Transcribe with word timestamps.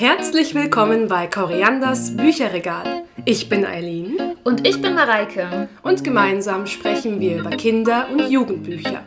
Herzlich 0.00 0.54
willkommen 0.54 1.08
bei 1.08 1.26
Korianders 1.26 2.16
Bücherregal. 2.16 3.02
Ich 3.24 3.48
bin 3.48 3.66
Eileen. 3.66 4.36
Und 4.44 4.64
ich 4.64 4.80
bin 4.80 4.94
Mareike. 4.94 5.68
Und 5.82 6.04
gemeinsam 6.04 6.68
sprechen 6.68 7.18
wir 7.18 7.38
über 7.38 7.50
Kinder- 7.50 8.06
und 8.08 8.30
Jugendbücher. 8.30 9.02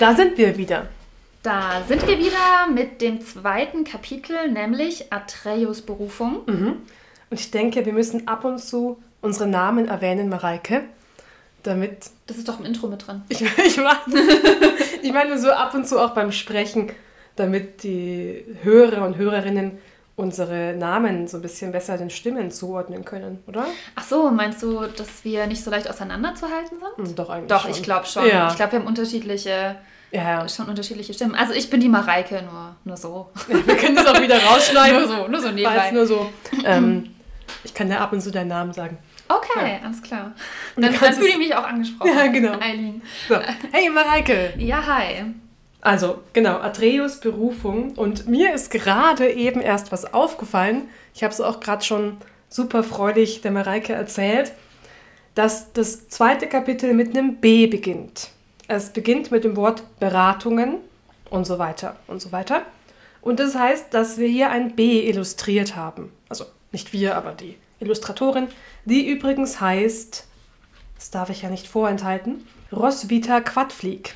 Da 0.00 0.14
sind 0.16 0.36
wir 0.36 0.56
wieder. 0.56 0.88
Da 1.44 1.84
sind 1.86 2.08
wir 2.08 2.18
wieder 2.18 2.66
mit 2.74 3.00
dem 3.00 3.20
zweiten 3.20 3.84
Kapitel, 3.84 4.50
nämlich 4.50 5.12
Atreus 5.12 5.82
Berufung. 5.82 6.40
Mhm. 6.46 6.76
Und 7.30 7.38
ich 7.38 7.52
denke, 7.52 7.86
wir 7.86 7.92
müssen 7.92 8.26
ab 8.26 8.44
und 8.44 8.58
zu 8.58 9.00
unsere 9.20 9.46
Namen 9.46 9.86
erwähnen, 9.86 10.28
Mareike, 10.28 10.86
damit... 11.62 12.10
Das 12.26 12.36
ist 12.36 12.48
doch 12.48 12.58
im 12.60 12.66
Intro 12.66 12.86
mit 12.88 13.06
drin. 13.06 13.22
Ich, 13.28 13.42
ich, 13.42 13.76
meine, 13.76 13.98
ich 15.02 15.12
meine 15.12 15.38
so 15.38 15.50
ab 15.50 15.74
und 15.74 15.86
zu 15.86 15.98
auch 15.98 16.10
beim 16.10 16.32
Sprechen, 16.32 16.90
damit 17.36 17.82
die 17.82 18.44
Hörer 18.62 19.04
und 19.06 19.16
Hörerinnen 19.16 19.78
unsere 20.16 20.74
Namen 20.76 21.26
so 21.28 21.38
ein 21.38 21.42
bisschen 21.42 21.72
besser 21.72 21.96
den 21.96 22.10
Stimmen 22.10 22.50
zuordnen 22.50 23.04
können, 23.06 23.42
oder? 23.46 23.66
Ach 23.96 24.04
so, 24.04 24.30
meinst 24.30 24.62
du, 24.62 24.82
dass 24.86 25.24
wir 25.24 25.46
nicht 25.46 25.64
so 25.64 25.70
leicht 25.70 25.88
auseinanderzuhalten 25.88 26.78
sind? 26.78 27.08
Hm, 27.08 27.14
Doch, 27.16 27.30
eigentlich 27.30 27.48
Doch, 27.48 27.62
schon. 27.62 27.70
ich 27.70 27.82
glaube 27.82 28.06
schon. 28.06 28.26
Ja. 28.26 28.48
Ich 28.50 28.56
glaube, 28.56 28.72
wir 28.72 28.78
haben 28.80 28.86
unterschiedliche, 28.86 29.76
Ja, 30.10 30.46
schon 30.48 30.66
unterschiedliche 30.66 31.14
Stimmen. 31.14 31.34
Also 31.34 31.54
ich 31.54 31.70
bin 31.70 31.80
die 31.80 31.88
Mareike, 31.88 32.42
nur, 32.42 32.76
nur 32.84 32.96
so. 32.98 33.30
Wir 33.48 33.76
können 33.76 33.96
das 33.96 34.06
auch 34.06 34.20
wieder 34.20 34.38
rausschneiden. 34.44 34.98
nur 34.98 35.08
so, 35.08 35.28
nur 35.28 35.40
so 35.40 35.50
nebenbei. 35.50 35.90
nur 35.92 36.06
so. 36.06 36.28
Ähm, 36.66 37.14
ich 37.64 37.72
kann 37.72 37.88
ja 37.90 38.00
ab 38.00 38.12
und 38.12 38.20
zu 38.20 38.30
deinen 38.30 38.48
Namen 38.48 38.74
sagen. 38.74 38.98
Okay, 39.30 39.78
alles 39.84 40.02
klar. 40.02 40.32
Und 40.74 40.82
Dann, 40.82 40.92
du 40.92 40.98
dann 40.98 41.14
fühle 41.14 41.28
ich 41.28 41.38
mich 41.38 41.54
auch 41.54 41.64
angesprochen. 41.64 42.10
Ja, 42.16 42.26
genau. 42.26 42.58
Eileen. 42.58 43.00
So. 43.28 43.36
Hey 43.70 43.88
Mareike! 43.88 44.54
Ja, 44.58 44.84
hi. 44.84 45.24
Also, 45.82 46.22
genau, 46.32 46.58
Atreus 46.58 47.20
Berufung. 47.20 47.92
Und 47.92 48.26
mir 48.26 48.52
ist 48.52 48.70
gerade 48.70 49.30
eben 49.30 49.60
erst 49.60 49.92
was 49.92 50.12
aufgefallen. 50.12 50.88
Ich 51.14 51.22
habe 51.22 51.32
es 51.32 51.40
auch 51.40 51.60
gerade 51.60 51.84
schon 51.84 52.16
super 52.48 52.82
freudig 52.82 53.40
der 53.42 53.52
Mareike 53.52 53.92
erzählt, 53.92 54.52
dass 55.36 55.72
das 55.72 56.08
zweite 56.08 56.48
Kapitel 56.48 56.92
mit 56.92 57.16
einem 57.16 57.36
B 57.36 57.68
beginnt. 57.68 58.30
Es 58.66 58.90
beginnt 58.90 59.30
mit 59.30 59.44
dem 59.44 59.56
Wort 59.56 59.84
Beratungen 60.00 60.78
und 61.30 61.46
so 61.46 61.58
weiter 61.58 61.96
und 62.08 62.20
so 62.20 62.32
weiter. 62.32 62.62
Und 63.22 63.38
das 63.38 63.54
heißt, 63.54 63.94
dass 63.94 64.18
wir 64.18 64.28
hier 64.28 64.50
ein 64.50 64.74
B 64.74 65.08
illustriert 65.08 65.76
haben. 65.76 66.12
Also 66.28 66.46
nicht 66.72 66.92
wir, 66.92 67.16
aber 67.16 67.32
die 67.32 67.56
Illustratorin, 67.80 68.48
die 68.84 69.08
übrigens 69.08 69.60
heißt, 69.60 70.26
das 70.96 71.10
darf 71.10 71.30
ich 71.30 71.42
ja 71.42 71.50
nicht 71.50 71.66
vorenthalten, 71.66 72.46
Roswitha 72.72 73.40
Quadflieg. 73.40 74.14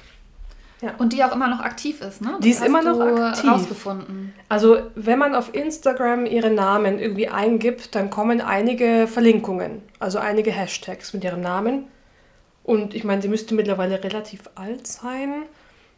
Und 0.98 1.14
die 1.14 1.24
auch 1.24 1.32
immer 1.32 1.48
noch 1.48 1.60
aktiv 1.60 2.02
ist, 2.02 2.20
ne? 2.20 2.38
Die 2.42 2.50
ist 2.50 2.62
immer 2.62 2.82
noch 2.82 3.00
aktiv. 3.00 3.50
rausgefunden. 3.50 4.34
Also, 4.50 4.82
wenn 4.94 5.18
man 5.18 5.34
auf 5.34 5.54
Instagram 5.54 6.26
ihre 6.26 6.50
Namen 6.50 6.98
irgendwie 6.98 7.28
eingibt, 7.28 7.94
dann 7.94 8.10
kommen 8.10 8.42
einige 8.42 9.06
Verlinkungen, 9.06 9.80
also 9.98 10.18
einige 10.18 10.52
Hashtags 10.52 11.14
mit 11.14 11.24
ihrem 11.24 11.40
Namen. 11.40 11.86
Und 12.64 12.94
ich 12.94 13.04
meine, 13.04 13.22
sie 13.22 13.28
müsste 13.28 13.54
mittlerweile 13.54 14.04
relativ 14.04 14.42
alt 14.56 14.86
sein. 14.86 15.44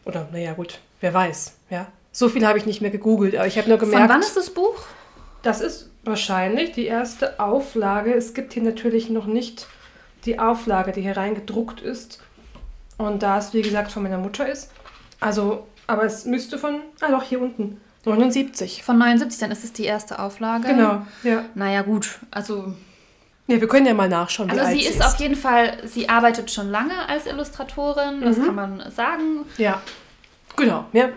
Oder, 0.04 0.28
naja, 0.30 0.52
gut, 0.52 0.78
wer 1.00 1.12
weiß, 1.12 1.56
ja. 1.70 1.88
So 2.12 2.28
viel 2.28 2.46
habe 2.46 2.58
ich 2.58 2.66
nicht 2.66 2.80
mehr 2.80 2.90
gegoogelt, 2.90 3.34
aber 3.34 3.46
ich 3.46 3.58
habe 3.58 3.68
nur 3.68 3.78
Von 3.78 3.90
gemerkt, 3.90 4.08
wann 4.08 4.20
ist 4.20 4.36
das 4.36 4.50
Buch? 4.50 4.76
das 5.46 5.60
ist 5.60 5.90
wahrscheinlich 6.06 6.72
die 6.72 6.86
erste 6.86 7.38
Auflage. 7.40 8.14
Es 8.14 8.34
gibt 8.34 8.52
hier 8.54 8.62
natürlich 8.62 9.10
noch 9.10 9.26
nicht 9.26 9.66
die 10.24 10.38
Auflage, 10.38 10.92
die 10.92 11.02
hier 11.02 11.16
reingedruckt 11.16 11.80
ist. 11.80 12.20
Und 12.98 13.22
da 13.22 13.38
es, 13.38 13.52
wie 13.52 13.62
gesagt, 13.62 13.92
von 13.92 14.02
meiner 14.02 14.18
Mutter 14.18 14.48
ist. 14.48 14.70
Also, 15.20 15.66
aber 15.86 16.04
es 16.04 16.24
müsste 16.24 16.58
von, 16.58 16.80
ah 17.00 17.10
doch, 17.10 17.22
hier 17.22 17.40
unten, 17.40 17.80
79. 18.04 18.82
Von 18.84 18.98
79, 18.98 19.40
dann 19.40 19.50
ist 19.50 19.64
es 19.64 19.72
die 19.72 19.84
erste 19.84 20.18
Auflage. 20.20 20.68
Genau, 20.68 21.02
ja. 21.24 21.44
Naja, 21.54 21.82
gut. 21.82 22.18
Also, 22.30 22.72
Ja, 23.48 23.60
wir 23.60 23.68
können 23.68 23.86
ja 23.86 23.94
mal 23.94 24.08
nachschauen, 24.08 24.50
also 24.50 24.64
sie 24.66 24.84
ist 24.86 25.04
auf 25.04 25.16
jeden 25.20 25.34
Fall, 25.36 25.76
sie 25.84 26.08
arbeitet 26.08 26.50
schon 26.50 26.70
lange 26.70 27.08
als 27.08 27.26
Illustratorin, 27.26 28.20
das 28.22 28.36
Mhm. 28.38 28.44
kann 28.46 28.54
man 28.54 28.90
sagen. 28.90 29.44
Ja, 29.58 29.80
genau. 30.56 30.84
Ja. 30.92 31.08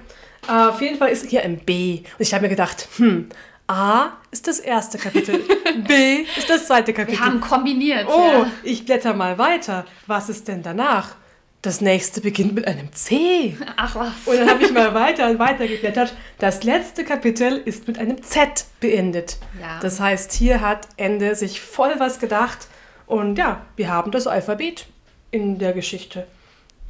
Äh, 0.47 0.69
auf 0.69 0.81
jeden 0.81 0.97
Fall 0.97 1.09
ist 1.09 1.25
hier 1.27 1.43
ein 1.43 1.59
B. 1.59 1.99
Und 1.99 2.05
ich 2.21 2.33
habe 2.33 2.43
mir 2.43 2.49
gedacht, 2.49 2.87
hm, 2.97 3.29
A 3.69 4.13
ist 4.31 4.47
das 4.47 4.59
erste 4.59 4.97
Kapitel, 4.97 5.39
B 5.87 6.23
ist 6.37 6.49
das 6.49 6.65
zweite 6.67 6.91
Kapitel. 6.91 7.19
Wir 7.19 7.25
haben 7.25 7.39
kombiniert. 7.39 8.07
oh, 8.09 8.17
Ja. 8.43 8.51
ich 8.63 8.83
blätter 8.85 9.13
mal 9.13 9.37
weiter. 9.37 9.85
Was 10.07 10.27
ist 10.29 10.47
denn 10.47 10.63
danach? 10.63 11.15
Das 11.61 11.81
nächste 11.81 12.21
beginnt 12.21 12.55
mit 12.55 12.65
einem 12.67 12.91
C. 12.93 13.57
Ach 13.75 13.93
was. 13.95 14.13
Und 14.25 14.37
dann 14.39 14.49
habe 14.49 14.63
ich 14.63 14.71
mal 14.71 14.93
weiter 14.93 15.29
und 15.29 15.39
weiter 15.39 15.67
geblättert. 15.67 16.13
Das 16.39 16.63
letzte 16.63 17.03
Kapitel 17.03 17.57
ist 17.57 17.85
mit 17.87 17.99
einem 17.99 18.23
Z 18.23 18.65
beendet. 18.79 19.37
Ja. 19.59 19.77
Das 19.81 19.99
heißt, 19.99 20.31
hier 20.31 20.61
hat 20.61 20.87
Ende 20.95 21.35
sich 21.35 21.59
voll 21.59 21.93
was 21.97 22.19
gedacht. 22.19 22.67
Und 23.07 23.37
ja, 23.37 23.65
wir 23.75 23.89
haben 23.91 24.11
das 24.11 24.25
Alphabet 24.25 24.85
in 25.31 25.59
der 25.59 25.73
Geschichte. 25.73 26.25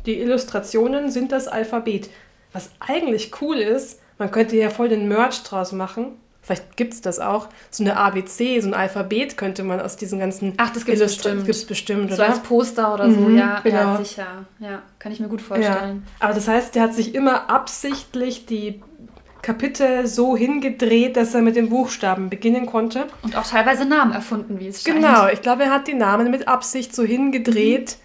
Die 0.05 0.19
Illustrationen 0.21 1.09
sind 1.11 1.31
das 1.31 1.47
Alphabet. 1.47 2.09
Was 2.53 2.69
eigentlich 2.79 3.31
cool 3.41 3.57
ist, 3.57 3.99
man 4.19 4.29
könnte 4.31 4.55
ja 4.55 4.69
voll 4.69 4.87
den 4.89 5.07
Merch 5.07 5.41
draus 5.43 5.71
machen. 5.71 6.19
Vielleicht 6.41 6.77
gibt 6.77 6.93
es 6.93 7.01
das 7.01 7.19
auch. 7.19 7.47
So 7.69 7.83
eine 7.83 7.95
ABC, 7.97 8.59
so 8.59 8.69
ein 8.69 8.73
Alphabet 8.73 9.37
könnte 9.37 9.63
man 9.63 9.79
aus 9.79 9.97
diesen 9.97 10.19
ganzen 10.19 10.53
Ach, 10.57 10.71
das 10.71 10.85
gibt's 10.85 11.01
bestimmt. 11.01 11.45
Gibt's 11.45 11.65
bestimmt, 11.65 12.13
so 12.13 12.23
als 12.23 12.39
Poster 12.39 12.93
oder 12.93 13.11
so, 13.11 13.19
Mhm, 13.19 13.37
ja, 13.37 13.59
genau. 13.61 13.75
ja, 13.77 13.97
sicher. 13.97 14.45
Ja, 14.59 14.81
kann 14.97 15.11
ich 15.11 15.19
mir 15.19 15.27
gut 15.27 15.41
vorstellen. 15.41 16.03
Ja, 16.05 16.25
aber 16.25 16.33
das 16.33 16.47
heißt, 16.47 16.73
der 16.75 16.83
hat 16.83 16.93
sich 16.95 17.13
immer 17.13 17.49
absichtlich 17.49 18.45
die 18.47 18.81
Kapitel 19.41 20.05
so 20.07 20.35
hingedreht, 20.35 21.15
dass 21.15 21.33
er 21.33 21.41
mit 21.41 21.55
den 21.55 21.69
Buchstaben 21.69 22.29
beginnen 22.29 22.65
konnte. 22.65 23.05
Und 23.21 23.37
auch 23.37 23.45
teilweise 23.45 23.85
Namen 23.85 24.11
erfunden, 24.11 24.59
wie 24.59 24.67
es 24.67 24.83
scheint. 24.83 24.97
Genau, 24.97 25.27
ich 25.27 25.41
glaube, 25.41 25.63
er 25.63 25.71
hat 25.71 25.87
die 25.87 25.93
Namen 25.93 26.29
mit 26.31 26.47
Absicht 26.47 26.93
so 26.95 27.03
hingedreht, 27.03 27.97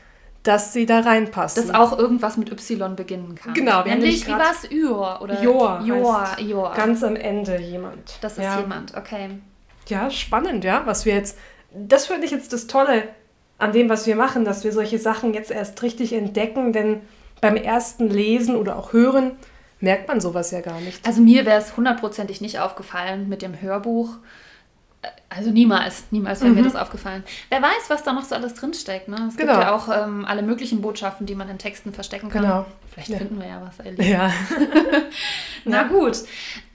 dass 0.44 0.72
sie 0.72 0.86
da 0.86 1.00
reinpassen. 1.00 1.66
Dass 1.66 1.74
auch 1.74 1.98
irgendwas 1.98 2.36
mit 2.36 2.52
Y 2.52 2.94
beginnen 2.94 3.34
kann. 3.34 3.54
Genau, 3.54 3.82
Nämlich, 3.82 4.26
wie 4.26 4.30
war 4.30 4.52
es? 4.52 4.70
Jor 4.70 5.20
oder 5.22 5.42
Jor 5.42 5.80
Jor, 5.84 6.36
Jor. 6.38 6.74
Ganz 6.74 7.02
am 7.02 7.16
Ende 7.16 7.58
jemand. 7.58 8.18
das 8.20 8.34
ist 8.34 8.44
ja. 8.44 8.60
jemand, 8.60 8.94
okay. 8.96 9.30
Ja, 9.88 10.10
spannend, 10.10 10.62
ja, 10.64 10.82
was 10.84 11.06
wir 11.06 11.14
jetzt. 11.14 11.38
Das 11.74 12.06
finde 12.06 12.26
ich 12.26 12.30
jetzt 12.30 12.52
das 12.52 12.66
Tolle 12.66 13.08
an 13.58 13.72
dem, 13.72 13.88
was 13.88 14.06
wir 14.06 14.16
machen, 14.16 14.44
dass 14.44 14.64
wir 14.64 14.72
solche 14.72 14.98
Sachen 14.98 15.34
jetzt 15.34 15.50
erst 15.50 15.82
richtig 15.82 16.12
entdecken, 16.12 16.72
denn 16.72 17.00
beim 17.40 17.56
ersten 17.56 18.08
Lesen 18.08 18.54
oder 18.56 18.76
auch 18.76 18.92
Hören 18.92 19.32
merkt 19.80 20.08
man 20.08 20.20
sowas 20.20 20.50
ja 20.50 20.60
gar 20.60 20.80
nicht. 20.80 21.06
Also 21.06 21.22
mir 21.22 21.46
wäre 21.46 21.58
es 21.58 21.76
hundertprozentig 21.76 22.40
nicht 22.40 22.58
aufgefallen 22.60 23.28
mit 23.28 23.42
dem 23.42 23.60
Hörbuch. 23.60 24.16
Also 25.28 25.50
niemals, 25.50 26.04
niemals 26.10 26.40
wäre 26.42 26.52
mir 26.52 26.62
das 26.62 26.76
aufgefallen. 26.76 27.24
Wer 27.48 27.60
weiß, 27.62 27.88
was 27.88 28.02
da 28.04 28.12
noch 28.12 28.24
so 28.24 28.34
alles 28.34 28.54
drinsteckt. 28.54 29.08
Ne? 29.08 29.16
Es 29.28 29.34
Mhm. 29.34 29.38
Genau. 29.38 29.52
gibt 29.54 29.64
ja 29.64 29.74
auch 29.74 29.88
ähm, 29.88 30.24
alle 30.24 30.42
möglichen 30.42 30.80
Botschaften, 30.80 31.26
die 31.26 31.34
man 31.34 31.48
in 31.48 31.58
Texten 31.58 31.92
verstecken 31.92 32.28
kann. 32.30 32.42
Genau. 32.42 32.66
Vielleicht 32.92 33.08
Ja. 33.10 33.18
finden 33.18 33.40
wir 33.40 33.48
ja 33.48 33.62
was. 33.66 33.84
Ellie. 33.84 34.10
Ja. 34.10 34.30
Na 35.64 35.84
gut. 35.84 36.18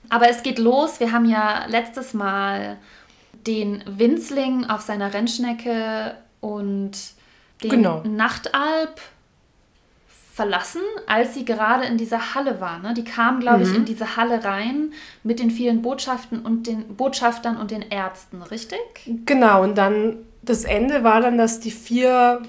Aber 0.08 0.28
es 0.28 0.42
geht 0.42 0.58
los. 0.58 1.00
Wir 1.00 1.12
haben 1.12 1.24
ja 1.24 1.66
letztes 1.68 2.14
Mal 2.14 2.76
den 3.46 3.82
Winzling 3.86 4.66
auf 4.68 4.80
seiner 4.82 5.14
Rennschnecke 5.14 6.14
und 6.40 6.92
den 7.62 7.70
Genau. 7.70 8.02
Nachtalb 8.04 9.00
verlassen, 10.32 10.80
als 11.06 11.34
sie 11.34 11.44
gerade 11.44 11.84
in 11.84 11.96
dieser 11.98 12.34
Halle 12.34 12.60
war. 12.60 12.78
Ne? 12.78 12.94
Die 12.94 13.04
kam, 13.04 13.40
glaube 13.40 13.64
Mhm. 13.64 13.70
ich, 13.70 13.76
in 13.76 13.84
diese 13.84 14.16
Halle 14.16 14.44
rein 14.44 14.92
mit 15.24 15.40
den 15.40 15.50
vielen 15.50 15.82
Botschaften 15.82 16.40
und 16.40 16.66
den 16.66 16.96
Botschaftern 16.96 17.56
und 17.56 17.70
den 17.70 17.82
Ärzten, 17.82 18.42
richtig? 18.42 18.78
Genau, 19.26 19.62
und 19.62 19.76
dann 19.76 20.18
das 20.42 20.64
Ende 20.64 21.04
war 21.04 21.20
dann, 21.20 21.36
dass 21.36 21.60
die 21.60 21.70
vier 21.70 22.40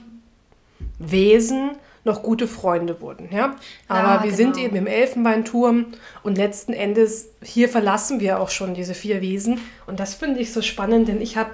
Wesen 0.99 1.71
noch 2.03 2.23
gute 2.23 2.47
Freunde 2.47 2.99
wurden. 3.01 3.29
Ja? 3.31 3.55
Aber 3.87 4.07
Ja, 4.07 4.23
wir 4.23 4.31
genau. 4.31 4.35
sind 4.37 4.57
eben 4.57 4.75
im 4.75 4.87
Elfenbeinturm 4.87 5.87
und 6.23 6.37
letzten 6.37 6.73
Endes, 6.73 7.29
hier 7.43 7.69
verlassen 7.69 8.19
wir 8.19 8.39
auch 8.39 8.49
schon 8.49 8.73
diese 8.73 8.93
vier 8.95 9.21
Wesen. 9.21 9.59
Und 9.85 9.99
das 9.99 10.15
finde 10.15 10.39
ich 10.39 10.51
so 10.53 10.61
spannend, 10.61 11.07
denn 11.09 11.21
ich 11.21 11.37
habe 11.37 11.51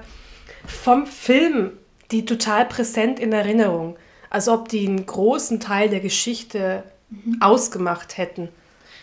vom 0.66 1.06
Film 1.06 1.72
die 2.12 2.24
total 2.26 2.66
präsent 2.66 3.20
in 3.20 3.34
Erinnerung. 3.34 3.98
Als 4.30 4.48
ob 4.48 4.70
die 4.70 4.88
einen 4.88 5.06
großen 5.06 5.60
Teil 5.60 5.90
der 5.90 6.00
Geschichte 6.00 6.84
Mhm. 7.10 7.38
ausgemacht 7.42 8.18
hätten. 8.18 8.50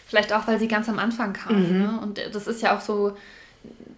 Vielleicht 0.06 0.32
auch, 0.34 0.46
weil 0.46 0.58
sie 0.58 0.68
ganz 0.68 0.88
am 0.90 0.98
Anfang 0.98 1.32
kam. 1.32 1.56
Mhm. 1.72 1.78
Ne? 1.78 1.98
Und 2.02 2.20
das 2.34 2.46
ist 2.46 2.60
ja 2.60 2.76
auch 2.76 2.82
so, 2.82 3.16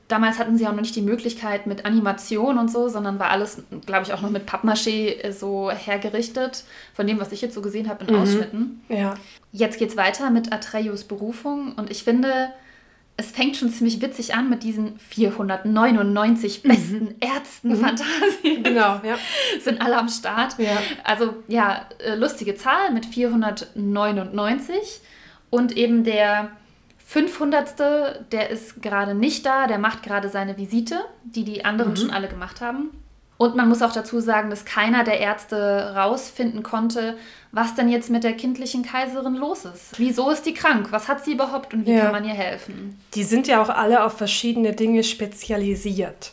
damals 0.07 0.39
hatten 0.39 0.57
sie 0.57 0.67
auch 0.69 0.73
noch 0.73 0.81
nicht 0.83 0.95
die 0.95 1.03
Möglichkeit 1.03 1.67
mit 1.67 1.85
Animation 1.85 2.57
und 2.59 2.71
so, 2.71 2.89
sondern 2.89 3.19
war 3.19 3.31
alles, 3.31 3.63
glaube 3.85 4.05
ich, 4.05 4.13
auch 4.13 4.23
noch 4.23 4.31
mit 4.31 4.49
Pappmaché 4.49 5.21
äh, 5.25 5.33
so 5.33 5.71
hergerichtet, 5.73 6.63
von 6.95 7.07
dem, 7.09 7.19
was 7.19 7.33
ich 7.33 7.41
jetzt 7.43 7.55
so 7.55 7.63
gesehen 7.63 7.89
habe 7.89 8.05
in 8.05 8.15
Mhm. 8.15 8.23
Ausschnitten. 8.23 8.81
Ja. 8.89 9.15
Jetzt 9.51 9.79
geht's 9.81 9.97
weiter 9.97 10.31
mit 10.31 10.53
Atreus 10.53 11.03
Berufung 11.03 11.73
und 11.75 11.91
ich 11.91 12.05
finde, 12.05 12.51
es 13.19 13.31
fängt 13.31 13.57
schon 13.57 13.71
ziemlich 13.71 14.03
witzig 14.03 14.35
an 14.35 14.51
mit 14.51 14.63
diesen 14.63 14.99
499 14.99 16.65
Mhm. 16.65 16.69
besten 16.69 17.15
Ärzten 17.21 17.77
Fantasien. 17.77 18.63
Genau, 18.63 19.01
ja. 19.03 19.17
Sind 19.63 19.81
alle 19.81 19.97
am 19.99 20.09
Start. 20.09 20.59
Ja. 20.59 20.77
Also 21.05 21.35
ja, 21.49 21.87
äh, 22.05 22.15
lustige 22.15 22.55
Zahl 22.57 22.93
mit 22.93 23.07
499 23.07 25.01
und 25.51 25.77
eben 25.77 26.05
der 26.05 26.51
500. 27.07 28.33
der 28.33 28.51
ist 28.51 28.83
gerade 28.83 29.15
nicht 29.15 29.47
da, 29.47 29.67
der 29.67 29.79
macht 29.79 30.03
gerade 30.03 30.29
seine 30.29 30.57
Visite, 30.59 31.01
die 31.25 31.45
die 31.45 31.65
anderen 31.65 31.93
Mhm. 31.93 31.97
schon 31.97 32.11
alle 32.11 32.29
gemacht 32.29 32.61
haben. 32.61 32.91
Und 33.39 33.55
man 33.55 33.69
muss 33.69 33.83
auch 33.83 33.93
dazu 33.93 34.21
sagen, 34.21 34.49
dass 34.49 34.65
keiner 34.65 35.05
der 35.05 35.21
Ärzte 35.21 35.93
rausfinden 35.95 36.63
konnte, 36.63 37.17
was 37.53 37.75
denn 37.75 37.89
jetzt 37.91 38.09
mit 38.09 38.25
der 38.25 38.33
kindlichen 38.33 38.83
Kaiserin 38.83 39.35
los 39.35 39.65
ist. 39.67 39.99
Wieso 39.99 40.31
ist 40.31 40.47
die 40.47 40.55
krank? 40.55 40.89
Was 40.91 41.07
hat 41.09 41.25
sie 41.25 41.33
überhaupt 41.33 41.75
und 41.75 41.87
wie 41.87 41.93
Ja. 41.93 42.05
kann 42.05 42.13
man 42.13 42.25
ihr 42.25 42.35
helfen? 42.35 42.99
Die 43.15 43.25
sind 43.25 43.47
ja 43.47 43.61
auch 43.63 43.69
alle 43.69 44.05
auf 44.05 44.15
verschiedene 44.17 44.73
Dinge 44.73 45.05
spezialisiert. 45.05 46.33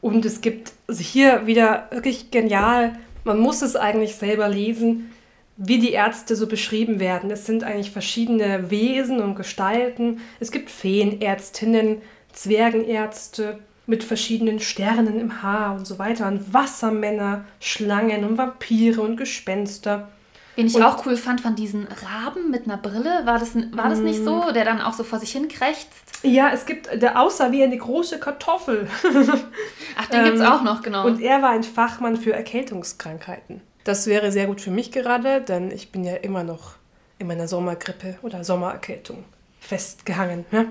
Und 0.00 0.24
es 0.24 0.40
gibt 0.40 0.72
also 0.88 1.02
hier 1.02 1.46
wieder 1.46 1.86
wirklich 1.90 2.30
genial, 2.30 2.96
man 3.24 3.38
muss 3.38 3.62
es 3.62 3.76
eigentlich 3.76 4.16
selber 4.16 4.48
lesen, 4.48 5.12
wie 5.56 5.78
die 5.78 5.92
Ärzte 5.92 6.36
so 6.36 6.46
beschrieben 6.46 7.00
werden. 7.00 7.30
Es 7.30 7.44
sind 7.46 7.64
eigentlich 7.64 7.90
verschiedene 7.90 8.70
Wesen 8.70 9.20
und 9.20 9.34
Gestalten. 9.34 10.20
Es 10.40 10.50
gibt 10.50 10.70
Feenärztinnen, 10.70 12.00
Zwergenärzte 12.32 13.58
mit 13.90 14.04
verschiedenen 14.04 14.60
Sternen 14.60 15.18
im 15.18 15.42
Haar 15.42 15.74
und 15.74 15.84
so 15.84 15.98
weiter. 15.98 16.28
Und 16.28 16.54
Wassermänner, 16.54 17.44
Schlangen 17.58 18.24
und 18.24 18.38
Vampire 18.38 19.00
und 19.00 19.16
Gespenster. 19.16 20.08
Wen 20.54 20.66
ich 20.68 20.76
Und- 20.76 20.82
auch 20.84 21.04
cool 21.06 21.16
fand, 21.16 21.40
von 21.40 21.56
diesen 21.56 21.88
Raben 21.88 22.50
mit 22.50 22.64
einer 22.66 22.76
Brille. 22.76 23.22
War 23.24 23.38
das, 23.40 23.54
war 23.72 23.88
das 23.88 23.98
Mm. 23.98 24.04
nicht 24.04 24.24
so? 24.24 24.52
Der 24.52 24.64
dann 24.64 24.80
auch 24.80 24.92
so 24.92 25.02
vor 25.02 25.18
sich 25.18 25.32
hin 25.32 25.48
krächzt. 25.48 25.88
Ja, 26.22 26.50
es 26.52 26.66
gibt, 26.66 27.02
der 27.02 27.20
aussah 27.20 27.50
wie 27.50 27.64
eine 27.64 27.76
große 27.76 28.20
Kartoffel. 28.20 28.86
Ach, 29.98 30.06
den 30.06 30.24
gibt's 30.24 30.40
Ähm, 30.40 30.46
auch 30.46 30.62
noch, 30.62 30.82
genau. 30.82 31.06
Und 31.06 31.20
er 31.20 31.42
war 31.42 31.50
ein 31.50 31.62
Fachmann 31.64 32.16
für 32.16 32.32
Erkältungskrankheiten. 32.32 33.60
Das 33.84 34.06
wäre 34.06 34.30
sehr 34.30 34.46
gut 34.46 34.60
für 34.60 34.70
mich 34.70 34.92
gerade, 34.92 35.40
denn 35.40 35.70
ich 35.72 35.90
bin 35.90 36.04
ja 36.04 36.14
immer 36.16 36.44
noch 36.44 36.74
in 37.18 37.26
meiner 37.26 37.48
Sommergrippe 37.48 38.18
oder 38.22 38.44
Sommererkältung 38.44 39.24
festgehangen. 39.60 40.44
Ne? 40.52 40.66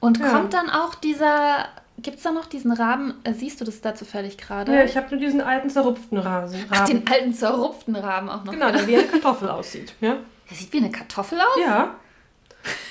Und 0.00 0.18
Ja. 0.18 0.28
kommt 0.30 0.52
dann 0.54 0.68
auch 0.70 0.94
dieser, 0.96 1.66
gibt 1.98 2.18
es 2.18 2.22
da 2.22 2.30
noch 2.32 2.46
diesen 2.46 2.72
Raben, 2.72 3.14
äh, 3.24 3.32
siehst 3.32 3.60
du 3.60 3.64
das 3.64 3.80
da 3.80 3.94
zufällig 3.94 4.38
gerade? 4.38 4.72
Ja, 4.74 4.84
ich 4.84 4.96
habe 4.96 5.10
nur 5.10 5.18
diesen 5.20 5.40
alten 5.40 5.68
zerrupften 5.70 6.18
Rasen. 6.18 6.64
Ach, 6.70 6.80
Raben. 6.80 6.86
den 7.04 7.08
alten 7.08 7.32
zerrupften 7.34 7.96
Raben 7.96 8.28
auch 8.28 8.44
noch. 8.44 8.52
Genau, 8.52 8.70
der 8.70 8.86
wie 8.86 8.96
eine 8.96 9.06
Kartoffel 9.06 9.48
aussieht. 9.48 9.94
Ja. 10.00 10.16
Der 10.50 10.56
sieht 10.56 10.72
wie 10.72 10.78
eine 10.78 10.90
Kartoffel 10.90 11.38
aus. 11.40 11.58
ja. 11.60 11.94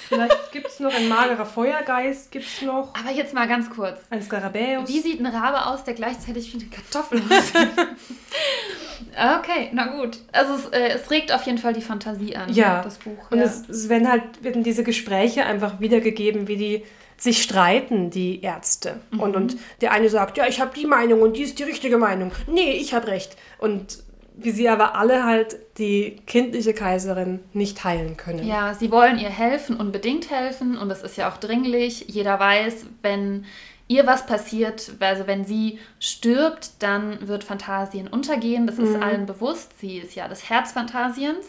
Vielleicht 0.07 0.53
gibt 0.53 0.67
es 0.67 0.79
noch 0.79 0.93
ein 0.95 1.09
magerer 1.09 1.45
Feuergeist, 1.45 2.31
gibt 2.31 2.45
es 2.45 2.61
noch 2.61 2.93
Aber 2.95 3.11
jetzt 3.13 3.33
mal 3.33 3.45
ganz 3.45 3.69
kurz. 3.69 3.99
ein 4.09 4.21
Skarabäus. 4.21 4.87
Wie 4.87 5.01
sieht 5.01 5.19
ein 5.19 5.25
Rabe 5.25 5.65
aus, 5.65 5.83
der 5.83 5.95
gleichzeitig 5.95 6.53
wie 6.53 6.61
eine 6.61 6.69
Kartoffel 6.69 7.21
aussieht? 7.29 7.67
okay, 9.39 9.69
na 9.73 9.87
gut. 9.87 10.19
Also 10.31 10.53
es, 10.55 10.65
äh, 10.67 10.89
es 10.95 11.11
regt 11.11 11.33
auf 11.33 11.43
jeden 11.43 11.57
Fall 11.57 11.73
die 11.73 11.81
Fantasie 11.81 12.35
an, 12.37 12.51
Ja. 12.53 12.81
das 12.81 12.97
Buch. 12.99 13.29
Und 13.31 13.39
ja. 13.39 13.45
es, 13.45 13.67
es 13.67 13.89
werden 13.89 14.09
halt 14.09 14.43
werden 14.43 14.63
diese 14.63 14.83
Gespräche 14.83 15.45
einfach 15.45 15.79
wiedergegeben, 15.79 16.47
wie 16.47 16.57
die 16.57 16.83
sich 17.17 17.41
streiten, 17.41 18.09
die 18.09 18.41
Ärzte. 18.41 18.99
Mhm. 19.11 19.19
Und, 19.19 19.35
und 19.35 19.57
der 19.81 19.91
eine 19.91 20.09
sagt, 20.09 20.37
ja, 20.37 20.45
ich 20.47 20.59
habe 20.61 20.71
die 20.77 20.85
Meinung 20.85 21.21
und 21.21 21.35
die 21.37 21.43
ist 21.43 21.59
die 21.59 21.63
richtige 21.63 21.97
Meinung. 21.97 22.31
Nee, 22.47 22.73
ich 22.73 22.93
habe 22.93 23.07
recht. 23.07 23.35
Und 23.57 23.99
wie 24.39 24.51
sie 24.51 24.69
aber 24.69 24.93
alle 24.95 25.25
halt 25.25 25.57
die 25.79 26.17
kindliche 26.27 26.75
Kaiserin 26.75 27.39
nicht 27.53 27.83
heilen 27.83 28.17
können. 28.17 28.45
Ja, 28.47 28.75
sie 28.75 28.91
wollen 28.91 29.17
ihr 29.17 29.29
helfen, 29.31 29.77
unbedingt 29.77 30.29
helfen 30.29 30.77
und 30.77 30.91
es 30.91 31.01
ist 31.01 31.17
ja 31.17 31.31
auch 31.31 31.37
dringlich. 31.37 32.05
Jeder 32.07 32.39
weiß, 32.39 32.85
wenn 33.01 33.45
ihr 33.87 34.05
was 34.05 34.27
passiert, 34.27 34.91
also 34.99 35.25
wenn 35.25 35.43
sie 35.45 35.79
stirbt, 35.99 36.83
dann 36.83 37.27
wird 37.27 37.43
Phantasien 37.43 38.07
untergehen. 38.07 38.67
Das 38.67 38.77
ist 38.77 38.95
Mhm. 38.97 39.01
allen 39.03 39.25
bewusst. 39.25 39.71
Sie 39.79 39.97
ist 39.97 40.13
ja 40.13 40.27
das 40.27 40.49
Herz 40.51 40.73
Phantasiens. 40.73 41.45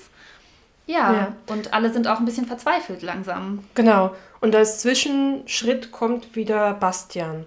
Ja, 0.89 1.13
Ja. 1.13 1.37
und 1.49 1.75
alle 1.75 1.93
sind 1.93 2.09
auch 2.09 2.19
ein 2.19 2.25
bisschen 2.25 2.47
verzweifelt 2.47 3.03
langsam. 3.03 3.63
Genau. 3.75 4.15
Und 4.41 4.55
als 4.57 4.81
Zwischenschritt 4.81 5.93
kommt 5.93 6.35
wieder 6.35 6.73
Bastian. 6.75 7.45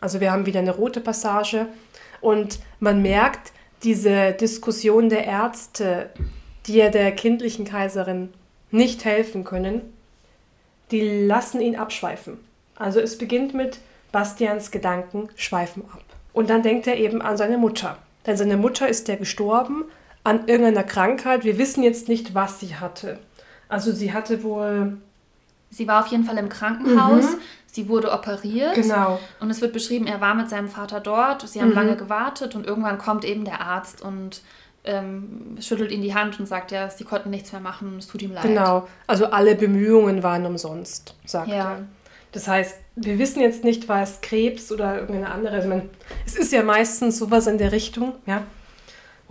Also 0.00 0.20
wir 0.20 0.30
haben 0.30 0.44
wieder 0.46 0.60
eine 0.60 0.72
rote 0.76 1.00
Passage 1.00 1.66
und 2.20 2.58
man 2.80 3.00
merkt 3.00 3.52
diese 3.82 4.32
Diskussion 4.32 5.08
der 5.08 5.24
Ärzte, 5.24 6.10
die 6.66 6.74
ja 6.74 6.90
der 6.90 7.12
kindlichen 7.12 7.64
Kaiserin 7.64 8.32
nicht 8.70 9.04
helfen 9.04 9.44
können, 9.44 9.80
die 10.90 11.26
lassen 11.26 11.60
ihn 11.60 11.76
abschweifen. 11.76 12.38
Also 12.76 13.00
es 13.00 13.16
beginnt 13.16 13.54
mit 13.54 13.78
Bastians 14.12 14.70
Gedanken 14.70 15.30
schweifen 15.36 15.82
ab. 15.92 16.02
Und 16.34 16.50
dann 16.50 16.62
denkt 16.62 16.86
er 16.86 16.96
eben 16.98 17.22
an 17.22 17.36
seine 17.38 17.56
Mutter. 17.58 17.96
Denn 18.26 18.36
seine 18.36 18.56
Mutter 18.56 18.86
ist 18.88 19.08
ja 19.08 19.16
gestorben 19.16 19.84
an 20.24 20.46
irgendeiner 20.48 20.84
Krankheit. 20.84 21.44
Wir 21.44 21.58
wissen 21.58 21.82
jetzt 21.82 22.08
nicht, 22.08 22.34
was 22.34 22.60
sie 22.60 22.76
hatte. 22.76 23.18
Also 23.68 23.92
sie 23.92 24.12
hatte 24.12 24.42
wohl 24.42 24.98
Sie 25.74 25.88
war 25.88 26.04
auf 26.04 26.08
jeden 26.08 26.24
Fall 26.24 26.36
im 26.36 26.50
Krankenhaus. 26.50 27.24
Sie 27.66 27.88
wurde 27.88 28.12
operiert. 28.12 28.76
Mhm. 28.76 28.82
Genau. 28.82 29.18
Und 29.40 29.50
es 29.50 29.62
wird 29.62 29.72
beschrieben, 29.72 30.06
er 30.06 30.20
war 30.20 30.34
mit 30.34 30.50
seinem 30.50 30.68
Vater 30.68 31.00
dort. 31.00 31.48
Sie 31.48 31.62
haben 31.62 31.70
Mhm. 31.70 31.74
lange 31.74 31.96
gewartet 31.96 32.54
und 32.54 32.66
irgendwann 32.66 32.98
kommt 32.98 33.24
eben 33.24 33.46
der 33.46 33.62
Arzt 33.62 34.02
und 34.02 34.42
ähm, 34.84 35.56
schüttelt 35.60 35.90
ihm 35.90 36.02
die 36.02 36.12
Hand 36.14 36.38
und 36.40 36.46
sagt, 36.46 36.72
ja, 36.72 36.90
sie 36.90 37.04
konnten 37.04 37.30
nichts 37.30 37.52
mehr 37.52 37.60
machen, 37.62 37.96
es 37.98 38.06
tut 38.08 38.20
ihm 38.20 38.32
leid. 38.32 38.42
Genau. 38.42 38.86
Also 39.06 39.26
alle 39.26 39.54
Bemühungen 39.54 40.22
waren 40.22 40.44
umsonst, 40.44 41.14
sagt 41.24 41.48
Ja. 41.48 41.54
er. 41.54 41.78
Das 42.32 42.48
heißt, 42.48 42.74
wir 42.96 43.18
wissen 43.18 43.40
jetzt 43.40 43.62
nicht, 43.64 43.88
war 43.88 44.02
es 44.02 44.20
Krebs 44.20 44.70
oder 44.72 44.98
irgendeine 45.00 45.30
andere. 45.30 45.54
Also 45.54 45.68
man, 45.68 45.88
es 46.26 46.34
ist 46.34 46.52
ja 46.52 46.62
meistens 46.62 47.16
sowas 47.18 47.46
in 47.46 47.56
der 47.58 47.72
Richtung, 47.72 48.14
ja, 48.26 48.42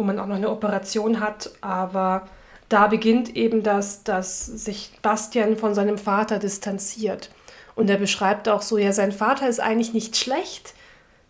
wo 0.02 0.04
man 0.04 0.18
auch 0.18 0.26
noch 0.26 0.36
eine 0.36 0.50
Operation 0.50 1.20
hat, 1.20 1.52
aber 1.62 2.28
da 2.70 2.88
beginnt 2.88 3.36
eben 3.36 3.62
das, 3.62 4.04
dass 4.04 4.48
sich 4.48 4.94
Bastian 5.04 5.58
von 5.58 5.76
seinem 5.76 6.00
Vater 6.00 6.40
distanziert. 6.40 7.30
Und 7.76 7.88
er 7.88 7.98
beschreibt 7.98 8.50
auch 8.50 8.64
so, 8.64 8.80
ja, 8.80 8.94
sein 8.94 9.12
Vater 9.12 9.48
ist 9.48 9.60
eigentlich 9.60 9.94
nicht 9.94 10.18
schlecht. 10.18 10.74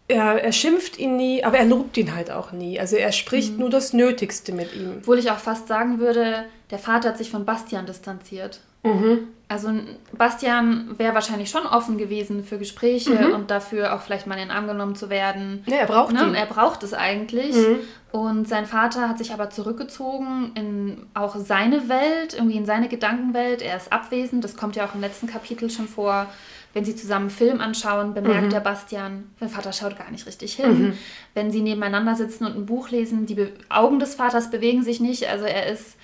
Er, 0.08 0.42
er 0.42 0.54
schimpft 0.54 0.98
ihn 0.98 1.18
nie, 1.18 1.44
aber 1.44 1.58
er 1.58 1.66
lobt 1.66 1.98
ihn 1.98 2.16
halt 2.16 2.32
auch 2.32 2.54
nie. 2.54 2.80
Also 2.80 2.96
er 2.96 3.12
spricht 3.12 3.60
nur 3.60 3.70
das 3.70 3.92
Nötigste 3.92 4.54
mit 4.54 4.74
ihm. 4.74 5.00
Obwohl 5.00 5.20
ich 5.20 5.32
auch 5.32 5.40
fast 5.40 5.68
sagen 5.68 6.00
würde, 6.00 6.46
der 6.70 6.80
Vater 6.80 7.10
hat 7.10 7.18
sich 7.18 7.30
von 7.30 7.44
Bastian 7.44 7.86
distanziert. 7.86 8.62
Mhm. 8.84 9.28
Also 9.48 9.70
Bastian 10.18 10.98
wäre 10.98 11.14
wahrscheinlich 11.14 11.50
schon 11.50 11.66
offen 11.66 11.98
gewesen 11.98 12.44
für 12.46 12.58
Gespräche 12.58 13.12
Mhm. 13.12 13.34
und 13.34 13.52
dafür 13.52 13.94
auch 13.94 14.02
vielleicht 14.02 14.26
mal 14.26 14.36
in 14.36 14.48
den 14.48 14.52
Arm 14.52 14.66
genommen 14.66 14.96
zu 14.96 15.10
werden. 15.10 15.64
Ja, 15.68 15.76
er 15.78 15.88
braucht 15.88 16.14
Ne? 16.14 16.32
er 16.38 16.46
braucht 16.46 16.84
es 16.84 16.94
eigentlich. 16.94 17.54
Mhm. 17.56 17.80
Und 18.14 18.48
sein 18.48 18.66
Vater 18.66 19.10
hat 19.10 19.18
sich 19.18 19.34
aber 19.34 19.50
zurückgezogen 19.50 20.52
in 20.56 21.06
auch 21.14 21.36
seine 21.36 21.90
Welt, 21.90 22.34
irgendwie 22.34 22.58
in 22.58 22.66
seine 22.66 22.88
Gedankenwelt. 22.88 23.62
Er 23.62 23.76
ist 23.78 23.92
abwesend. 23.92 24.44
Das 24.44 24.56
kommt 24.56 24.76
ja 24.78 24.86
auch 24.86 24.96
im 24.96 25.02
letzten 25.02 25.28
Kapitel 25.28 25.70
schon 25.70 25.88
vor. 25.88 26.28
Wenn 26.74 26.86
sie 26.86 26.96
zusammen 26.96 27.24
einen 27.26 27.30
Film 27.32 27.60
anschauen, 27.60 28.14
bemerkt 28.14 28.46
Mhm. 28.46 28.50
der 28.52 28.62
Bastian, 28.62 29.26
sein 29.42 29.50
Vater 29.50 29.74
schaut 29.74 29.98
gar 29.98 30.10
nicht 30.12 30.26
richtig 30.26 30.54
hin. 30.54 30.94
Wenn 31.34 31.52
sie 31.52 31.62
nebeneinander 31.62 32.16
sitzen 32.16 32.46
und 32.46 32.56
ein 32.56 32.66
Buch 32.66 32.90
lesen, 32.90 33.26
die 33.26 33.50
Augen 33.68 34.00
des 34.00 34.16
Vaters 34.16 34.50
bewegen 34.50 34.82
sich 34.82 35.02
nicht. 35.02 35.28
Also 35.28 35.44
er 35.44 35.66
ist 35.70 35.98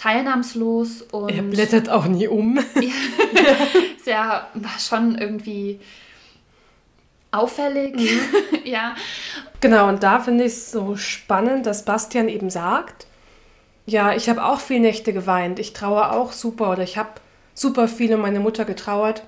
teilnahmslos 0.00 1.02
und 1.12 1.28
Er 1.30 1.42
blättert 1.42 1.90
auch 1.90 2.06
nie 2.06 2.26
um. 2.26 2.58
ja 4.06 4.48
schon 4.78 5.18
irgendwie 5.18 5.78
auffällig. 7.30 8.10
ja. 8.64 8.94
Genau, 9.60 9.88
und 9.88 10.02
da 10.02 10.20
finde 10.20 10.44
ich 10.44 10.52
es 10.52 10.72
so 10.72 10.96
spannend, 10.96 11.66
dass 11.66 11.84
Bastian 11.84 12.28
eben 12.28 12.48
sagt, 12.48 13.06
ja, 13.84 14.14
ich 14.14 14.28
habe 14.30 14.44
auch 14.44 14.60
viele 14.60 14.80
Nächte 14.80 15.12
geweint, 15.12 15.58
ich 15.58 15.74
traue 15.74 16.10
auch 16.10 16.32
super 16.32 16.72
oder 16.72 16.82
ich 16.82 16.96
habe 16.96 17.10
super 17.54 17.86
viel 17.86 18.14
um 18.14 18.22
meine 18.22 18.40
Mutter 18.40 18.64
getrauert, 18.64 19.22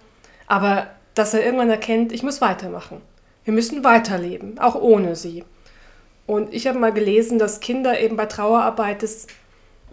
aber 0.47 0.87
dass 1.15 1.35
er 1.35 1.45
irgendwann 1.45 1.71
erkennt, 1.71 2.13
ich 2.13 2.23
muss 2.23 2.41
weitermachen. 2.41 3.03
Wir 3.45 3.53
müssen 3.53 3.85
weiterleben, 3.85 4.59
auch 4.59 4.77
ohne 4.77 5.17
sie. 5.17 5.45
Und 6.27 6.55
ich 6.55 6.67
habe 6.67 6.79
mal 6.79 6.93
gelesen, 6.93 7.39
dass 7.39 7.61
Kinder 7.61 8.01
eben 8.01 8.17
bei 8.17 8.27
Trauerarbeit 8.27 9.03
das 9.03 9.27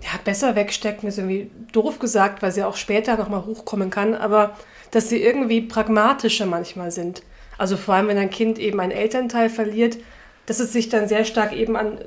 ja, 0.01 0.19
besser 0.23 0.55
wegstecken, 0.55 1.09
ist 1.09 1.17
irgendwie 1.17 1.49
doof 1.71 1.99
gesagt, 1.99 2.41
weil 2.41 2.51
sie 2.51 2.63
auch 2.63 2.77
später 2.77 3.17
nochmal 3.17 3.45
hochkommen 3.45 3.89
kann, 3.89 4.15
aber 4.15 4.55
dass 4.91 5.09
sie 5.09 5.21
irgendwie 5.21 5.61
pragmatischer 5.61 6.45
manchmal 6.45 6.91
sind. 6.91 7.23
Also 7.57 7.77
vor 7.77 7.95
allem, 7.95 8.07
wenn 8.07 8.17
ein 8.17 8.29
Kind 8.29 8.57
eben 8.57 8.79
einen 8.79 8.91
Elternteil 8.91 9.49
verliert, 9.49 9.97
dass 10.45 10.59
es 10.59 10.73
sich 10.73 10.89
dann 10.89 11.07
sehr 11.07 11.25
stark 11.25 11.53
eben 11.53 11.75
an, 11.75 11.99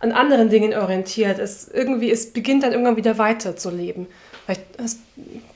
an 0.00 0.12
anderen 0.12 0.48
Dingen 0.48 0.74
orientiert. 0.74 1.38
Es 1.38 1.68
irgendwie, 1.68 2.10
es 2.10 2.32
beginnt 2.32 2.62
dann 2.62 2.72
irgendwann 2.72 2.96
wieder 2.96 3.18
weiter 3.18 3.56
zu 3.56 3.70
leben. 3.70 4.06
Vielleicht 4.44 4.62
hast, 4.78 4.98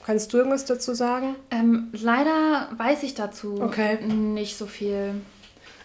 kannst 0.06 0.32
du 0.32 0.38
irgendwas 0.38 0.64
dazu 0.64 0.94
sagen? 0.94 1.34
Ähm, 1.50 1.88
leider 1.92 2.68
weiß 2.76 3.02
ich 3.02 3.14
dazu 3.14 3.60
Okay. 3.60 3.98
nicht 4.04 4.56
so 4.56 4.66
viel. 4.66 5.14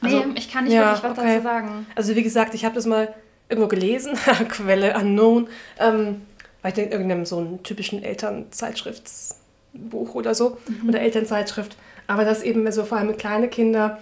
Also, 0.01 0.19
nee, 0.19 0.33
ich 0.35 0.51
kann 0.51 0.65
nicht 0.65 0.73
ja, 0.73 0.91
wirklich 0.91 1.03
was 1.03 1.17
okay. 1.17 1.33
dazu 1.35 1.43
sagen. 1.43 1.87
Also 1.95 2.15
wie 2.15 2.23
gesagt, 2.23 2.53
ich 2.53 2.65
habe 2.65 2.75
das 2.75 2.85
mal 2.85 3.13
irgendwo 3.53 3.69
gelesen, 3.69 4.17
Quelle 4.49 4.95
unknown, 4.95 5.47
ähm, 5.79 6.21
weil 6.61 6.73
ich 6.73 6.77
in 6.79 6.91
irgendeinem 6.91 7.25
so 7.25 7.37
einen 7.37 7.63
typischen 7.63 8.03
Elternzeitschrifts 8.03 9.39
Buch 9.73 10.15
oder 10.15 10.35
so 10.35 10.57
mhm. 10.67 10.89
oder 10.89 11.01
Elternzeitschrift. 11.01 11.77
Aber 12.07 12.25
das 12.25 12.43
eben 12.43 12.69
so 12.71 12.83
vor 12.83 12.97
allem 12.97 13.15
kleine 13.17 13.47
Kinder, 13.47 13.99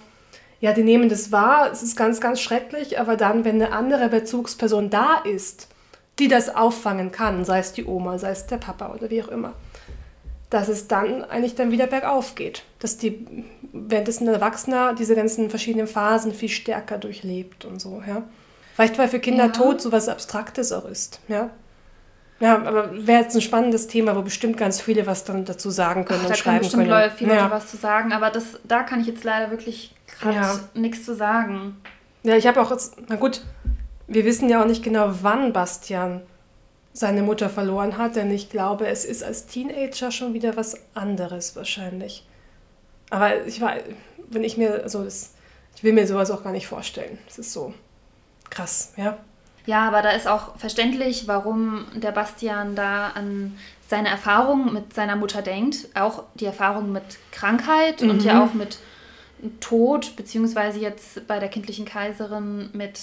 ja, 0.60 0.72
die 0.72 0.84
nehmen 0.84 1.08
das 1.08 1.32
wahr, 1.32 1.70
es 1.72 1.82
ist 1.82 1.96
ganz, 1.96 2.20
ganz 2.20 2.40
schrecklich, 2.40 3.00
aber 3.00 3.16
dann, 3.16 3.44
wenn 3.44 3.56
eine 3.56 3.72
andere 3.72 4.08
Bezugsperson 4.08 4.90
da 4.90 5.16
ist, 5.24 5.68
die 6.18 6.28
das 6.28 6.54
auffangen 6.54 7.10
kann, 7.10 7.44
sei 7.44 7.58
es 7.58 7.72
die 7.72 7.84
Oma, 7.84 8.18
sei 8.18 8.30
es 8.30 8.46
der 8.46 8.58
Papa 8.58 8.94
oder 8.94 9.10
wie 9.10 9.22
auch 9.22 9.28
immer, 9.28 9.54
dass 10.50 10.68
es 10.68 10.86
dann 10.86 11.24
eigentlich 11.24 11.54
dann 11.54 11.72
wieder 11.72 11.86
bergauf 11.86 12.34
geht. 12.34 12.64
Dass 12.78 12.98
die, 12.98 13.26
während 13.72 14.08
es 14.08 14.20
ein 14.20 14.28
Erwachsener 14.28 14.94
diese 14.94 15.16
ganzen 15.16 15.50
verschiedenen 15.50 15.86
Phasen 15.86 16.32
viel 16.32 16.50
stärker 16.50 16.98
durchlebt 16.98 17.64
und 17.64 17.80
so, 17.80 18.02
ja. 18.06 18.22
Vielleicht, 18.74 18.98
weil 18.98 19.08
für 19.08 19.20
Kinder 19.20 19.46
ja. 19.46 19.50
Tod 19.50 19.80
so 19.80 19.92
was 19.92 20.08
Abstraktes 20.08 20.72
auch 20.72 20.86
ist, 20.86 21.20
ja. 21.28 21.50
Ja, 22.40 22.56
aber 22.56 23.06
wäre 23.06 23.22
jetzt 23.22 23.36
ein 23.36 23.40
spannendes 23.40 23.86
Thema, 23.86 24.16
wo 24.16 24.22
bestimmt 24.22 24.56
ganz 24.56 24.80
viele 24.80 25.06
was 25.06 25.22
dann 25.22 25.44
dazu 25.44 25.70
sagen 25.70 26.04
können 26.04 26.22
Ach, 26.24 26.30
und 26.30 26.36
schreiben 26.36 26.68
können. 26.68 26.88
Da 26.88 26.96
können 26.96 27.10
bestimmt 27.10 27.18
viele 27.30 27.36
ja. 27.36 27.50
was 27.52 27.70
zu 27.70 27.76
sagen, 27.76 28.12
aber 28.12 28.30
das, 28.30 28.58
da 28.64 28.82
kann 28.82 29.00
ich 29.00 29.06
jetzt 29.06 29.22
leider 29.22 29.52
wirklich 29.52 29.94
gerade 30.18 30.36
ja. 30.36 30.60
nichts 30.74 31.04
zu 31.04 31.14
sagen. 31.14 31.76
Ja, 32.24 32.34
ich 32.34 32.48
habe 32.48 32.60
auch 32.60 32.72
jetzt, 32.72 32.96
na 33.08 33.14
gut, 33.14 33.42
wir 34.08 34.24
wissen 34.24 34.48
ja 34.48 34.60
auch 34.60 34.66
nicht 34.66 34.82
genau, 34.82 35.10
wann 35.22 35.52
Bastian 35.52 36.22
seine 36.92 37.22
Mutter 37.22 37.48
verloren 37.48 37.96
hat, 37.96 38.16
denn 38.16 38.30
ich 38.30 38.50
glaube, 38.50 38.88
es 38.88 39.04
ist 39.04 39.22
als 39.22 39.46
Teenager 39.46 40.10
schon 40.10 40.34
wieder 40.34 40.56
was 40.56 40.76
anderes 40.94 41.54
wahrscheinlich. 41.54 42.26
Aber 43.10 43.46
ich 43.46 43.60
war, 43.60 43.74
wenn 44.30 44.42
ich 44.42 44.56
mir, 44.56 44.82
also 44.82 45.04
das, 45.04 45.34
ich 45.76 45.84
will 45.84 45.92
mir 45.92 46.06
sowas 46.08 46.30
auch 46.30 46.42
gar 46.42 46.52
nicht 46.52 46.66
vorstellen. 46.66 47.18
Es 47.28 47.38
ist 47.38 47.52
so 47.52 47.72
krass, 48.52 48.92
ja. 48.96 49.18
Ja, 49.64 49.86
aber 49.86 50.02
da 50.02 50.10
ist 50.10 50.26
auch 50.26 50.56
verständlich, 50.56 51.28
warum 51.28 51.86
der 51.94 52.10
Bastian 52.10 52.74
da 52.74 53.08
an 53.10 53.56
seine 53.86 54.08
Erfahrungen 54.08 54.72
mit 54.72 54.92
seiner 54.94 55.16
Mutter 55.16 55.42
denkt. 55.42 55.88
Auch 55.94 56.24
die 56.34 56.46
Erfahrung 56.46 56.92
mit 56.92 57.04
Krankheit 57.30 58.02
mhm. 58.02 58.10
und 58.10 58.24
ja 58.24 58.44
auch 58.44 58.54
mit 58.54 58.78
Tod, 59.60 60.16
beziehungsweise 60.16 60.80
jetzt 60.80 61.26
bei 61.26 61.38
der 61.38 61.48
kindlichen 61.48 61.84
Kaiserin 61.84 62.70
mit 62.72 63.00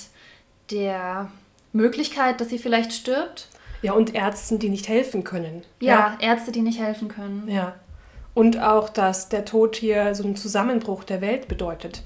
der 0.71 1.29
Möglichkeit, 1.73 2.41
dass 2.41 2.49
sie 2.49 2.59
vielleicht 2.59 2.93
stirbt. 2.93 3.47
Ja, 3.81 3.93
und 3.93 4.13
Ärzten, 4.13 4.59
die 4.59 4.69
nicht 4.69 4.89
helfen 4.89 5.23
können. 5.23 5.63
Ja, 5.79 6.17
ja, 6.19 6.31
Ärzte, 6.31 6.51
die 6.51 6.61
nicht 6.61 6.79
helfen 6.79 7.07
können. 7.07 7.47
Ja. 7.47 7.75
Und 8.33 8.59
auch, 8.59 8.89
dass 8.89 9.29
der 9.29 9.45
Tod 9.45 9.75
hier 9.75 10.13
so 10.15 10.23
einen 10.23 10.35
Zusammenbruch 10.35 11.03
der 11.03 11.21
Welt 11.21 11.47
bedeutet. 11.47 12.03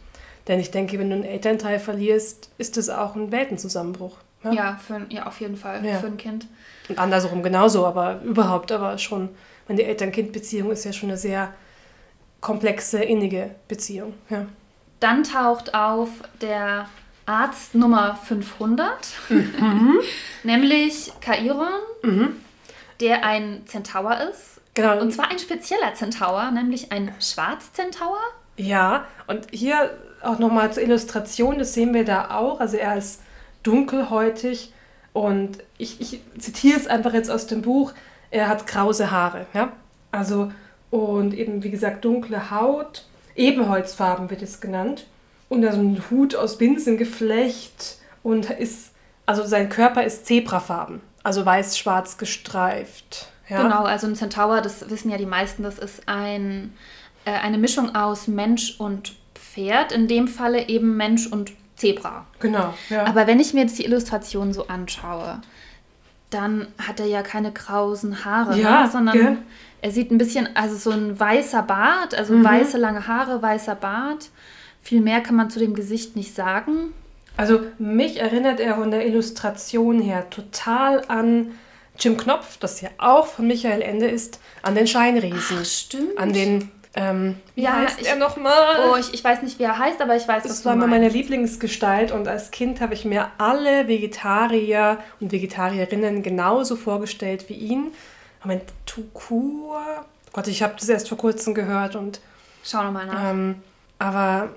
Denn 0.47 0.59
ich 0.59 0.71
denke, 0.71 0.99
wenn 0.99 1.09
du 1.09 1.15
einen 1.15 1.23
Elternteil 1.23 1.79
verlierst, 1.79 2.49
ist 2.57 2.77
es 2.77 2.89
auch 2.89 3.15
ein 3.15 3.31
Weltenzusammenbruch. 3.31 4.17
Ja, 4.43 4.51
ja, 4.51 4.75
für, 4.75 5.05
ja 5.09 5.25
auf 5.25 5.39
jeden 5.39 5.55
Fall 5.55 5.85
ja. 5.85 5.99
für 5.99 6.07
ein 6.07 6.17
Kind. 6.17 6.47
Und 6.89 6.99
andersrum 6.99 7.43
genauso, 7.43 7.85
aber 7.85 8.21
überhaupt, 8.23 8.71
aber 8.71 8.97
schon, 8.97 9.29
meine 9.67 9.83
Eltern-Kind-Beziehung 9.83 10.71
ist 10.71 10.83
ja 10.83 10.91
schon 10.91 11.09
eine 11.09 11.17
sehr 11.17 11.53
komplexe, 12.41 13.01
innige 13.01 13.55
Beziehung. 13.69 14.13
Ja. 14.29 14.45
Dann 14.99 15.23
taucht 15.23 15.73
auf 15.73 16.09
der 16.41 16.87
Arzt 17.25 17.73
Nummer 17.73 18.15
500, 18.15 18.89
mhm. 19.29 19.99
nämlich 20.43 21.13
Kairon, 21.21 21.67
mhm. 22.01 22.35
der 22.99 23.25
ein 23.25 23.65
Zentaur 23.65 24.17
ist. 24.29 24.61
Genau. 24.73 24.99
Und 24.99 25.11
zwar 25.11 25.29
ein 25.29 25.39
spezieller 25.39 25.93
Zentaur, 25.93 26.51
nämlich 26.51 26.91
ein 26.91 27.13
Schwarzzentaur. 27.19 28.17
Ja, 28.57 29.05
und 29.27 29.47
hier 29.51 29.91
auch 30.21 30.39
nochmal 30.39 30.71
zur 30.71 30.83
Illustration, 30.83 31.59
das 31.59 31.73
sehen 31.73 31.93
wir 31.93 32.05
da 32.05 32.31
auch. 32.31 32.59
Also 32.59 32.77
er 32.77 32.97
ist 32.97 33.21
dunkelhäutig 33.63 34.73
und 35.11 35.59
ich, 35.77 36.01
ich 36.01 36.21
zitiere 36.37 36.79
es 36.79 36.87
einfach 36.87 37.13
jetzt 37.13 37.29
aus 37.29 37.47
dem 37.47 37.61
Buch. 37.61 37.93
Er 38.31 38.47
hat 38.47 38.67
krause 38.67 39.11
Haare, 39.11 39.45
ja. 39.53 39.71
Also, 40.11 40.51
und 40.89 41.33
eben, 41.33 41.63
wie 41.63 41.71
gesagt, 41.71 42.05
dunkle 42.05 42.51
Haut, 42.51 43.05
Ebenholzfarben 43.35 44.29
wird 44.29 44.41
es 44.41 44.61
genannt 44.61 45.07
und 45.49 45.63
so 45.63 45.79
ein 45.79 46.03
Hut 46.09 46.35
aus 46.35 46.57
Binsengeflecht 46.57 47.97
und 48.21 48.49
ist, 48.49 48.91
also 49.25 49.43
sein 49.43 49.69
Körper 49.69 50.03
ist 50.03 50.25
zebrafarben, 50.25 51.01
also 51.23 51.45
weiß-schwarz 51.45 52.17
gestreift. 52.17 53.27
Ja? 53.49 53.63
Genau, 53.63 53.83
also 53.83 54.07
ein 54.07 54.15
Centaur, 54.15 54.61
das 54.61 54.89
wissen 54.89 55.09
ja 55.09 55.17
die 55.17 55.25
meisten, 55.25 55.63
das 55.63 55.79
ist 55.79 56.07
ein, 56.07 56.73
äh, 57.25 57.31
eine 57.31 57.57
Mischung 57.57 57.95
aus 57.95 58.27
Mensch 58.27 58.79
und 58.79 59.13
Pferd, 59.35 59.91
in 59.91 60.07
dem 60.07 60.27
Falle 60.27 60.67
eben 60.67 60.97
Mensch 60.97 61.27
und 61.27 61.51
Zebra. 61.75 62.25
Genau, 62.39 62.73
ja. 62.89 63.05
Aber 63.05 63.27
wenn 63.27 63.39
ich 63.39 63.53
mir 63.53 63.61
jetzt 63.61 63.77
die 63.79 63.85
Illustration 63.85 64.53
so 64.53 64.67
anschaue, 64.67 65.41
dann 66.29 66.67
hat 66.79 66.99
er 66.99 67.05
ja 67.05 67.21
keine 67.21 67.51
krausen 67.51 68.25
Haare, 68.25 68.59
ja, 68.59 68.83
ne? 68.83 68.91
sondern 68.91 69.17
gell? 69.17 69.37
er 69.81 69.91
sieht 69.91 70.11
ein 70.11 70.17
bisschen, 70.17 70.49
also 70.55 70.75
so 70.75 70.91
ein 70.91 71.19
weißer 71.19 71.61
Bart, 71.61 72.15
also 72.15 72.33
mhm. 72.33 72.43
weiße 72.43 72.77
lange 72.77 73.07
Haare, 73.07 73.41
weißer 73.41 73.75
Bart 73.75 74.29
viel 74.83 75.01
mehr 75.01 75.21
kann 75.21 75.35
man 75.35 75.49
zu 75.49 75.59
dem 75.59 75.73
Gesicht 75.73 76.15
nicht 76.15 76.35
sagen. 76.35 76.93
Also 77.37 77.61
mich 77.79 78.19
erinnert 78.19 78.59
er 78.59 78.75
von 78.75 78.91
der 78.91 79.07
Illustration 79.07 79.99
her 79.99 80.29
total 80.29 81.03
an 81.07 81.51
Jim 81.97 82.17
Knopf, 82.17 82.57
das 82.57 82.81
ja 82.81 82.89
auch 82.97 83.27
von 83.27 83.47
Michael 83.47 83.81
Ende 83.81 84.07
ist, 84.07 84.39
an 84.61 84.75
den 84.75 84.85
Scheinriesen. 84.85 85.57
Ach, 85.61 85.65
stimmt. 85.65 86.17
An 86.17 86.33
den, 86.33 86.69
ähm, 86.95 87.37
wie 87.55 87.63
ja, 87.63 87.73
heißt 87.73 88.01
ich, 88.01 88.07
er 88.07 88.15
nochmal? 88.15 88.91
Oh, 88.91 88.95
ich, 88.97 89.13
ich 89.13 89.23
weiß 89.23 89.41
nicht, 89.41 89.57
wie 89.57 89.63
er 89.63 89.77
heißt, 89.77 89.99
aber 90.01 90.15
ich 90.15 90.27
weiß, 90.27 90.43
was 90.43 90.51
Das 90.51 90.65
war 90.65 90.75
mir 90.75 90.87
meine 90.87 91.09
Lieblingsgestalt 91.09 92.11
und 92.11 92.27
als 92.27 92.51
Kind 92.51 92.81
habe 92.81 92.93
ich 92.93 93.03
mir 93.03 93.31
alle 93.39 93.87
Vegetarier 93.87 94.99
und 95.19 95.31
Vegetarierinnen 95.31 96.21
genauso 96.21 96.75
vorgestellt 96.75 97.49
wie 97.49 97.55
ihn. 97.55 97.93
Moment, 98.43 98.63
Tukur? 98.85 99.81
Gott, 100.33 100.47
ich 100.47 100.61
habe 100.61 100.75
das 100.77 100.89
erst 100.89 101.09
vor 101.09 101.17
kurzem 101.17 101.53
gehört 101.53 101.95
und... 101.95 102.19
Schau 102.63 102.83
nochmal 102.83 103.07
nach. 103.07 103.31
Ähm, 103.31 103.55
aber 103.97 104.49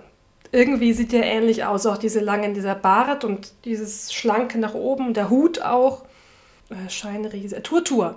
irgendwie 0.53 0.93
sieht 0.93 1.13
der 1.13 1.25
ähnlich 1.25 1.65
aus, 1.65 1.87
auch 1.87 1.99
diese 1.99 2.21
langen, 2.21 2.55
dieser 2.55 2.75
Bart 2.75 3.25
und 3.25 3.53
dieses 3.65 4.13
schlanke 4.13 4.59
nach 4.59 4.75
oben, 4.75 5.15
der 5.15 5.31
Hut 5.31 5.63
auch. 5.63 6.05
Äh, 6.69 6.91
Scheinriese, 6.91 7.63
Turtur. 7.63 8.17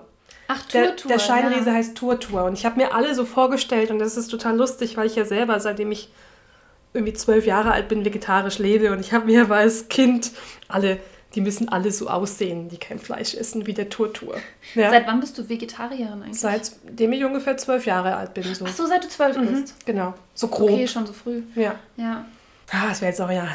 Ach, 0.50 0.62
Turtur. 0.63 1.08
Der, 1.08 1.18
der 1.18 1.20
Scheinriese 1.20 1.70
ja. 1.70 1.75
heißt 1.75 1.96
Turtur 1.96 2.44
und 2.44 2.53
ich 2.53 2.65
habe 2.65 2.77
mir 2.77 2.94
alle 2.94 3.15
so 3.15 3.24
vorgestellt 3.24 3.91
und 3.91 4.00
das 4.00 4.18
ist 4.18 4.27
total 4.27 4.58
lustig, 4.58 4.98
weil 4.98 5.08
ich 5.08 5.15
ja 5.15 5.24
selber, 5.24 5.60
seitdem 5.60 5.91
ich 5.91 6.10
irgendwie 6.94 7.13
zwölf 7.13 7.46
Jahre 7.46 7.72
alt 7.72 7.88
bin, 7.88 8.03
vegetarisch 8.03 8.58
lebe 8.58 8.91
und 8.91 9.00
ich 9.00 9.13
habe 9.13 9.25
mir 9.25 9.44
aber 9.44 9.58
als 9.58 9.88
Kind 9.89 10.32
alle 10.68 11.00
die 11.36 11.41
müssen 11.41 11.70
alle 11.70 11.91
so 11.91 12.08
aussehen, 12.10 12.70
die 12.70 12.77
kein 12.77 12.98
Fleisch 12.98 13.36
essen, 13.36 13.68
wie 13.68 13.74
der 13.74 13.89
Turtur. 13.89 14.36
Ja. 14.74 14.89
Seit 14.89 15.06
wann 15.06 15.20
bist 15.20 15.38
du 15.38 15.48
Vegetarierin 15.48 16.24
eigentlich? 16.24 16.39
Seitdem 16.39 17.13
ich 17.13 17.24
ungefähr 17.24 17.56
zwölf 17.58 17.86
Jahre 17.86 18.15
alt 18.15 18.34
bin. 18.34 18.44
So. 18.56 18.65
Ach 18.68 18.74
so, 18.74 18.88
seit 18.88 19.03
du 19.03 19.10
zwölf 19.10 19.38
mhm. 19.38 19.48
bist? 19.48 19.86
Genau, 19.86 20.15
so 20.34 20.48
grob. 20.48 20.72
Okay, 20.72 20.88
schon 20.88 21.06
so 21.06 21.13
früh. 21.13 21.44
Ja. 21.56 21.75
Ja. 21.98 22.25
Ah, 22.72 22.89
das 22.89 23.01
wäre 23.01 23.12
jetzt 23.12 23.22
auch 23.22 23.32
ja 23.32 23.48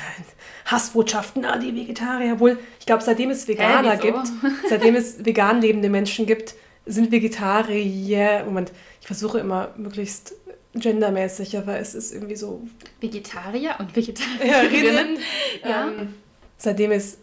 Hassbotschaften, 0.67 1.45
ah, 1.45 1.57
die 1.59 1.75
Vegetarier. 1.75 2.35
Obwohl, 2.35 2.59
ich 2.79 2.87
glaube, 2.87 3.03
seitdem 3.03 3.31
es 3.31 3.47
Veganer 3.47 3.93
Hä, 3.93 3.99
gibt, 3.99 4.29
seitdem 4.69 4.97
es 4.97 5.25
vegan 5.25 5.61
lebende 5.61 5.89
Menschen 5.89 6.27
gibt, 6.27 6.55
sind 6.87 7.11
Vegetarier, 7.13 8.43
Moment, 8.45 8.73
ich 9.01 9.07
versuche 9.07 9.39
immer 9.39 9.75
möglichst 9.77 10.35
gendermäßig, 10.75 11.57
aber 11.57 11.79
es 11.79 11.95
ist 11.95 12.13
irgendwie 12.13 12.37
so. 12.37 12.63
Vegetarier 13.01 13.77
und 13.79 13.95
Vegetarierinnen. 13.95 15.19
ja. 15.65 15.89
Ähm, 15.89 16.15
seitdem 16.59 16.91
es 16.91 17.19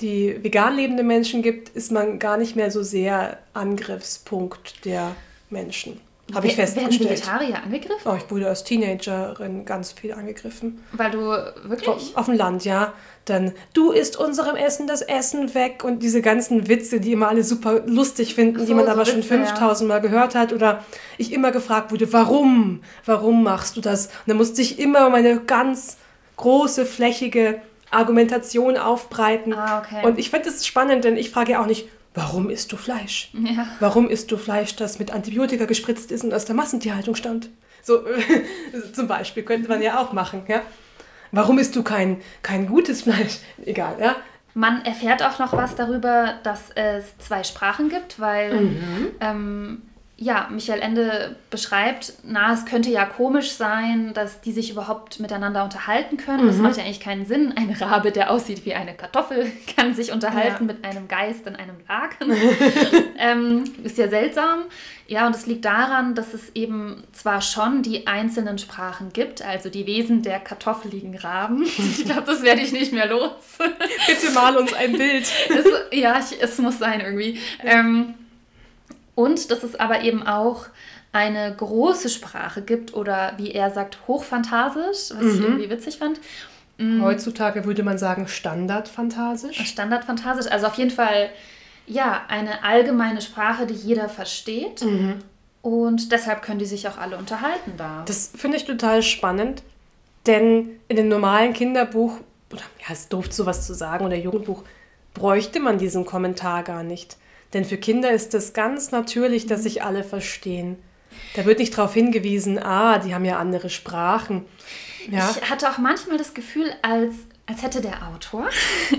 die 0.00 0.42
vegan 0.42 0.76
lebende 0.76 1.02
Menschen 1.02 1.42
gibt, 1.42 1.70
ist 1.70 1.92
man 1.92 2.18
gar 2.18 2.36
nicht 2.36 2.56
mehr 2.56 2.70
so 2.70 2.82
sehr 2.82 3.38
Angriffspunkt 3.52 4.84
der 4.84 5.14
Menschen. 5.50 6.00
Habe 6.34 6.46
ich 6.46 6.56
festgestellt. 6.56 7.00
Werden 7.00 7.10
Vegetarier 7.10 7.62
angegriffen? 7.62 8.02
Oh, 8.04 8.14
ich 8.16 8.30
wurde 8.30 8.48
als 8.48 8.64
Teenagerin 8.64 9.64
ganz 9.64 9.92
viel 9.92 10.12
angegriffen. 10.12 10.82
Weil 10.92 11.10
du 11.10 11.20
wirklich? 11.64 11.88
Auf, 11.88 12.16
auf 12.16 12.26
dem 12.26 12.36
Land, 12.36 12.64
ja. 12.64 12.92
Dann, 13.24 13.52
du 13.74 13.92
isst 13.92 14.16
unserem 14.16 14.56
Essen 14.56 14.86
das 14.86 15.02
Essen 15.02 15.54
weg 15.54 15.84
und 15.84 16.02
diese 16.02 16.22
ganzen 16.22 16.68
Witze, 16.68 17.00
die 17.00 17.12
immer 17.12 17.28
alle 17.28 17.44
super 17.44 17.82
lustig 17.86 18.34
finden, 18.34 18.60
so, 18.60 18.66
die 18.66 18.74
man 18.74 18.86
so 18.86 18.92
aber 18.92 19.02
Witze, 19.02 19.12
schon 19.12 19.22
5000 19.22 19.88
ja. 19.88 19.94
Mal 19.94 20.00
gehört 20.00 20.34
hat. 20.34 20.52
Oder 20.52 20.84
ich 21.18 21.32
immer 21.32 21.52
gefragt 21.52 21.92
wurde, 21.92 22.12
warum? 22.12 22.82
Warum 23.04 23.42
machst 23.42 23.76
du 23.76 23.80
das? 23.80 24.06
Und 24.06 24.28
dann 24.28 24.36
musste 24.36 24.62
ich 24.62 24.78
immer 24.78 25.10
meine 25.10 25.40
ganz 25.40 25.96
große, 26.36 26.86
flächige 26.86 27.60
Argumentation 27.90 28.76
aufbreiten. 28.76 29.52
Ah, 29.52 29.80
okay. 29.80 30.06
Und 30.06 30.18
ich 30.18 30.30
finde 30.30 30.48
es 30.48 30.66
spannend, 30.66 31.04
denn 31.04 31.16
ich 31.16 31.30
frage 31.30 31.52
ja 31.52 31.62
auch 31.62 31.66
nicht, 31.66 31.88
warum 32.14 32.50
isst 32.50 32.72
du 32.72 32.76
Fleisch? 32.76 33.30
Ja. 33.32 33.66
Warum 33.80 34.08
isst 34.08 34.30
du 34.32 34.36
Fleisch, 34.36 34.76
das 34.76 34.98
mit 34.98 35.12
Antibiotika 35.12 35.64
gespritzt 35.64 36.10
ist 36.12 36.24
und 36.24 36.34
aus 36.34 36.44
der 36.44 36.54
Massentierhaltung 36.54 37.14
stammt? 37.14 37.50
So 37.82 38.04
zum 38.92 39.06
Beispiel 39.06 39.42
könnte 39.42 39.68
man 39.68 39.82
ja 39.82 40.00
auch 40.00 40.12
machen, 40.12 40.42
ja. 40.48 40.62
Warum 41.32 41.58
isst 41.58 41.76
du 41.76 41.82
kein, 41.82 42.20
kein 42.42 42.66
gutes 42.66 43.02
Fleisch? 43.02 43.38
Egal, 43.64 43.96
ja. 44.00 44.16
Man 44.52 44.84
erfährt 44.84 45.22
auch 45.22 45.38
noch 45.38 45.52
was 45.52 45.76
darüber, 45.76 46.34
dass 46.42 46.70
es 46.74 47.16
zwei 47.18 47.44
Sprachen 47.44 47.88
gibt, 47.88 48.18
weil 48.18 48.60
mhm. 48.60 49.08
ähm, 49.20 49.82
ja, 50.22 50.48
Michael 50.50 50.80
Ende 50.80 51.34
beschreibt, 51.48 52.12
na, 52.24 52.52
es 52.52 52.66
könnte 52.66 52.90
ja 52.90 53.06
komisch 53.06 53.52
sein, 53.52 54.12
dass 54.12 54.42
die 54.42 54.52
sich 54.52 54.70
überhaupt 54.70 55.18
miteinander 55.18 55.64
unterhalten 55.64 56.18
können. 56.18 56.44
Mhm. 56.44 56.48
Das 56.48 56.56
macht 56.58 56.76
ja 56.76 56.84
eigentlich 56.84 57.00
keinen 57.00 57.24
Sinn. 57.24 57.54
Ein 57.56 57.70
Rabe, 57.70 58.12
der 58.12 58.30
aussieht 58.30 58.66
wie 58.66 58.74
eine 58.74 58.92
Kartoffel, 58.92 59.50
kann 59.76 59.94
sich 59.94 60.12
unterhalten 60.12 60.68
ja. 60.68 60.74
mit 60.74 60.84
einem 60.84 61.08
Geist 61.08 61.46
in 61.46 61.56
einem 61.56 61.76
Laken. 61.88 62.36
ähm, 63.18 63.64
ist 63.82 63.96
ja 63.96 64.08
seltsam. 64.08 64.64
Ja, 65.06 65.26
und 65.26 65.34
es 65.34 65.46
liegt 65.46 65.64
daran, 65.64 66.14
dass 66.14 66.34
es 66.34 66.50
eben 66.54 67.02
zwar 67.12 67.40
schon 67.40 67.82
die 67.82 68.06
einzelnen 68.06 68.58
Sprachen 68.58 69.14
gibt, 69.14 69.40
also 69.40 69.70
die 69.70 69.86
Wesen 69.86 70.20
der 70.22 70.38
kartoffeligen 70.38 71.16
Raben. 71.16 71.64
Ich 72.00 72.04
glaube, 72.04 72.22
das 72.26 72.42
werde 72.42 72.60
ich 72.60 72.72
nicht 72.72 72.92
mehr 72.92 73.06
los. 73.06 73.32
Bitte 74.06 74.32
mal 74.32 74.56
uns 74.56 74.72
ein 74.74 74.92
Bild. 74.92 75.22
es, 75.48 75.66
ja, 75.92 76.18
ich, 76.18 76.40
es 76.40 76.58
muss 76.58 76.78
sein 76.78 77.00
irgendwie. 77.00 77.38
Ähm, 77.64 78.14
und 79.14 79.50
dass 79.50 79.62
es 79.62 79.74
aber 79.74 80.02
eben 80.02 80.26
auch 80.26 80.66
eine 81.12 81.54
große 81.54 82.08
Sprache 82.08 82.62
gibt 82.62 82.94
oder 82.94 83.32
wie 83.36 83.50
er 83.50 83.70
sagt, 83.70 83.98
hochfantasisch, 84.06 85.10
was 85.10 85.22
mhm. 85.22 85.30
ich 85.34 85.40
irgendwie 85.40 85.70
witzig 85.70 85.98
fand. 85.98 86.20
Mm. 86.78 87.02
Heutzutage 87.02 87.64
würde 87.64 87.82
man 87.82 87.98
sagen 87.98 88.28
standardfantasisch. 88.28 89.58
Standardfantasisch, 89.66 90.50
also 90.50 90.68
auf 90.68 90.74
jeden 90.74 90.92
Fall 90.92 91.30
ja, 91.90 92.22
eine 92.28 92.62
allgemeine 92.62 93.20
Sprache, 93.20 93.66
die 93.66 93.74
jeder 93.74 94.08
versteht. 94.08 94.82
Mhm. 94.82 95.16
Und 95.62 96.12
deshalb 96.12 96.42
können 96.42 96.58
die 96.58 96.66
sich 96.66 96.88
auch 96.88 96.96
alle 96.96 97.18
unterhalten 97.18 97.72
da. 97.76 98.02
Das 98.06 98.32
finde 98.34 98.56
ich 98.56 98.64
total 98.64 99.02
spannend, 99.02 99.62
denn 100.26 100.70
in 100.88 100.96
dem 100.96 101.08
normalen 101.08 101.52
Kinderbuch, 101.52 102.18
oder 102.50 102.62
ja, 102.80 102.92
es 102.92 103.08
doof, 103.08 103.26
sowas 103.30 103.66
zu 103.66 103.74
sagen, 103.74 104.06
oder 104.06 104.16
Jugendbuch, 104.16 104.62
bräuchte 105.12 105.60
man 105.60 105.78
diesen 105.78 106.06
Kommentar 106.06 106.62
gar 106.62 106.82
nicht. 106.82 107.16
Denn 107.52 107.64
für 107.64 107.76
Kinder 107.76 108.10
ist 108.10 108.34
es 108.34 108.52
ganz 108.52 108.92
natürlich, 108.92 109.46
dass 109.46 109.64
sich 109.64 109.82
alle 109.82 110.04
verstehen. 110.04 110.76
Da 111.34 111.44
wird 111.44 111.58
nicht 111.58 111.76
darauf 111.76 111.94
hingewiesen, 111.94 112.58
ah, 112.58 112.98
die 112.98 113.14
haben 113.14 113.24
ja 113.24 113.38
andere 113.38 113.70
Sprachen. 113.70 114.44
Ja. 115.10 115.30
Ich 115.30 115.50
hatte 115.50 115.68
auch 115.68 115.78
manchmal 115.78 116.18
das 116.18 116.34
Gefühl, 116.34 116.72
als, 116.82 117.14
als 117.46 117.62
hätte 117.62 117.80
der 117.80 118.06
Autor, 118.08 118.48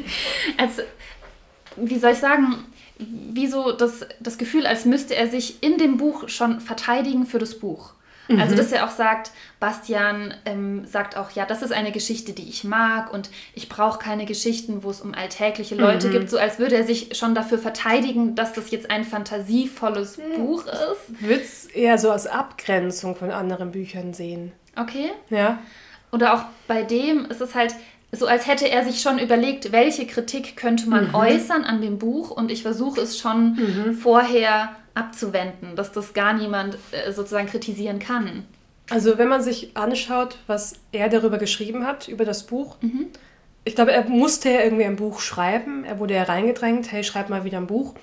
als, 0.58 0.82
wie 1.78 2.00
soll 2.00 2.12
ich 2.12 2.20
sagen, 2.20 2.66
wie 2.98 3.48
so 3.48 3.72
das, 3.72 4.06
das 4.20 4.38
Gefühl, 4.38 4.68
als 4.68 4.86
müsste 4.86 5.16
er 5.16 5.28
sich 5.28 5.64
in 5.64 5.78
dem 5.78 5.98
Buch 5.98 6.28
schon 6.30 6.60
verteidigen 6.60 7.26
für 7.26 7.40
das 7.40 7.58
Buch. 7.58 7.94
Also, 8.40 8.54
mhm. 8.54 8.60
Also, 8.62 8.64
dass 8.64 8.72
er 8.72 8.86
auch 8.86 8.92
sagt, 8.92 9.32
Bastian 9.60 10.34
ähm, 10.46 10.86
sagt 10.86 11.16
auch, 11.18 11.32
ja, 11.32 11.46
das 11.46 11.62
ist 11.62 11.72
eine 11.72 11.92
Geschichte, 11.92 12.34
die 12.34 12.48
ich 12.50 12.64
mag 12.64 13.14
und 13.14 13.30
ich 13.54 13.70
brauche 13.70 14.00
keine 14.00 14.26
Geschichten, 14.26 14.84
wo 14.84 14.90
es 14.90 15.02
um 15.02 15.14
alltägliche 15.14 15.76
Leute 15.76 16.08
mhm. 16.08 16.12
gibt, 16.12 16.30
so 16.30 16.38
als 16.38 16.60
würde 16.60 16.76
er 16.76 16.84
sich 16.84 17.16
schon 17.18 17.36
dafür 17.36 17.58
verteidigen, 17.58 18.36
dass 18.36 18.54
das 18.54 18.72
jetzt 18.72 18.90
ein 18.90 19.04
fantasievolles 19.04 20.18
mhm. 20.18 20.46
Buch 20.46 20.66
ist. 20.66 21.22
Würde 21.22 21.42
es 21.42 21.66
eher 21.68 21.98
so 21.98 22.12
als 22.12 22.28
Abgrenzung 22.28 23.16
von 23.16 23.32
anderen 23.32 23.72
Büchern 23.72 24.14
sehen. 24.14 24.52
Okay. 24.76 25.12
Ja. 25.30 25.60
Oder 26.12 26.34
auch 26.34 26.44
bei 26.68 26.84
dem 26.84 27.26
ist 27.26 27.42
es 27.42 27.56
halt, 27.56 27.74
so 28.12 28.26
als 28.26 28.48
hätte 28.48 28.70
er 28.70 28.84
sich 28.84 29.02
schon 29.02 29.20
überlegt, 29.20 29.72
welche 29.72 30.06
Kritik 30.06 30.58
könnte 30.58 30.90
man 30.90 31.10
mhm. 31.10 31.16
äußern 31.16 31.64
an 31.64 31.82
dem 31.82 31.98
Buch 31.98 32.32
und 32.32 32.52
ich 32.52 32.62
versuche 32.62 33.02
es 33.02 33.18
schon 33.18 33.56
mhm. 33.56 33.94
vorher 33.94 34.76
abzuwenden, 34.94 35.76
dass 35.76 35.92
das 35.92 36.14
gar 36.14 36.34
niemand 36.34 36.78
äh, 36.92 37.12
sozusagen 37.12 37.48
kritisieren 37.48 38.00
kann. 38.00 38.46
Also 38.90 39.18
wenn 39.18 39.30
man 39.30 39.42
sich 39.42 39.76
anschaut, 39.78 40.38
was 40.48 40.76
er 40.92 41.08
darüber 41.08 41.38
geschrieben 41.38 41.86
hat, 41.86 42.08
über 42.08 42.26
das 42.26 42.44
Buch, 42.44 42.76
mhm. 42.82 43.08
ich 43.64 43.76
glaube, 43.76 43.94
er 43.94 44.04
musste 44.10 44.50
ja 44.50 44.62
irgendwie 44.62 44.84
ein 44.84 44.98
Buch 44.98 45.22
schreiben, 45.22 45.86
er 45.86 46.00
wurde 46.00 46.16
ja 46.16 46.24
reingedrängt, 46.24 46.92
hey, 46.92 47.04
schreib 47.04 47.30
mal 47.30 47.46
wieder 47.46 47.58
ein 47.58 47.68
Buch. 47.68 47.96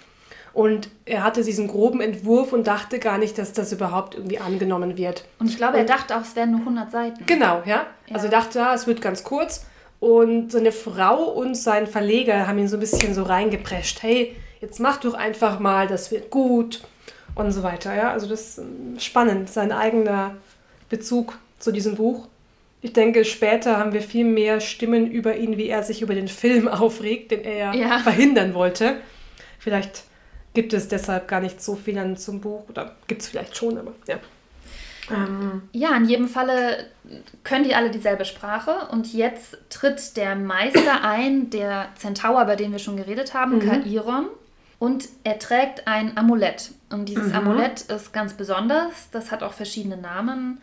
Und 0.55 0.89
er 1.05 1.23
hatte 1.23 1.45
diesen 1.45 1.69
groben 1.69 2.01
Entwurf 2.01 2.53
und 2.53 2.67
dachte 2.67 2.99
gar 2.99 3.19
nicht, 3.19 3.39
dass 3.39 3.53
das 3.53 3.71
überhaupt 3.71 4.15
irgendwie 4.15 4.39
angenommen 4.39 4.97
wird. 4.97 5.25
Und 5.39 5.51
ich 5.51 5.57
glaube, 5.57 5.75
und, 5.75 5.81
er 5.81 5.85
dachte 5.85 6.17
auch, 6.17 6.23
es 6.23 6.35
wären 6.35 6.53
nur 6.53 6.61
100 6.61 6.91
Seiten. 6.91 7.27
Genau, 7.27 7.63
ja. 7.65 7.87
ja. 8.07 8.15
Also 8.15 8.27
er 8.27 8.33
dachte, 8.33 8.59
ja, 8.59 8.75
es 8.75 8.87
wird 8.87 9.01
ganz 9.01 9.23
kurz. 9.23 9.67
Und 10.01 10.51
seine 10.51 10.73
Frau 10.73 11.25
und 11.25 11.55
sein 11.55 11.87
Verleger 11.87 12.47
haben 12.47 12.59
ihn 12.59 12.69
so 12.69 12.77
ein 12.77 12.81
bisschen 12.81 13.15
so 13.15 13.25
reingeprescht. 13.25 14.03
Hey, 14.03 14.37
jetzt 14.61 14.81
mach 14.81 14.99
doch 14.99 15.15
einfach 15.15 15.59
mal, 15.59 15.87
das 15.87 16.11
wird 16.11 16.31
gut 16.31 16.83
und 17.35 17.53
so 17.53 17.63
weiter. 17.63 17.95
Ja, 17.95 18.13
also 18.13 18.27
das 18.27 18.59
ist 18.59 19.05
spannend, 19.05 19.51
sein 19.51 19.73
eigener 19.73 20.37
Bezug 20.89 21.39
zu 21.59 21.73
diesem 21.73 21.97
Buch. 21.97 22.29
Ich 22.81 22.93
denke, 22.93 23.25
später 23.25 23.77
haben 23.77 23.93
wir 23.93 24.03
viel 24.03 24.25
mehr 24.25 24.61
Stimmen 24.61 25.11
über 25.11 25.37
ihn, 25.37 25.57
wie 25.57 25.69
er 25.69 25.83
sich 25.83 26.03
über 26.03 26.15
den 26.15 26.29
Film 26.29 26.69
aufregt, 26.69 27.31
den 27.31 27.45
er 27.45 27.75
ja. 27.75 27.99
verhindern 27.99 28.55
wollte. 28.55 28.97
Vielleicht 29.59 30.05
gibt 30.55 30.73
es 30.73 30.89
deshalb 30.89 31.29
gar 31.29 31.41
nicht 31.41 31.63
so 31.63 31.75
viel 31.75 31.99
an 31.99 32.17
zum 32.17 32.41
Buch 32.41 32.69
oder 32.69 32.97
gibt 33.07 33.23
es 33.23 33.29
vielleicht 33.29 33.57
schon, 33.57 33.79
aber 33.79 33.93
ja. 34.07 34.19
Ähm. 35.11 35.63
Ja, 35.73 35.97
in 35.97 36.05
jedem 36.05 36.29
Falle 36.29 36.87
können 37.45 37.65
die 37.65 37.75
alle 37.75 37.91
dieselbe 37.91 38.25
Sprache 38.25 38.89
und 38.91 39.13
jetzt 39.13 39.57
tritt 39.71 40.17
der 40.17 40.37
Meister 40.37 41.03
ein, 41.03 41.51
der 41.51 41.89
Zentaur, 41.97 42.45
bei 42.45 42.57
dem 42.57 42.73
wir 42.73 42.79
schon 42.79 42.97
geredet 42.97 43.35
haben, 43.35 43.57
mhm. 43.57 43.61
Kairon. 43.61 44.27
Und 44.79 45.09
er 45.25 45.39
trägt 45.39 45.87
ein 45.87 46.17
Amulett. 46.17 46.71
Und 46.91 47.09
dieses 47.09 47.29
mhm. 47.29 47.35
Amulett 47.35 47.83
ist 47.83 48.13
ganz 48.13 48.35
besonders. 48.35 49.11
Das 49.11 49.31
hat 49.31 49.43
auch 49.43 49.53
verschiedene 49.53 49.97
Namen. 49.97 50.61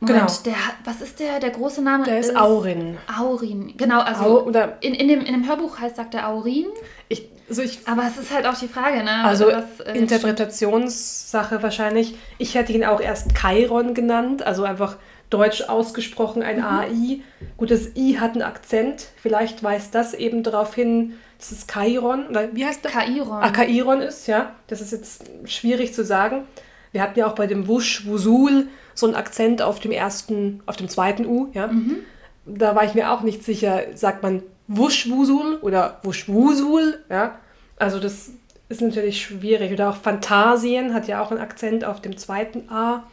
Moment, 0.00 0.42
genau. 0.42 0.56
der, 0.56 0.56
was 0.84 1.00
ist 1.00 1.20
der, 1.20 1.38
der 1.38 1.50
große 1.50 1.80
Name? 1.80 2.02
Der 2.04 2.18
ist, 2.18 2.30
ist 2.30 2.36
Aurin. 2.36 2.98
Aurin, 3.16 3.76
genau. 3.76 4.00
Also 4.00 4.24
Au, 4.24 4.42
oder 4.42 4.78
in, 4.80 4.94
in, 4.94 5.06
dem, 5.06 5.20
in 5.20 5.32
dem 5.32 5.46
Hörbuch 5.46 5.78
heißt, 5.78 5.94
sagt 5.94 6.14
er 6.14 6.28
Aurin. 6.28 6.66
Ich, 7.08 7.28
also 7.48 7.62
ich, 7.62 7.86
Aber 7.86 8.02
es 8.04 8.18
ist 8.18 8.34
halt 8.34 8.46
auch 8.46 8.58
die 8.58 8.66
Frage, 8.66 9.04
ne? 9.04 9.24
Also 9.24 9.46
was, 9.46 9.78
äh, 9.80 9.96
Interpretationssache 9.96 11.62
wahrscheinlich. 11.62 12.16
Ich 12.38 12.56
hätte 12.56 12.72
ihn 12.72 12.84
auch 12.84 13.00
erst 13.00 13.36
Chiron 13.38 13.94
genannt, 13.94 14.44
also 14.44 14.64
einfach 14.64 14.96
deutsch 15.32 15.62
ausgesprochen 15.62 16.42
ein 16.42 16.58
mhm. 16.58 16.64
AI. 16.64 17.20
Gut, 17.56 17.70
das 17.70 17.96
I 17.96 18.18
hat 18.18 18.32
einen 18.32 18.42
Akzent. 18.42 19.08
Vielleicht 19.16 19.62
weist 19.62 19.94
das 19.94 20.14
eben 20.14 20.42
darauf 20.42 20.74
hin, 20.74 21.14
das 21.38 21.52
ist 21.52 21.68
Kairon, 21.68 22.28
oder 22.28 22.54
wie 22.54 22.64
heißt 22.64 22.84
das? 22.84 22.92
Kairon. 22.92 23.42
Ah, 23.42 23.50
Kairon 23.50 24.00
ist, 24.00 24.28
ja. 24.28 24.54
Das 24.68 24.80
ist 24.80 24.92
jetzt 24.92 25.24
schwierig 25.44 25.92
zu 25.92 26.04
sagen. 26.04 26.44
Wir 26.92 27.02
hatten 27.02 27.18
ja 27.18 27.26
auch 27.26 27.34
bei 27.34 27.46
dem 27.46 27.66
Wusch, 27.66 28.06
Wusul 28.06 28.68
so 28.94 29.06
einen 29.06 29.16
Akzent 29.16 29.62
auf 29.62 29.80
dem 29.80 29.90
ersten, 29.90 30.62
auf 30.66 30.76
dem 30.76 30.88
zweiten 30.88 31.26
U, 31.26 31.48
ja. 31.52 31.68
Mhm. 31.68 31.98
Da 32.44 32.74
war 32.74 32.84
ich 32.84 32.94
mir 32.94 33.10
auch 33.10 33.22
nicht 33.22 33.42
sicher, 33.42 33.82
sagt 33.94 34.22
man 34.22 34.42
Wusch, 34.68 35.10
Wusul 35.10 35.58
oder 35.62 35.98
Wusch, 36.02 36.28
Wusul, 36.28 36.98
ja. 37.08 37.38
Also 37.78 37.98
das 37.98 38.30
ist 38.68 38.80
natürlich 38.80 39.22
schwierig. 39.22 39.72
Oder 39.72 39.90
auch 39.90 39.96
Phantasien 39.96 40.94
hat 40.94 41.08
ja 41.08 41.22
auch 41.22 41.30
einen 41.30 41.40
Akzent 41.40 41.84
auf 41.84 42.00
dem 42.00 42.16
zweiten 42.16 42.68
A. 42.70 43.04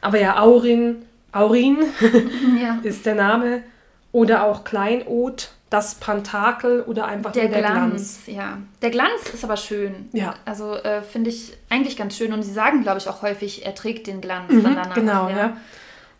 Aber 0.00 0.18
ja, 0.20 0.40
Aurin, 0.40 1.06
Aurin 1.32 1.78
ja. 2.62 2.78
ist 2.82 3.06
der 3.06 3.14
Name. 3.14 3.62
Oder 4.12 4.44
auch 4.44 4.64
Kleinod 4.64 5.50
das 5.72 5.94
Pantakel 5.94 6.82
oder 6.82 7.06
einfach 7.06 7.32
der, 7.32 7.48
der 7.48 7.60
Glanz. 7.60 7.76
Glanz. 7.76 8.20
Ja, 8.26 8.58
der 8.82 8.90
Glanz 8.90 9.30
ist 9.32 9.42
aber 9.42 9.56
schön. 9.56 10.10
Ja. 10.12 10.34
Also 10.44 10.74
äh, 10.74 11.00
finde 11.00 11.30
ich 11.30 11.54
eigentlich 11.70 11.96
ganz 11.96 12.14
schön. 12.14 12.34
Und 12.34 12.42
sie 12.42 12.52
sagen, 12.52 12.82
glaube 12.82 12.98
ich, 12.98 13.08
auch 13.08 13.22
häufig, 13.22 13.64
er 13.64 13.74
trägt 13.74 14.06
den 14.06 14.20
Glanz 14.20 14.52
mhm, 14.52 14.64
dann 14.64 14.74
danach. 14.74 14.94
Genau, 14.94 15.28
ja. 15.30 15.36
ja. 15.36 15.56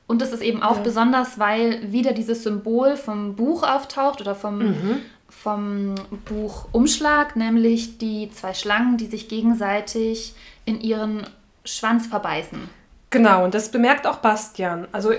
Und 0.06 0.22
das 0.22 0.32
ist 0.32 0.42
eben 0.42 0.62
auch 0.62 0.76
ja. 0.76 0.82
besonders, 0.82 1.38
weil 1.38 1.92
wieder 1.92 2.12
dieses 2.12 2.42
Symbol 2.42 2.96
vom 2.96 3.36
Buch 3.36 3.62
auftaucht 3.62 4.22
oder 4.22 4.34
vom, 4.34 4.58
mhm. 4.58 4.98
vom 5.28 5.96
Buchumschlag, 6.24 7.36
nämlich 7.36 7.98
die 7.98 8.30
zwei 8.30 8.54
Schlangen, 8.54 8.96
die 8.96 9.06
sich 9.06 9.28
gegenseitig 9.28 10.34
in 10.64 10.80
ihren 10.80 11.26
Schwanz 11.64 12.06
verbeißen. 12.06 12.70
Genau, 13.12 13.44
und 13.44 13.52
das 13.52 13.68
bemerkt 13.68 14.06
auch 14.06 14.16
Bastian. 14.16 14.88
Also 14.90 15.12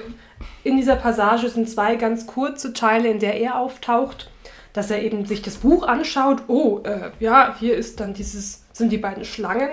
in 0.64 0.78
dieser 0.78 0.96
Passage 0.96 1.48
sind 1.48 1.70
zwei 1.70 1.96
ganz 1.96 2.26
kurze 2.26 2.74
Teile, 2.74 3.08
in 3.08 3.20
der 3.20 3.40
er 3.40 3.60
auftaucht, 3.60 4.32
dass 4.74 4.90
er 4.90 5.04
eben 5.04 5.26
sich 5.26 5.44
das 5.44 5.58
Buch 5.58 5.88
anschaut. 5.88 6.42
Oh, 6.48 6.80
äh, 6.84 7.12
ja, 7.20 7.56
hier 7.60 7.78
ist 7.78 8.00
dann 8.00 8.16
dieses, 8.16 8.64
sind 8.74 8.92
die 8.92 8.98
beiden 8.98 9.24
Schlangen. 9.26 9.70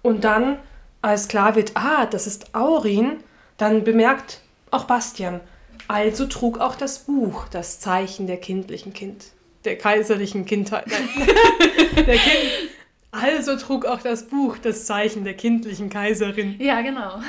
Und 0.00 0.22
dann, 0.22 0.60
als 1.02 1.26
klar 1.26 1.56
wird, 1.56 1.72
ah, 1.74 2.06
das 2.06 2.28
ist 2.28 2.54
Aurin, 2.54 3.16
dann 3.56 3.82
bemerkt 3.82 4.42
auch 4.70 4.84
Bastian, 4.84 5.40
also 5.88 6.26
trug 6.26 6.60
auch 6.60 6.76
das 6.76 7.00
Buch 7.00 7.48
das 7.50 7.80
Zeichen 7.80 8.28
der 8.28 8.36
kindlichen 8.36 8.92
Kind, 8.92 9.24
der 9.64 9.76
kaiserlichen 9.76 10.46
Kindheit. 10.46 10.86
der 11.96 12.16
kind, 12.16 12.70
also 13.12 13.56
trug 13.56 13.86
auch 13.86 14.00
das 14.00 14.26
Buch 14.28 14.58
das 14.58 14.86
Zeichen 14.86 15.24
der 15.24 15.34
kindlichen 15.34 15.90
Kaiserin. 15.90 16.60
Ja, 16.60 16.80
genau. 16.82 17.20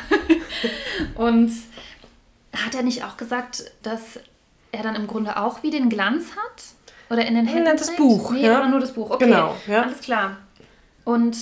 Und 1.15 1.51
hat 2.53 2.75
er 2.75 2.83
nicht 2.83 3.03
auch 3.03 3.17
gesagt, 3.17 3.71
dass 3.83 4.19
er 4.71 4.83
dann 4.83 4.95
im 4.95 5.07
Grunde 5.07 5.37
auch 5.37 5.63
wie 5.63 5.69
den 5.69 5.89
Glanz 5.89 6.31
hat? 6.31 6.63
Oder 7.09 7.25
in 7.25 7.35
den 7.35 7.45
Händen? 7.45 7.67
Ja, 7.67 7.73
das 7.73 7.95
Buch. 7.95 8.31
Nee, 8.31 8.45
ja. 8.45 8.57
oder 8.57 8.69
nur 8.69 8.79
das 8.79 8.93
Buch. 8.93 9.09
Okay, 9.09 9.25
genau, 9.25 9.55
ja. 9.67 9.83
alles 9.83 9.99
klar. 9.99 10.37
Und 11.03 11.35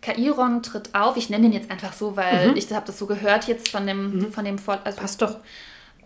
Kairon 0.00 0.62
tritt 0.62 0.94
auf. 0.94 1.16
Ich 1.16 1.28
nenne 1.28 1.46
ihn 1.46 1.52
jetzt 1.52 1.70
einfach 1.70 1.92
so, 1.92 2.16
weil 2.16 2.50
mhm. 2.50 2.56
ich 2.56 2.70
habe 2.72 2.86
das 2.86 2.98
so 2.98 3.06
gehört 3.06 3.46
jetzt 3.46 3.68
von 3.68 3.86
dem, 3.86 4.18
mhm. 4.18 4.32
von 4.32 4.44
dem 4.44 4.56
also 4.84 5.00
Passt 5.00 5.20
doch. 5.20 5.36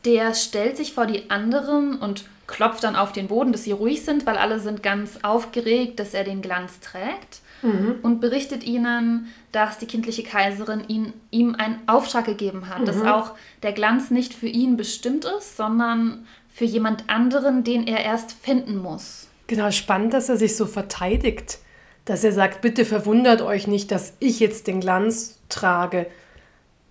Der 0.05 0.35
stellt 0.35 0.77
sich 0.77 0.93
vor 0.93 1.07
die 1.07 1.31
anderen 1.31 1.99
und 1.99 2.25
klopft 2.47 2.85
dann 2.85 2.95
auf 2.95 3.13
den 3.13 3.29
Boden, 3.29 3.53
dass 3.53 3.65
sie 3.65 3.73
ruhig 3.73 4.05
sind, 4.05 4.27
weil 4.27 4.37
alle 4.37 4.61
sind 4.61 4.83
ganz 4.83 5.19
aufgeregt, 5.23 5.99
dass 5.99 6.15
er 6.15 6.23
den 6.25 6.43
Glanz 6.43 6.79
trägt. 6.81 7.41
Mhm. 7.63 7.97
und 8.03 8.21
berichtet 8.21 8.65
ihnen, 8.65 9.29
dass 9.53 9.79
die 9.79 9.87
kindliche 9.87 10.23
Kaiserin 10.23 10.85
ihn, 10.89 11.13
ihm 11.31 11.55
einen 11.55 11.79
Auftrag 11.87 12.27
gegeben 12.27 12.69
hat, 12.69 12.81
mhm. 12.81 12.87
dass 12.87 13.03
auch 13.03 13.33
der 13.63 13.73
Glanz 13.73 14.11
nicht 14.11 14.35
für 14.35 14.49
ihn 14.49 14.77
bestimmt 14.77 15.25
ist, 15.25 15.57
sondern 15.57 16.27
für 16.53 16.65
jemand 16.65 17.09
anderen, 17.09 17.65
den 17.65 17.87
er 17.87 18.05
erst 18.05 18.33
finden 18.33 18.79
muss. 18.79 19.29
Genau, 19.47 19.71
spannend, 19.71 20.13
dass 20.13 20.29
er 20.29 20.37
sich 20.37 20.57
so 20.57 20.67
verteidigt, 20.67 21.59
dass 22.05 22.25
er 22.25 22.33
sagt, 22.33 22.63
bitte 22.63 22.85
verwundert 22.85 23.43
euch 23.43 23.67
nicht, 23.67 23.91
dass 23.91 24.15
ich 24.21 24.41
jetzt 24.41 24.67
den 24.67 24.81
Glanz 24.81 25.39
trage. 25.49 26.07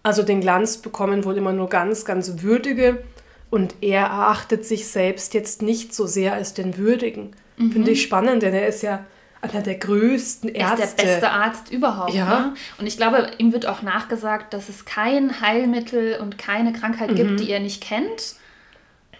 Also 0.04 0.24
den 0.24 0.42
Glanz 0.42 0.78
bekommen 0.78 1.26
wohl 1.26 1.38
immer 1.38 1.54
nur 1.54 1.70
ganz, 1.70 2.06
ganz 2.06 2.42
würdige 2.42 3.04
und 3.50 3.76
er 3.82 4.02
erachtet 4.02 4.66
sich 4.66 4.88
selbst 4.88 5.34
jetzt 5.34 5.62
nicht 5.62 5.94
so 5.94 6.06
sehr 6.06 6.34
als 6.34 6.54
den 6.54 6.78
würdigen. 6.78 7.32
Mhm. 7.58 7.72
Finde 7.72 7.92
ich 7.92 8.04
spannend, 8.04 8.44
denn 8.44 8.54
er 8.54 8.68
ist 8.68 8.84
ja 8.84 9.06
einer 9.54 9.64
der 9.64 9.76
größten 9.76 10.50
Ärzte. 10.50 10.82
Er 10.82 10.88
ist 10.88 11.00
der 11.00 11.04
beste 11.06 11.30
Arzt 11.32 11.72
überhaupt. 11.72 12.14
Ja. 12.14 12.40
Ne? 12.40 12.54
Und 12.78 12.88
ich 12.88 12.98
glaube, 12.98 13.32
ihm 13.38 13.54
wird 13.54 13.66
auch 13.66 13.82
nachgesagt, 13.82 14.54
dass 14.54 14.70
es 14.70 14.86
kein 14.86 15.42
Heilmittel 15.42 16.20
und 16.20 16.38
keine 16.38 16.74
Krankheit 16.74 17.12
mhm. 17.12 17.16
gibt, 17.16 17.40
die 17.40 17.52
er 17.52 17.60
nicht 17.60 17.82
kennt. 17.82 18.36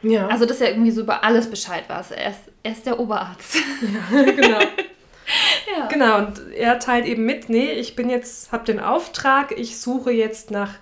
Ja. 0.02 0.28
Also, 0.28 0.46
dass 0.46 0.62
er 0.62 0.70
irgendwie 0.70 0.92
so 0.92 1.02
über 1.02 1.24
alles 1.24 1.50
Bescheid 1.50 1.88
weiß. 1.88 2.12
Er 2.12 2.32
ist, 2.32 2.40
er 2.64 2.72
ist 2.72 2.86
der 2.86 3.00
Oberarzt. 3.00 3.56
Ja, 3.56 4.22
genau. 4.32 4.60
ja. 5.78 5.88
Genau, 5.88 6.18
und 6.20 6.54
er 6.54 6.80
teilt 6.80 7.06
eben 7.06 7.26
mit, 7.26 7.50
nee, 7.50 7.72
ich 7.72 7.96
bin 7.96 8.10
jetzt, 8.10 8.52
habe 8.52 8.66
den 8.66 8.80
Auftrag, 8.80 9.58
ich 9.58 9.80
suche 9.80 10.12
jetzt 10.12 10.52
nach 10.52 10.76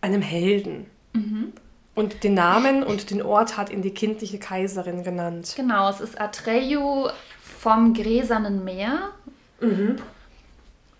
einem 0.00 0.22
Helden. 0.22 0.86
Mhm. 1.12 1.52
Und 1.94 2.24
den 2.24 2.34
Namen 2.34 2.82
und 2.82 3.10
den 3.10 3.20
Ort 3.20 3.56
hat 3.56 3.70
ihn 3.70 3.82
die 3.82 3.92
kindliche 3.92 4.38
Kaiserin 4.38 5.02
genannt. 5.02 5.54
Genau, 5.56 5.90
es 5.90 6.00
ist 6.00 6.20
Atreyu 6.20 7.08
vom 7.60 7.92
Gräsernen 7.92 8.64
Meer. 8.64 9.10
Mhm. 9.60 9.96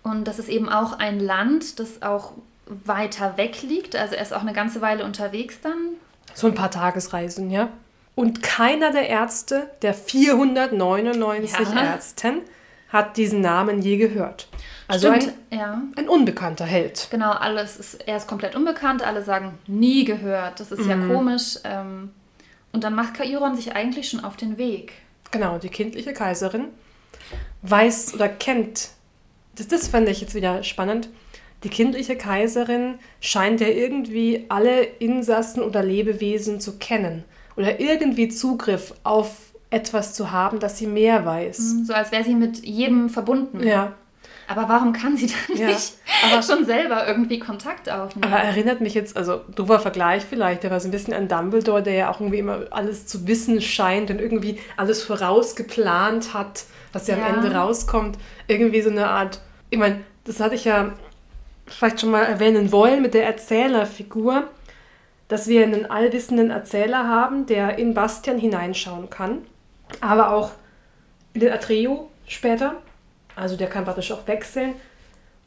Und 0.03 0.25
das 0.25 0.39
ist 0.39 0.49
eben 0.49 0.69
auch 0.69 0.99
ein 0.99 1.21
Land, 1.21 1.79
das 1.81 2.03
auch 2.03 2.33
weiter 2.67 3.37
weg 3.37 3.63
liegt. 3.63 3.97
Also 3.97 4.15
er 4.15 4.23
ist 4.23 4.33
auch 4.33 4.43
eine 4.43 4.53
ganze 4.53 4.81
Weile 4.81 5.05
unterwegs 5.05 5.61
dann. 5.63 5.95
So 6.35 6.47
ein 6.47 6.55
paar 6.55 6.71
Tagesreisen, 6.71 7.51
ja. 7.51 7.71
Und 8.15 8.43
keiner 8.43 8.93
der 8.93 9.09
Ärzte, 9.09 9.71
der 9.83 9.95
499 9.95 11.75
ja. 11.75 11.83
Ärzten, 11.83 12.43
hat 12.91 13.17
diesen 13.17 13.41
Namen 13.41 13.81
je 13.81 13.97
gehört. 13.97 14.49
Also 14.89 15.15
Stimmt, 15.15 15.35
ein, 15.51 15.59
ja. 15.59 15.83
ein 15.97 16.09
unbekannter 16.09 16.67
Held. 16.67 17.09
Genau, 17.11 17.31
alles 17.31 17.77
ist, 17.79 18.07
er 18.07 18.17
ist 18.17 18.27
komplett 18.27 18.57
unbekannt, 18.57 19.03
alle 19.03 19.23
sagen 19.23 19.59
nie 19.67 20.05
gehört. 20.05 20.61
Das 20.61 20.73
ist 20.73 20.85
mhm. 20.85 20.91
ja 20.91 21.15
komisch. 21.15 21.59
Ähm, 21.65 22.11
und 22.73 22.85
dann 22.85 22.95
macht 22.95 23.15
Kairon 23.15 23.57
sich 23.57 23.75
eigentlich 23.75 24.11
schon 24.11 24.25
auf 24.25 24.37
den 24.37 24.59
Weg. 24.59 24.93
Genau, 25.31 25.59
die 25.59 25.69
kindliche 25.69 26.13
Kaiserin 26.13 26.69
weiß 27.63 28.15
oder 28.15 28.29
kennt, 28.29 28.91
das, 29.57 29.69
das 29.69 29.89
fand 29.89 30.09
ich 30.09 30.21
jetzt 30.21 30.35
wieder 30.35 30.63
spannend, 30.63 31.09
die 31.63 31.69
kindliche 31.69 32.17
Kaiserin 32.17 32.99
scheint 33.21 33.61
ja 33.61 33.69
irgendwie 33.69 34.47
alle 34.49 34.83
Insassen 34.83 35.63
oder 35.63 35.83
Lebewesen 35.83 36.61
zu 36.61 36.79
kennen 36.79 37.25
oder 37.57 37.81
irgendwie 37.81 38.29
Zugriff 38.29 38.95
auf 39.03 39.53
etwas 39.69 40.15
zu 40.15 40.33
haben, 40.33 40.59
dass 40.59 40.79
sie 40.79 40.87
mehr 40.87 41.25
weiß. 41.25 41.59
Mhm, 41.59 41.85
so 41.85 41.93
als 41.93 42.11
wäre 42.13 42.25
sie 42.25 42.35
mit 42.35 42.65
jedem 42.65 43.09
verbunden. 43.09 43.63
Ja. 43.63 43.95
Aber 44.51 44.69
warum 44.69 44.93
kann 44.93 45.17
sie 45.17 45.29
dann 45.29 45.57
ja. 45.57 45.67
nicht 45.69 45.95
aber, 46.29 46.43
schon 46.43 46.65
selber 46.67 47.07
irgendwie 47.07 47.39
Kontakt 47.39 47.89
aufnehmen? 47.89 48.33
Aber 48.33 48.43
erinnert 48.43 48.81
mich 48.81 48.95
jetzt, 48.95 49.17
also 49.17 49.43
doofer 49.55 49.79
Vergleich 49.79 50.25
vielleicht, 50.29 50.65
der 50.65 50.73
war 50.73 50.81
so 50.81 50.89
ein 50.89 50.91
bisschen 50.91 51.15
an 51.15 51.29
Dumbledore, 51.29 51.85
der 51.85 51.93
ja 51.95 52.11
auch 52.11 52.19
irgendwie 52.19 52.41
immer 52.41 52.65
alles 52.71 53.07
zu 53.07 53.29
wissen 53.29 53.61
scheint 53.61 54.11
und 54.11 54.21
irgendwie 54.21 54.59
alles 54.77 55.05
vorausgeplant 55.05 56.35
hat, 56.35 56.65
was 56.93 57.07
ja, 57.07 57.17
ja. 57.17 57.27
am 57.27 57.37
Ende 57.37 57.55
rauskommt. 57.55 58.19
Irgendwie 58.49 58.83
so 58.83 58.91
eine 58.91 59.09
Art, 59.09 59.41
ich 59.71 59.79
meine, 59.79 60.01
das 60.25 60.41
hatte 60.41 60.57
ich 60.57 60.65
ja 60.65 60.95
vielleicht 61.69 62.01
schon 62.01 62.11
mal 62.11 62.25
erwähnen 62.25 62.73
wollen 62.73 63.03
mit 63.03 63.15
der 63.15 63.27
Erzählerfigur, 63.27 64.49
dass 65.29 65.47
wir 65.47 65.63
einen 65.63 65.89
allwissenden 65.89 66.51
Erzähler 66.51 67.07
haben, 67.07 67.47
der 67.47 67.79
in 67.79 67.95
Bastian 67.95 68.39
hineinschauen 68.39 69.11
kann, 69.11 69.47
aber 70.01 70.33
auch 70.33 70.51
in 71.35 71.41
den 71.41 71.53
Atreo 71.53 72.11
später 72.27 72.75
also 73.41 73.57
der 73.57 73.69
kann 73.69 73.85
praktisch 73.85 74.13
auch 74.13 74.27
wechseln. 74.27 74.75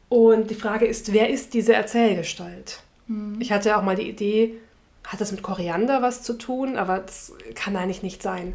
Und 0.08 0.50
die 0.50 0.54
Frage 0.54 0.86
ist, 0.86 1.12
wer 1.12 1.30
ist 1.30 1.54
diese 1.54 1.74
Erzählgestalt? 1.74 2.82
Mhm. 3.06 3.40
Ich 3.40 3.52
hatte 3.52 3.76
auch 3.76 3.82
mal 3.82 3.96
die 3.96 4.08
Idee, 4.08 4.54
hat 5.06 5.20
das 5.20 5.32
mit 5.32 5.42
Koriander 5.42 6.02
was 6.02 6.22
zu 6.22 6.34
tun? 6.34 6.76
Aber 6.76 6.98
das 6.98 7.32
kann 7.54 7.76
eigentlich 7.76 8.02
nicht 8.02 8.22
sein. 8.22 8.54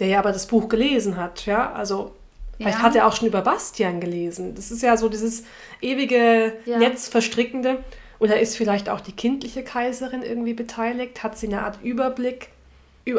Der 0.00 0.08
ja 0.08 0.18
aber 0.18 0.32
das 0.32 0.46
Buch 0.46 0.68
gelesen 0.68 1.16
hat, 1.16 1.46
ja. 1.46 1.72
Also 1.72 2.14
vielleicht 2.56 2.78
ja. 2.78 2.82
hat 2.82 2.94
er 2.94 3.06
auch 3.06 3.14
schon 3.14 3.28
über 3.28 3.42
Bastian 3.42 4.00
gelesen. 4.00 4.54
Das 4.54 4.70
ist 4.70 4.82
ja 4.82 4.96
so 4.96 5.08
dieses 5.08 5.44
ewige 5.80 6.54
ja. 6.66 6.78
Netzverstrickende. 6.78 7.78
Oder 8.18 8.40
ist 8.40 8.56
vielleicht 8.56 8.88
auch 8.88 9.00
die 9.00 9.12
kindliche 9.12 9.62
Kaiserin 9.62 10.22
irgendwie 10.22 10.54
beteiligt? 10.54 11.22
Hat 11.22 11.38
sie 11.38 11.46
eine 11.46 11.62
Art 11.62 11.78
Überblick? 11.82 12.48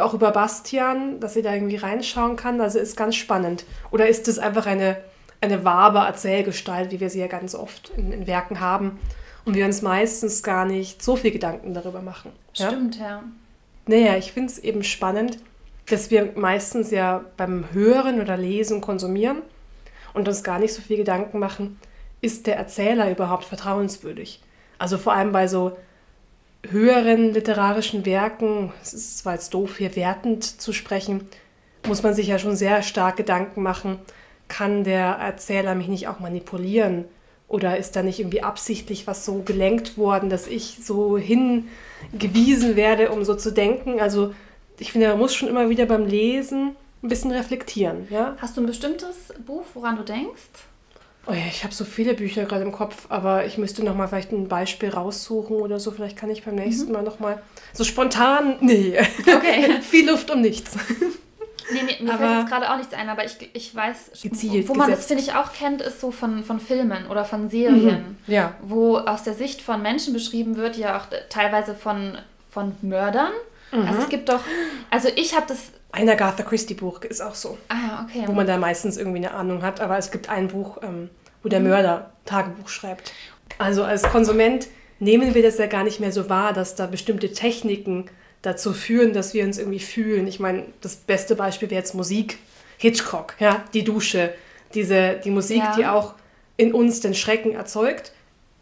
Auch 0.01 0.13
über 0.13 0.31
Bastian, 0.31 1.19
dass 1.19 1.33
sie 1.33 1.41
da 1.41 1.53
irgendwie 1.53 1.77
reinschauen 1.77 2.35
kann. 2.35 2.61
Also 2.61 2.77
ist 2.77 2.95
ganz 2.95 3.15
spannend. 3.15 3.65
Oder 3.91 4.07
ist 4.07 4.27
es 4.27 4.37
einfach 4.37 4.67
eine 4.67 4.97
eine 5.41 5.63
wabe 5.63 5.99
Erzählgestalt, 5.99 6.91
wie 6.91 6.99
wir 6.99 7.09
sie 7.09 7.19
ja 7.19 7.27
ganz 7.27 7.55
oft 7.55 7.91
in, 7.95 8.11
in, 8.11 8.27
Werken 8.27 8.59
haben. 8.59 8.99
Und 9.45 9.55
wir 9.55 9.65
uns 9.65 9.81
meistens 9.81 10.43
gar 10.43 10.65
nicht 10.65 11.01
so 11.01 11.15
viel 11.15 11.31
Gedanken 11.31 11.73
darüber 11.73 12.01
machen. 12.01 12.31
Stimmt, 12.53 12.99
ja. 12.99 13.07
ja. 13.07 13.23
Naja, 13.87 14.17
ich 14.17 14.31
finde 14.31 14.51
es 14.51 14.59
eben 14.59 14.83
spannend, 14.83 15.39
dass 15.87 16.11
wir 16.11 16.33
meistens 16.35 16.91
ja 16.91 17.23
beim 17.37 17.65
Hören 17.71 18.21
oder 18.21 18.37
Lesen 18.37 18.81
konsumieren 18.81 19.41
und 20.13 20.27
uns 20.27 20.43
gar 20.43 20.59
nicht 20.59 20.73
so 20.73 20.81
viel 20.81 20.97
Gedanken 20.97 21.39
machen, 21.39 21.79
ist 22.21 22.47
der 22.47 22.57
Erzähler 22.57 23.09
überhaupt 23.09 23.45
vertrauenswürdig? 23.45 24.41
Also 24.77 24.97
vor 24.97 25.13
allem 25.13 25.31
bei 25.31 25.47
so 25.47 25.77
höheren 26.69 27.33
literarischen 27.33 28.05
Werken, 28.05 28.71
es 28.81 28.93
ist 28.93 29.19
zwar 29.19 29.33
jetzt 29.33 29.53
doof, 29.53 29.77
hier 29.77 29.95
wertend 29.95 30.43
zu 30.43 30.73
sprechen, 30.73 31.27
muss 31.87 32.03
man 32.03 32.13
sich 32.13 32.27
ja 32.27 32.37
schon 32.37 32.55
sehr 32.55 32.81
stark 32.81 33.17
Gedanken 33.17 33.63
machen, 33.63 33.99
kann 34.49 34.83
der 34.83 35.05
Erzähler 35.05 35.75
mich 35.75 35.87
nicht 35.87 36.07
auch 36.09 36.19
manipulieren? 36.19 37.05
Oder 37.47 37.77
ist 37.77 37.95
da 37.95 38.03
nicht 38.03 38.19
irgendwie 38.19 38.43
absichtlich 38.43 39.07
was 39.07 39.25
so 39.25 39.41
gelenkt 39.43 39.97
worden, 39.97 40.29
dass 40.29 40.45
ich 40.45 40.79
so 40.83 41.17
hingewiesen 41.17 42.75
werde, 42.75 43.09
um 43.11 43.23
so 43.23 43.33
zu 43.33 43.51
denken? 43.51 43.99
Also 43.99 44.33
ich 44.77 44.91
finde, 44.91 45.07
man 45.07 45.17
muss 45.17 45.33
schon 45.33 45.47
immer 45.47 45.69
wieder 45.69 45.85
beim 45.85 46.05
Lesen 46.05 46.75
ein 47.01 47.09
bisschen 47.09 47.31
reflektieren. 47.31 48.07
Ja? 48.09 48.35
Hast 48.39 48.57
du 48.57 48.61
ein 48.61 48.67
bestimmtes 48.67 49.33
Buch, 49.45 49.65
woran 49.73 49.95
du 49.95 50.03
denkst? 50.03 50.49
Oh 51.27 51.33
ja, 51.33 51.45
ich 51.47 51.63
habe 51.63 51.73
so 51.73 51.85
viele 51.85 52.13
Bücher 52.13 52.45
gerade 52.45 52.63
im 52.63 52.71
Kopf, 52.71 53.05
aber 53.09 53.45
ich 53.45 53.57
müsste 53.57 53.83
noch 53.83 53.95
mal 53.95 54.07
vielleicht 54.07 54.31
ein 54.31 54.47
Beispiel 54.47 54.89
raussuchen 54.89 55.57
oder 55.57 55.79
so. 55.79 55.91
Vielleicht 55.91 56.17
kann 56.17 56.29
ich 56.29 56.43
beim 56.43 56.55
nächsten 56.55 56.87
mhm. 56.87 56.93
Mal 56.93 57.03
noch 57.03 57.19
mal 57.19 57.41
so 57.73 57.83
spontan. 57.83 58.55
Nee. 58.61 58.97
Okay. 59.21 59.79
Viel 59.81 60.09
Luft 60.09 60.31
um 60.31 60.41
nichts. 60.41 60.75
Nee, 61.71 61.81
nee, 61.85 62.03
mir 62.03 62.13
aber 62.13 62.19
fällt 62.19 62.39
jetzt 62.39 62.49
gerade 62.49 62.71
auch 62.71 62.77
nichts 62.77 62.93
ein, 62.93 63.09
aber 63.09 63.25
ich, 63.25 63.37
ich 63.53 63.75
weiß, 63.75 64.11
gezielt, 64.21 64.67
wo 64.67 64.73
man 64.73 64.87
gesetzt. 64.87 65.03
das, 65.03 65.07
finde 65.07 65.23
ich, 65.23 65.35
auch 65.35 65.53
kennt, 65.53 65.81
ist 65.81 65.99
so 66.01 66.11
von, 66.11 66.43
von 66.43 66.59
Filmen 66.59 67.07
oder 67.07 67.25
von 67.25 67.49
Serien, 67.49 68.17
mhm, 68.25 68.33
ja. 68.33 68.53
wo 68.61 68.97
aus 68.97 69.23
der 69.23 69.33
Sicht 69.33 69.61
von 69.61 69.81
Menschen 69.81 70.13
beschrieben 70.13 70.55
wird, 70.55 70.77
ja 70.77 70.97
auch 70.97 71.05
teilweise 71.29 71.75
von, 71.75 72.17
von 72.49 72.75
Mördern. 72.81 73.31
Mhm. 73.71 73.87
Also 73.87 74.01
es 74.01 74.09
gibt 74.09 74.29
doch, 74.29 74.41
also 74.89 75.09
ich 75.15 75.35
habe 75.35 75.45
das... 75.47 75.71
Ein 75.91 76.09
Agatha 76.09 76.43
Christie-Buch 76.43 77.01
ist 77.01 77.21
auch 77.21 77.35
so. 77.35 77.57
Ah, 77.67 78.05
okay. 78.05 78.23
Wo 78.27 78.33
man 78.33 78.45
da 78.45 78.57
meistens 78.57 78.97
irgendwie 78.97 79.17
eine 79.17 79.33
Ahnung 79.33 79.63
hat, 79.63 79.81
aber 79.81 79.97
es 79.97 80.11
gibt 80.11 80.29
ein 80.29 80.47
Buch, 80.47 80.77
ähm, 80.83 81.09
wo 81.43 81.49
der 81.49 81.59
mhm. 81.59 81.69
Mörder 81.69 82.11
Tagebuch 82.25 82.69
schreibt. 82.69 83.11
Also 83.57 83.83
als 83.83 84.03
Konsument 84.03 84.67
nehmen 84.99 85.33
wir 85.33 85.41
das 85.41 85.57
ja 85.57 85.65
gar 85.65 85.83
nicht 85.83 85.99
mehr 85.99 86.11
so 86.11 86.29
wahr, 86.29 86.53
dass 86.53 86.75
da 86.75 86.85
bestimmte 86.85 87.31
Techniken 87.33 88.05
dazu 88.41 88.73
führen, 88.73 89.13
dass 89.13 89.33
wir 89.33 89.43
uns 89.43 89.57
irgendwie 89.57 89.79
fühlen. 89.79 90.27
Ich 90.27 90.39
meine, 90.39 90.65
das 90.81 90.95
beste 90.95 91.35
Beispiel 91.35 91.69
wäre 91.69 91.79
jetzt 91.79 91.95
Musik. 91.95 92.37
Hitchcock, 92.77 93.35
ja, 93.39 93.65
die 93.73 93.83
Dusche, 93.83 94.33
diese, 94.73 95.19
die 95.23 95.31
Musik, 95.31 95.57
ja. 95.57 95.75
die 95.75 95.85
auch 95.85 96.15
in 96.55 96.73
uns 96.73 97.01
den 97.01 97.13
Schrecken 97.13 97.53
erzeugt 97.53 98.13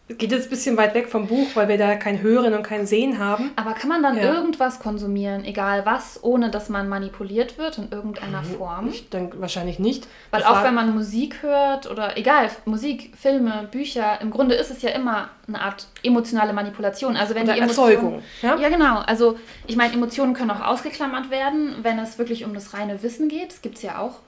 geht 0.08 0.32
jetzt 0.32 0.46
ein 0.46 0.50
bisschen 0.50 0.78
weit 0.78 0.93
weg 0.93 1.10
vom 1.10 1.28
Buch, 1.28 1.48
weil 1.56 1.67
wir 1.67 1.78
da 1.78 1.96
kein 1.96 2.22
Hören 2.22 2.54
und 2.54 2.63
kein 2.63 2.86
Sehen 2.86 3.20
haben. 3.20 3.52
Aber 3.58 3.74
kann 3.74 3.89
man 3.89 4.02
dann 4.02 4.15
ja. 4.15 4.34
irgendwas 4.34 4.80
konsumieren, 4.80 5.43
egal 5.43 5.86
was, 5.86 6.24
ohne 6.24 6.50
dass 6.50 6.70
man 6.70 6.88
manipuliert 6.88 7.58
wird 7.58 7.78
in 7.78 7.91
irgendeiner. 7.91 8.41
Form? 8.43 8.88
Ich 8.88 9.10
denke 9.10 9.41
wahrscheinlich 9.41 9.80
nicht. 9.80 10.08
Weil 10.32 10.43
auch 10.43 10.63
wenn 10.63 10.74
man 10.74 10.93
Musik 10.93 11.41
hört 11.41 11.89
oder 11.89 12.17
egal, 12.17 12.50
Musik, 12.65 13.12
Filme, 13.20 13.67
Bücher, 13.70 14.22
im 14.22 14.32
Grunde 14.32 14.56
ist 14.56 14.72
es 14.72 14.82
ja 14.82 14.91
immer 14.91 15.30
eine 15.48 15.62
Art 15.62 15.88
emotionale 16.04 16.54
Manipulation. 16.54 17.17
Also 17.17 17.36
wenn 17.36 17.43
oder 17.43 17.56
die 17.56 17.60
Erzeugung. 17.60 18.22
Ja? 18.41 18.56
ja, 18.58 18.70
genau. 18.70 19.00
Also 19.00 19.38
ich 19.65 19.76
meine, 19.76 19.93
Emotionen 19.93 20.34
können 20.34 20.52
auch 20.52 20.65
ausgeklammert 20.65 21.30
werden, 21.30 21.76
wenn 21.82 22.00
es 22.00 22.17
wirklich 22.17 22.46
um 22.46 22.54
das 22.54 22.74
reine 22.74 23.04
Wissen 23.04 23.28
geht. 23.28 23.52
Das 23.52 23.62
gibt 23.62 23.76
es 23.76 23.82
ja 23.82 24.00
auch. 24.00 24.20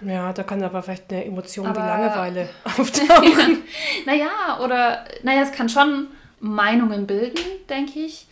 Ja, 0.00 0.32
da 0.32 0.42
kann 0.42 0.62
aber 0.62 0.82
vielleicht 0.82 1.12
eine 1.12 1.24
Emotion 1.24 1.66
aber, 1.66 1.82
wie 1.82 1.86
Langeweile 1.86 2.48
auftauchen. 2.64 3.62
naja, 4.06 4.60
oder, 4.62 5.04
naja, 5.22 5.42
es 5.42 5.52
kann 5.52 5.68
schon 5.68 6.08
Meinungen 6.40 7.06
bilden, 7.06 7.40
denke 7.68 8.00
ich. 8.00 8.26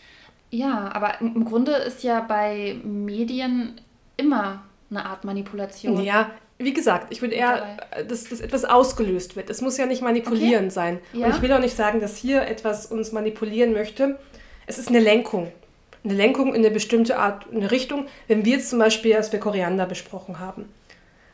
Ja, 0.49 0.89
aber 0.93 1.19
im 1.19 1.43
Grunde 1.43 1.73
ist 1.73 2.03
ja 2.03 2.21
bei 2.21 2.77
Medien 2.83 3.81
immer 4.15 4.63
eine 4.89 5.05
Art 5.05 5.25
Manipulation. 5.25 6.01
Ja, 6.01 6.31
wie 6.57 6.73
gesagt, 6.73 7.07
ich 7.11 7.21
würde 7.21 7.35
eher, 7.35 7.77
dass, 8.07 8.23
dass 8.23 8.39
etwas 8.39 8.65
ausgelöst 8.65 9.35
wird. 9.35 9.49
Es 9.49 9.61
muss 9.61 9.77
ja 9.77 9.85
nicht 9.85 10.01
manipulierend 10.01 10.67
okay. 10.67 10.69
sein. 10.69 10.99
Ja. 11.13 11.27
Und 11.27 11.35
ich 11.35 11.41
will 11.41 11.51
auch 11.53 11.59
nicht 11.59 11.75
sagen, 11.75 11.99
dass 11.99 12.17
hier 12.17 12.43
etwas 12.43 12.87
uns 12.87 13.11
manipulieren 13.11 13.73
möchte. 13.73 14.17
Es 14.65 14.79
ist 14.79 14.89
eine 14.89 14.99
Lenkung. 14.99 15.51
Eine 16.03 16.13
Lenkung 16.13 16.55
in 16.55 16.65
eine 16.65 16.71
bestimmte 16.71 17.19
Art, 17.19 17.45
eine 17.53 17.69
Richtung. 17.69 18.05
Wenn 18.27 18.45
wir 18.45 18.53
jetzt 18.53 18.69
zum 18.69 18.79
Beispiel, 18.79 19.15
als 19.15 19.31
wir 19.31 19.39
Koriander 19.39 19.85
besprochen 19.85 20.39
haben, 20.39 20.65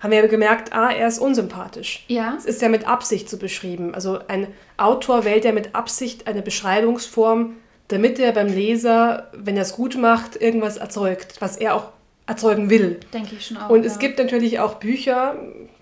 haben 0.04 0.12
wir 0.12 0.28
gemerkt, 0.28 0.74
ah, 0.74 0.92
er 0.92 1.08
ist 1.08 1.18
unsympathisch. 1.18 2.04
Ja. 2.10 2.36
Es 2.38 2.44
ist 2.44 2.62
ja 2.62 2.68
mit 2.68 2.86
Absicht 2.86 3.30
so 3.30 3.38
beschrieben. 3.38 3.96
Also 3.96 4.20
ein 4.28 4.48
Autor 4.76 5.24
wählt 5.24 5.46
ja 5.46 5.54
mit 5.54 5.74
Absicht 5.76 6.28
eine 6.28 6.42
Beschreibungsform, 6.42 7.56
damit 7.88 8.20
er 8.20 8.34
beim 8.34 8.48
Leser, 8.48 9.30
wenn 9.34 9.56
er 9.56 9.62
es 9.62 9.74
gut 9.74 9.98
macht, 9.98 10.36
irgendwas 10.42 10.76
erzeugt, 10.76 11.38
was 11.39 11.56
er 11.56 11.76
auch 11.76 11.86
erzeugen 12.28 12.70
will. 12.70 13.00
Denke 13.13 13.36
ich 13.36 13.48
schon 13.48 13.58
auch. 13.58 13.70
Und 13.70 13.84
ja. 13.84 13.88
es 13.88 13.98
gibt 13.98 14.20
natürlich 14.20 14.60
auch 14.60 14.76
Bücher, 14.76 15.38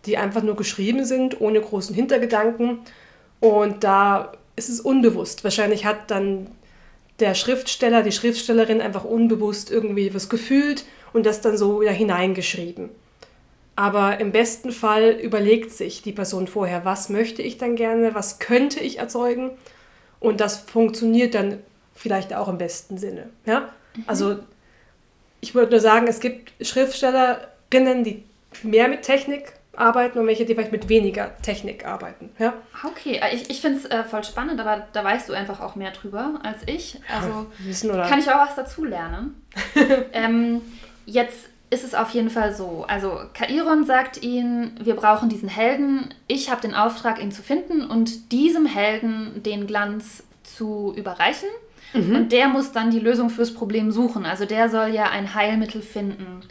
die 0.06 0.18
einfach 0.18 0.44
nur 0.44 0.56
geschrieben 0.56 1.04
sind, 1.04 1.42
ohne 1.42 1.60
großen 1.60 1.96
Hintergedanken. 1.96 2.80
Und 3.40 3.84
da 3.84 4.34
ist 4.56 4.70
es 4.70 4.80
unbewusst. 4.80 5.44
Wahrscheinlich 5.44 5.86
hat 5.86 6.12
dann 6.12 6.48
der 7.20 7.34
Schriftsteller, 7.34 8.04
die 8.04 8.12
Schriftstellerin 8.12 8.82
einfach 8.82 9.04
unbewusst 9.04 9.72
irgendwie 9.72 10.14
was 10.14 10.30
gefühlt 10.30 10.86
und 11.12 11.26
das 11.26 11.42
dann 11.42 11.58
so 11.58 11.82
wieder 11.82 11.92
hineingeschrieben. 11.92 12.90
Aber 13.76 14.20
im 14.20 14.32
besten 14.32 14.72
Fall 14.72 15.12
überlegt 15.12 15.72
sich 15.72 16.02
die 16.02 16.12
Person 16.12 16.48
vorher, 16.48 16.86
was 16.86 17.10
möchte 17.10 17.42
ich 17.42 17.58
dann 17.58 17.76
gerne, 17.76 18.14
was 18.14 18.40
könnte 18.40 18.80
ich 18.80 19.00
erzeugen. 19.00 19.52
Und 20.20 20.42
das 20.42 20.58
funktioniert 20.58 21.34
dann 21.36 21.60
vielleicht 21.96 22.34
auch 22.34 22.48
im 22.48 22.58
besten 22.58 22.98
Sinne. 22.98 23.30
Ja? 23.46 23.70
Mhm. 23.96 24.04
Also 24.08 24.40
ich 25.40 25.56
würde 25.56 25.72
nur 25.72 25.80
sagen, 25.80 26.08
es 26.08 26.20
gibt 26.20 26.54
Schriftstellerinnen, 26.66 28.04
die 28.04 28.24
mehr 28.64 28.88
mit 28.88 29.02
Technik 29.04 29.54
arbeiten 29.76 30.20
und 30.20 30.28
welche, 30.28 30.46
die 30.46 30.54
vielleicht 30.54 30.72
mit 30.72 30.90
weniger 30.90 31.36
Technik 31.42 31.86
arbeiten. 31.86 32.30
Ja? 32.38 32.54
Okay, 32.86 33.20
äh, 33.22 33.36
ich, 33.36 33.50
ich 33.50 33.62
finde 33.62 33.80
es 33.80 33.86
äh, 33.86 34.04
voll 34.04 34.24
spannend, 34.24 34.60
aber 34.60 34.88
da 34.92 35.04
weißt 35.04 35.30
du 35.30 35.34
einfach 35.34 35.62
auch 35.62 35.76
mehr 35.76 35.92
drüber 35.92 36.40
als 36.44 36.60
ich. 36.66 37.00
Also 37.14 37.48
ja, 37.88 38.08
kann 38.08 38.20
ich 38.20 38.30
auch 38.30 38.46
was 38.46 38.56
dazu 38.56 38.84
lernen. 38.84 39.42
ähm, 40.14 40.62
jetzt 41.06 41.50
ist 41.72 41.86
es 41.86 41.96
auf 41.96 42.12
jeden 42.12 42.30
Fall 42.30 42.54
so. 42.54 42.86
Also 42.88 43.22
Kairon 43.34 43.86
sagt 43.86 44.22
ihnen, 44.22 44.78
wir 44.84 44.96
brauchen 44.96 45.30
diesen 45.30 45.48
Helden. 45.48 46.14
Ich 46.28 46.52
habe 46.52 46.62
den 46.62 46.76
Auftrag, 46.76 47.22
ihn 47.24 47.32
zu 47.32 47.42
finden 47.42 47.86
und 47.86 48.32
diesem 48.34 48.66
Helden 48.66 49.42
den 49.42 49.68
Glanz 49.68 50.24
zu 50.44 50.94
überreichen. 50.98 51.48
Mhm. 51.94 52.16
Und 52.16 52.32
der 52.34 52.50
muss 52.50 52.74
dann 52.74 52.92
die 52.92 53.00
Lösung 53.00 53.30
fürs 53.30 53.54
Problem 53.54 53.92
suchen. 53.92 54.26
Also 54.26 54.46
der 54.46 54.70
soll 54.70 54.90
ja 54.90 55.10
ein 55.10 55.34
Heilmittel 55.34 55.82
finden. 55.82 56.42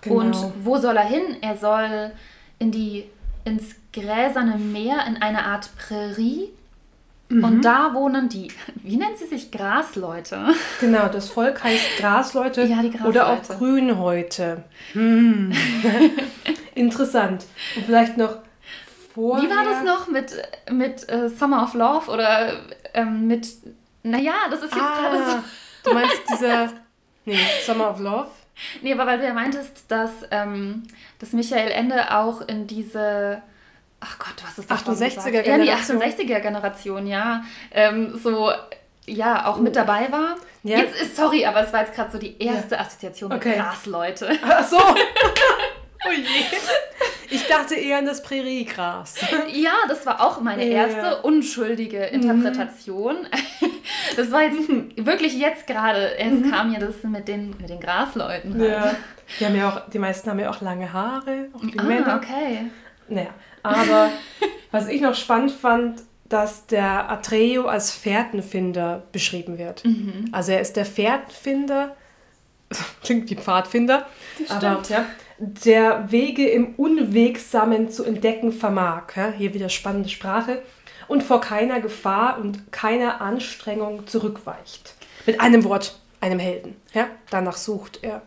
Genau. 0.00 0.16
Und 0.16 0.36
wo 0.64 0.78
soll 0.78 0.96
er 0.96 1.06
hin? 1.06 1.36
Er 1.42 1.56
soll 1.56 2.12
in 2.58 2.70
die, 2.70 3.04
ins 3.44 3.74
gräserne 3.92 4.56
Meer, 4.56 5.04
in 5.06 5.18
eine 5.18 5.44
Art 5.44 5.68
Prärie. 5.76 6.48
Mhm. 7.28 7.44
Und 7.44 7.64
da 7.64 7.92
wohnen 7.94 8.28
die, 8.28 8.52
wie 8.82 8.96
nennt 8.96 9.18
sie 9.18 9.26
sich, 9.26 9.50
Grasleute? 9.50 10.54
Genau, 10.80 11.08
das 11.08 11.30
Volk 11.30 11.62
heißt 11.64 11.98
Grasleute 11.98 12.62
ja, 12.62 12.82
die 12.82 12.90
Grasleute. 12.90 13.08
oder 13.08 13.28
auch 13.28 13.42
Grünhäute. 13.48 14.64
Hm. 14.92 15.52
Interessant. 16.74 17.46
Und 17.74 17.86
vielleicht 17.86 18.16
noch 18.16 18.38
vorher... 19.14 19.44
Wie 19.44 19.50
war 19.50 19.64
das 19.64 19.82
noch 19.82 20.08
mit, 20.08 20.32
mit 20.70 21.06
uh, 21.12 21.28
Summer 21.28 21.64
of 21.64 21.74
Love 21.74 22.10
oder 22.10 22.52
ähm, 22.94 23.26
mit 23.26 23.48
naja, 24.06 24.34
das 24.50 24.62
ist 24.62 24.72
jetzt 24.72 24.84
ah, 24.84 25.00
gerade 25.00 25.30
so. 25.30 25.38
Du 25.84 25.94
meinst 25.94 26.22
dieser. 26.30 26.72
Nee, 27.24 27.38
Summer 27.64 27.90
of 27.90 27.98
Love? 27.98 28.30
Nee, 28.80 28.92
aber 28.92 29.06
weil 29.06 29.18
du 29.18 29.26
ja 29.26 29.34
meintest, 29.34 29.84
dass, 29.88 30.10
ähm, 30.30 30.84
dass 31.18 31.32
Michael 31.32 31.70
Ende 31.72 32.16
auch 32.16 32.40
in 32.42 32.66
diese. 32.66 33.42
Ach 34.00 34.18
Gott, 34.18 34.34
was 34.44 34.58
ist 34.58 34.70
das? 34.70 34.84
68er 34.84 35.30
Generation. 35.42 35.66
Ja, 35.66 35.76
die 35.76 35.82
68er 35.82 36.40
Generation, 36.40 37.06
ja. 37.06 37.44
Ähm, 37.72 38.18
so, 38.22 38.50
ja, 39.06 39.46
auch 39.46 39.58
mit 39.58 39.72
oh. 39.72 39.80
dabei 39.80 40.10
war. 40.12 40.36
Ja. 40.62 40.78
Jetzt 40.78 41.00
ist, 41.00 41.16
sorry, 41.16 41.46
aber 41.46 41.60
es 41.64 41.72
war 41.72 41.80
jetzt 41.80 41.94
gerade 41.94 42.10
so 42.10 42.18
die 42.18 42.40
erste 42.42 42.74
ja. 42.74 42.80
Assoziation 42.80 43.32
okay. 43.32 43.50
mit 43.50 43.58
Grasleute. 43.58 44.30
Ach 44.42 44.66
so. 44.66 44.78
oh 44.78 46.12
je. 46.12 46.58
Ich 47.30 47.46
dachte 47.46 47.74
eher 47.74 47.98
an 47.98 48.06
das 48.06 48.22
Präriegras. 48.22 49.16
Ja, 49.52 49.72
das 49.88 50.06
war 50.06 50.20
auch 50.20 50.40
meine 50.40 50.64
erste 50.64 51.00
ja. 51.00 51.12
unschuldige 51.20 52.04
Interpretation. 52.04 53.22
Mhm. 53.22 53.70
Das 54.16 54.32
war 54.32 54.42
jetzt 54.42 54.68
wirklich 54.96 55.38
jetzt 55.38 55.66
gerade, 55.66 56.16
es 56.18 56.32
mhm. 56.32 56.50
kam 56.50 56.72
ja 56.72 56.80
das 56.80 57.02
mit 57.02 57.28
den, 57.28 57.50
mit 57.50 57.68
den 57.68 57.80
Grasleuten. 57.80 58.58
Halt. 58.58 58.70
Ja. 58.70 58.96
Die, 59.38 59.44
haben 59.44 59.56
ja 59.56 59.68
auch, 59.68 59.90
die 59.90 59.98
meisten 59.98 60.30
haben 60.30 60.38
ja 60.38 60.50
auch 60.50 60.60
lange 60.60 60.92
Haare, 60.92 61.48
auch 61.52 61.60
die 61.60 61.78
ah, 61.78 61.82
Männer. 61.82 62.16
okay. 62.16 62.70
Naja, 63.08 63.30
aber 63.68 64.10
was 64.70 64.88
ich 64.88 65.00
noch 65.00 65.14
spannend 65.14 65.52
fand, 65.52 66.02
dass 66.28 66.66
der 66.66 67.10
Atreo 67.10 67.66
als 67.66 67.92
Fährtenfinder 67.92 69.02
beschrieben 69.12 69.58
wird. 69.58 69.84
Mhm. 69.84 70.28
Also 70.32 70.52
er 70.52 70.60
ist 70.60 70.76
der 70.76 70.86
Fährtenfinder, 70.86 71.94
klingt 73.02 73.30
wie 73.30 73.36
Pfadfinder, 73.36 74.06
aber 74.48 74.82
ja, 74.88 75.06
der 75.38 76.10
Wege 76.10 76.48
im 76.48 76.74
Unwegsamen 76.76 77.90
zu 77.90 78.04
entdecken 78.04 78.52
vermag. 78.52 79.14
Ja, 79.14 79.30
hier 79.30 79.54
wieder 79.54 79.68
spannende 79.68 80.08
Sprache 80.08 80.62
und 81.08 81.22
vor 81.22 81.40
keiner 81.40 81.80
Gefahr 81.80 82.38
und 82.38 82.72
keiner 82.72 83.20
Anstrengung 83.20 84.06
zurückweicht. 84.06 84.94
Mit 85.26 85.40
einem 85.40 85.64
Wort, 85.64 85.98
einem 86.20 86.38
Helden. 86.38 86.76
Ja? 86.92 87.08
Danach 87.30 87.56
sucht 87.56 88.00
er. 88.02 88.22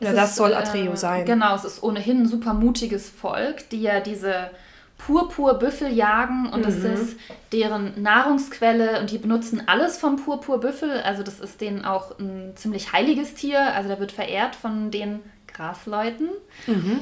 Ja, 0.00 0.12
das 0.12 0.30
ist, 0.30 0.36
soll 0.36 0.54
Atreo 0.54 0.92
äh, 0.92 0.96
sein. 0.96 1.24
Genau, 1.24 1.54
es 1.54 1.64
ist 1.64 1.82
ohnehin 1.82 2.22
ein 2.22 2.28
super 2.28 2.54
mutiges 2.54 3.08
Volk, 3.08 3.68
die 3.70 3.80
ja 3.80 4.00
diese 4.00 4.50
Purpurbüffel 4.98 5.92
jagen 5.92 6.48
und 6.52 6.60
mhm. 6.60 6.64
das 6.64 6.76
ist 6.76 7.16
deren 7.52 8.00
Nahrungsquelle 8.02 9.00
und 9.00 9.10
die 9.10 9.18
benutzen 9.18 9.62
alles 9.66 9.98
vom 9.98 10.16
Purpurbüffel. 10.16 11.00
Also 11.02 11.22
das 11.22 11.40
ist 11.40 11.60
denen 11.60 11.84
auch 11.84 12.18
ein 12.18 12.52
ziemlich 12.56 12.92
heiliges 12.92 13.34
Tier. 13.34 13.74
Also 13.74 13.88
der 13.88 14.00
wird 14.00 14.12
verehrt 14.12 14.56
von 14.56 14.90
den 14.90 15.20
Grasleuten. 15.46 16.30
Mhm. 16.66 17.00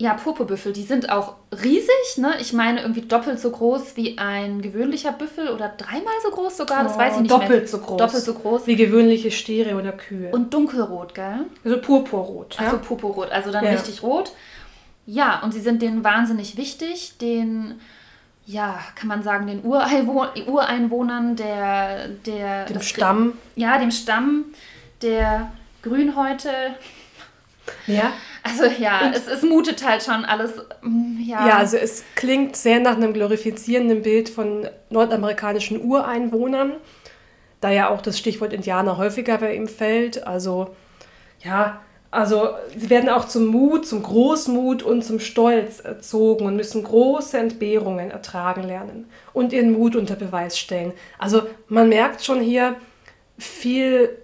Ja, 0.00 0.14
Purpurbüffel, 0.14 0.72
die 0.72 0.84
sind 0.84 1.10
auch 1.10 1.34
riesig, 1.50 2.18
ne? 2.18 2.34
Ich 2.40 2.52
meine 2.52 2.82
irgendwie 2.82 3.00
doppelt 3.00 3.40
so 3.40 3.50
groß 3.50 3.96
wie 3.96 4.16
ein 4.16 4.62
gewöhnlicher 4.62 5.10
Büffel 5.10 5.48
oder 5.48 5.74
dreimal 5.76 6.14
so 6.22 6.30
groß 6.30 6.56
sogar, 6.56 6.84
das 6.84 6.94
oh, 6.94 6.98
weiß 6.98 7.16
ich 7.16 7.22
nicht 7.22 7.32
doppelt 7.32 7.50
mehr. 7.50 7.66
so 7.66 7.78
groß. 7.78 7.96
Doppelt 7.96 8.22
so 8.22 8.34
groß. 8.34 8.66
Wie 8.68 8.76
gewöhnliche 8.76 9.32
Stiere 9.32 9.74
oder 9.74 9.90
Kühe. 9.90 10.30
Und 10.30 10.54
dunkelrot, 10.54 11.16
gell? 11.16 11.46
Also 11.64 11.80
purpurrot. 11.80 12.58
Ja? 12.60 12.66
Also 12.66 12.78
purpurrot, 12.78 13.32
also 13.32 13.50
dann 13.50 13.64
ja. 13.64 13.72
richtig 13.72 14.00
rot. 14.04 14.30
Ja, 15.10 15.40
und 15.42 15.54
sie 15.54 15.60
sind 15.60 15.80
denen 15.80 16.04
wahnsinnig 16.04 16.58
wichtig, 16.58 17.16
den 17.16 17.80
ja, 18.44 18.78
kann 18.94 19.08
man 19.08 19.22
sagen, 19.22 19.46
den 19.46 19.64
Ureinwohnern 19.64 21.34
der 21.34 22.08
der 22.26 22.66
dem 22.66 22.82
Stamm. 22.82 23.32
Ja, 23.56 23.78
dem 23.78 23.90
Stamm 23.90 24.44
der 25.00 25.50
Grünhäute. 25.80 26.50
Ja. 27.86 28.12
Also 28.42 28.64
ja, 28.66 29.10
es, 29.14 29.26
es 29.26 29.42
mutet 29.42 29.82
halt 29.82 30.02
schon 30.02 30.26
alles. 30.26 30.52
Mm, 30.82 31.22
ja. 31.22 31.48
ja, 31.48 31.56
also 31.56 31.78
es 31.78 32.04
klingt 32.14 32.54
sehr 32.54 32.78
nach 32.78 32.96
einem 32.96 33.14
glorifizierenden 33.14 34.02
Bild 34.02 34.28
von 34.28 34.68
nordamerikanischen 34.90 35.80
Ureinwohnern, 35.80 36.74
da 37.62 37.70
ja 37.70 37.88
auch 37.88 38.02
das 38.02 38.18
Stichwort 38.18 38.52
Indianer 38.52 38.98
häufiger 38.98 39.38
bei 39.38 39.54
ihm 39.54 39.68
fällt. 39.68 40.26
Also 40.26 40.76
ja, 41.40 41.80
also 42.10 42.54
sie 42.76 42.88
werden 42.88 43.10
auch 43.10 43.26
zum 43.26 43.46
Mut, 43.46 43.86
zum 43.86 44.02
Großmut 44.02 44.82
und 44.82 45.04
zum 45.04 45.20
Stolz 45.20 45.80
erzogen 45.80 46.46
und 46.46 46.56
müssen 46.56 46.82
große 46.82 47.36
Entbehrungen 47.36 48.10
ertragen 48.10 48.62
lernen 48.62 49.10
und 49.34 49.52
ihren 49.52 49.72
Mut 49.72 49.94
unter 49.94 50.16
Beweis 50.16 50.58
stellen. 50.58 50.92
Also 51.18 51.42
man 51.68 51.88
merkt 51.90 52.24
schon 52.24 52.40
hier 52.40 52.76
viel, 53.36 54.16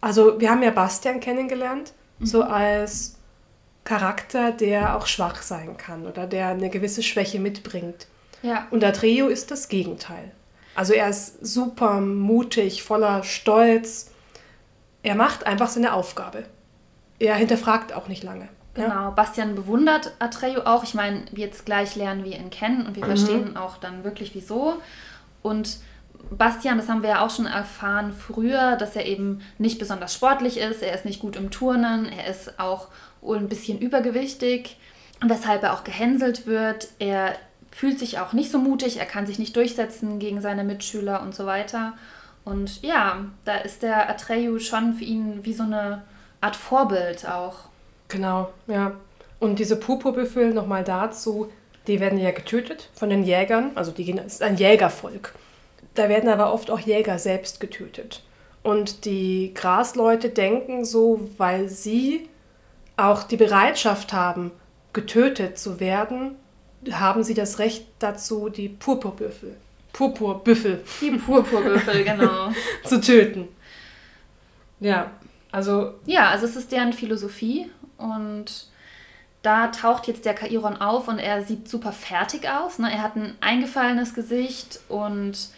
also 0.00 0.40
wir 0.40 0.50
haben 0.50 0.62
ja 0.62 0.70
Bastian 0.70 1.20
kennengelernt, 1.20 1.92
mhm. 2.18 2.26
so 2.26 2.42
als 2.42 3.16
Charakter, 3.84 4.52
der 4.52 4.96
auch 4.96 5.06
schwach 5.06 5.42
sein 5.42 5.76
kann 5.76 6.06
oder 6.06 6.26
der 6.26 6.48
eine 6.48 6.70
gewisse 6.70 7.02
Schwäche 7.02 7.40
mitbringt. 7.40 8.06
Ja. 8.42 8.68
Und 8.70 8.84
Atreo 8.84 9.28
ist 9.28 9.50
das 9.50 9.68
Gegenteil. 9.68 10.32
Also 10.74 10.94
er 10.94 11.08
ist 11.08 11.44
super 11.44 12.00
mutig, 12.00 12.82
voller 12.82 13.22
Stolz. 13.24 14.12
Er 15.02 15.14
macht 15.14 15.46
einfach 15.46 15.68
seine 15.68 15.92
Aufgabe. 15.92 16.44
Er 17.18 17.34
hinterfragt 17.34 17.92
auch 17.92 18.08
nicht 18.08 18.22
lange. 18.22 18.48
Genau, 18.74 18.88
ja? 18.88 19.10
Bastian 19.10 19.54
bewundert 19.54 20.12
Atreo 20.18 20.62
auch. 20.62 20.84
Ich 20.84 20.94
meine, 20.94 21.24
jetzt 21.32 21.66
gleich 21.66 21.96
lernen 21.96 22.24
wir 22.24 22.38
ihn 22.38 22.50
kennen 22.50 22.86
und 22.86 22.96
wir 22.96 23.04
mhm. 23.04 23.08
verstehen 23.08 23.56
auch 23.56 23.76
dann 23.78 24.04
wirklich 24.04 24.34
wieso. 24.34 24.74
Und 25.42 25.78
Bastian, 26.30 26.78
das 26.78 26.88
haben 26.88 27.02
wir 27.02 27.10
ja 27.10 27.24
auch 27.24 27.30
schon 27.30 27.46
erfahren 27.46 28.12
früher, 28.12 28.76
dass 28.76 28.96
er 28.96 29.06
eben 29.06 29.40
nicht 29.58 29.78
besonders 29.78 30.14
sportlich 30.14 30.58
ist, 30.58 30.82
er 30.82 30.94
ist 30.94 31.04
nicht 31.04 31.20
gut 31.20 31.36
im 31.36 31.50
Turnen, 31.50 32.06
er 32.06 32.26
ist 32.26 32.58
auch 32.58 32.88
ein 33.22 33.48
bisschen 33.48 33.78
übergewichtig, 33.78 34.78
weshalb 35.24 35.62
er 35.62 35.74
auch 35.74 35.84
gehänselt 35.84 36.46
wird. 36.46 36.88
Er 36.98 37.36
fühlt 37.70 37.98
sich 37.98 38.18
auch 38.18 38.32
nicht 38.32 38.50
so 38.50 38.58
mutig, 38.58 38.98
er 38.98 39.06
kann 39.06 39.26
sich 39.26 39.38
nicht 39.38 39.56
durchsetzen 39.56 40.18
gegen 40.18 40.40
seine 40.40 40.64
Mitschüler 40.64 41.22
und 41.22 41.34
so 41.34 41.46
weiter. 41.46 41.94
Und 42.44 42.82
ja, 42.82 43.24
da 43.44 43.56
ist 43.56 43.82
der 43.82 44.08
Atreyu 44.08 44.58
schon 44.58 44.94
für 44.94 45.04
ihn 45.04 45.44
wie 45.44 45.52
so 45.52 45.64
eine 45.64 46.02
Art 46.40 46.56
Vorbild 46.56 47.28
auch. 47.28 47.56
Genau, 48.08 48.50
ja. 48.66 48.92
Und 49.40 49.58
diese 49.58 49.76
Purpurbüffel, 49.76 50.52
nochmal 50.52 50.84
dazu, 50.84 51.50
die 51.86 52.00
werden 52.00 52.18
ja 52.18 52.30
getötet 52.30 52.90
von 52.94 53.10
den 53.10 53.22
Jägern. 53.22 53.72
Also 53.74 53.92
die 53.92 54.04
gehen, 54.04 54.18
ist 54.18 54.42
ein 54.42 54.56
Jägervolk. 54.56 55.34
Da 55.94 56.08
werden 56.08 56.28
aber 56.28 56.52
oft 56.52 56.70
auch 56.70 56.80
Jäger 56.80 57.18
selbst 57.18 57.60
getötet. 57.60 58.22
Und 58.62 59.04
die 59.04 59.52
Grasleute 59.54 60.28
denken 60.30 60.84
so, 60.84 61.28
weil 61.38 61.68
sie 61.68 62.28
auch 62.96 63.22
die 63.22 63.36
Bereitschaft 63.36 64.12
haben, 64.12 64.50
getötet 64.92 65.58
zu 65.58 65.80
werden, 65.80 66.36
haben 66.90 67.22
sie 67.22 67.34
das 67.34 67.58
Recht 67.58 67.86
dazu, 67.98 68.48
die 68.48 68.68
Purpurbüffel, 68.68 69.56
Purpurbüffel, 69.92 70.84
die 71.00 71.12
Purpurbüffel, 71.12 72.04
genau, 72.04 72.50
zu 72.84 73.00
töten. 73.00 73.48
Ja, 74.80 75.10
also. 75.52 75.94
Ja, 76.06 76.30
also 76.30 76.46
es 76.46 76.56
ist 76.56 76.72
deren 76.72 76.92
Philosophie 76.92 77.70
und 77.96 78.68
da 79.42 79.68
taucht 79.68 80.06
jetzt 80.06 80.24
der 80.24 80.34
Kairon 80.34 80.76
auf 80.76 81.08
und 81.08 81.18
er 81.18 81.42
sieht 81.42 81.68
super 81.68 81.92
fertig 81.92 82.48
aus. 82.48 82.78
Ne? 82.78 82.92
Er 82.92 83.02
hat 83.02 83.16
ein 83.16 83.36
eingefallenes 83.40 84.14
Gesicht 84.14 84.80
und 84.88 85.48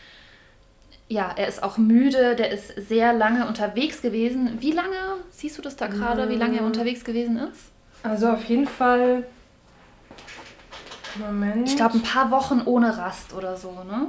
ja, 1.08 1.32
er 1.34 1.48
ist 1.48 1.62
auch 1.62 1.76
müde, 1.76 2.36
der 2.36 2.52
ist 2.52 2.68
sehr 2.88 3.12
lange 3.12 3.48
unterwegs 3.48 4.00
gewesen. 4.00 4.58
Wie 4.60 4.70
lange 4.70 4.94
siehst 5.30 5.58
du 5.58 5.62
das 5.62 5.74
da 5.74 5.88
gerade, 5.88 6.28
wie 6.28 6.36
lange 6.36 6.58
er 6.58 6.64
unterwegs 6.64 7.02
gewesen 7.02 7.36
ist? 7.36 7.72
Also 8.04 8.28
auf 8.28 8.44
jeden 8.44 8.68
Fall. 8.68 9.26
Moment. 11.18 11.68
Ich 11.68 11.76
glaube, 11.76 11.94
ein 11.94 12.02
paar 12.02 12.30
Wochen 12.30 12.62
ohne 12.64 12.96
Rast 12.96 13.34
oder 13.34 13.56
so, 13.56 13.72
ne? 13.84 14.06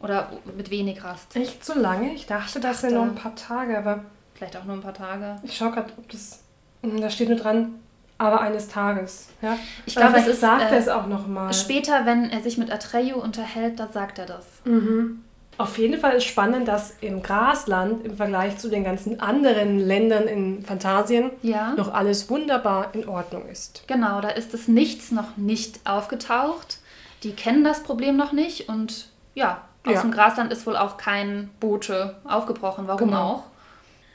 Oder 0.00 0.32
mit 0.56 0.70
wenig 0.70 1.04
Rast. 1.04 1.36
Echt 1.36 1.64
so 1.64 1.78
lange? 1.78 2.12
Ich 2.12 2.26
dachte, 2.26 2.58
ich 2.58 2.62
das 2.64 2.80
sind 2.80 2.94
nur 2.94 3.04
ein 3.04 3.14
paar 3.14 3.36
Tage, 3.36 3.78
aber. 3.78 4.04
Vielleicht 4.34 4.56
auch 4.56 4.64
nur 4.64 4.76
ein 4.76 4.82
paar 4.82 4.94
Tage. 4.94 5.36
Ich 5.42 5.56
schaue 5.56 5.70
gerade, 5.70 5.92
ob 5.96 6.08
das. 6.08 6.40
Hm, 6.82 7.00
da 7.00 7.08
steht 7.08 7.28
nur 7.28 7.38
dran, 7.38 7.76
aber 8.18 8.40
eines 8.40 8.68
Tages. 8.68 9.28
Ja? 9.42 9.56
Ich 9.86 9.94
glaube, 9.94 10.18
es 10.18 10.26
ist. 10.26 10.40
sagt 10.40 10.70
äh, 10.70 10.74
er 10.74 10.78
es 10.78 10.88
auch 10.88 11.06
nochmal. 11.06 11.52
Später, 11.52 12.04
wenn 12.04 12.30
er 12.30 12.42
sich 12.42 12.58
mit 12.58 12.70
Atreyu 12.70 13.16
unterhält, 13.16 13.78
da 13.78 13.88
sagt 13.88 14.18
er 14.18 14.26
das. 14.26 14.46
Mhm. 14.64 15.20
Auf 15.56 15.78
jeden 15.78 16.00
Fall 16.00 16.16
ist 16.16 16.24
spannend, 16.24 16.66
dass 16.66 16.96
im 17.00 17.22
Grasland 17.22 18.04
im 18.04 18.16
Vergleich 18.16 18.58
zu 18.58 18.68
den 18.68 18.82
ganzen 18.82 19.20
anderen 19.20 19.78
Ländern 19.78 20.24
in 20.24 20.62
Phantasien 20.62 21.30
ja. 21.42 21.74
noch 21.74 21.94
alles 21.94 22.28
wunderbar 22.28 22.92
in 22.92 23.08
Ordnung 23.08 23.46
ist. 23.48 23.84
Genau, 23.86 24.20
da 24.20 24.30
ist 24.30 24.52
das 24.52 24.66
Nichts 24.66 25.12
noch 25.12 25.36
nicht 25.36 25.78
aufgetaucht. 25.84 26.78
Die 27.22 27.32
kennen 27.32 27.62
das 27.62 27.84
Problem 27.84 28.16
noch 28.16 28.32
nicht 28.32 28.68
und 28.68 29.10
ja, 29.34 29.62
aus 29.86 29.94
ja. 29.94 30.00
dem 30.00 30.10
Grasland 30.10 30.52
ist 30.52 30.66
wohl 30.66 30.76
auch 30.76 30.96
kein 30.96 31.50
Bote 31.60 32.16
aufgebrochen. 32.24 32.88
Warum 32.88 33.10
genau. 33.10 33.22
auch? 33.22 33.42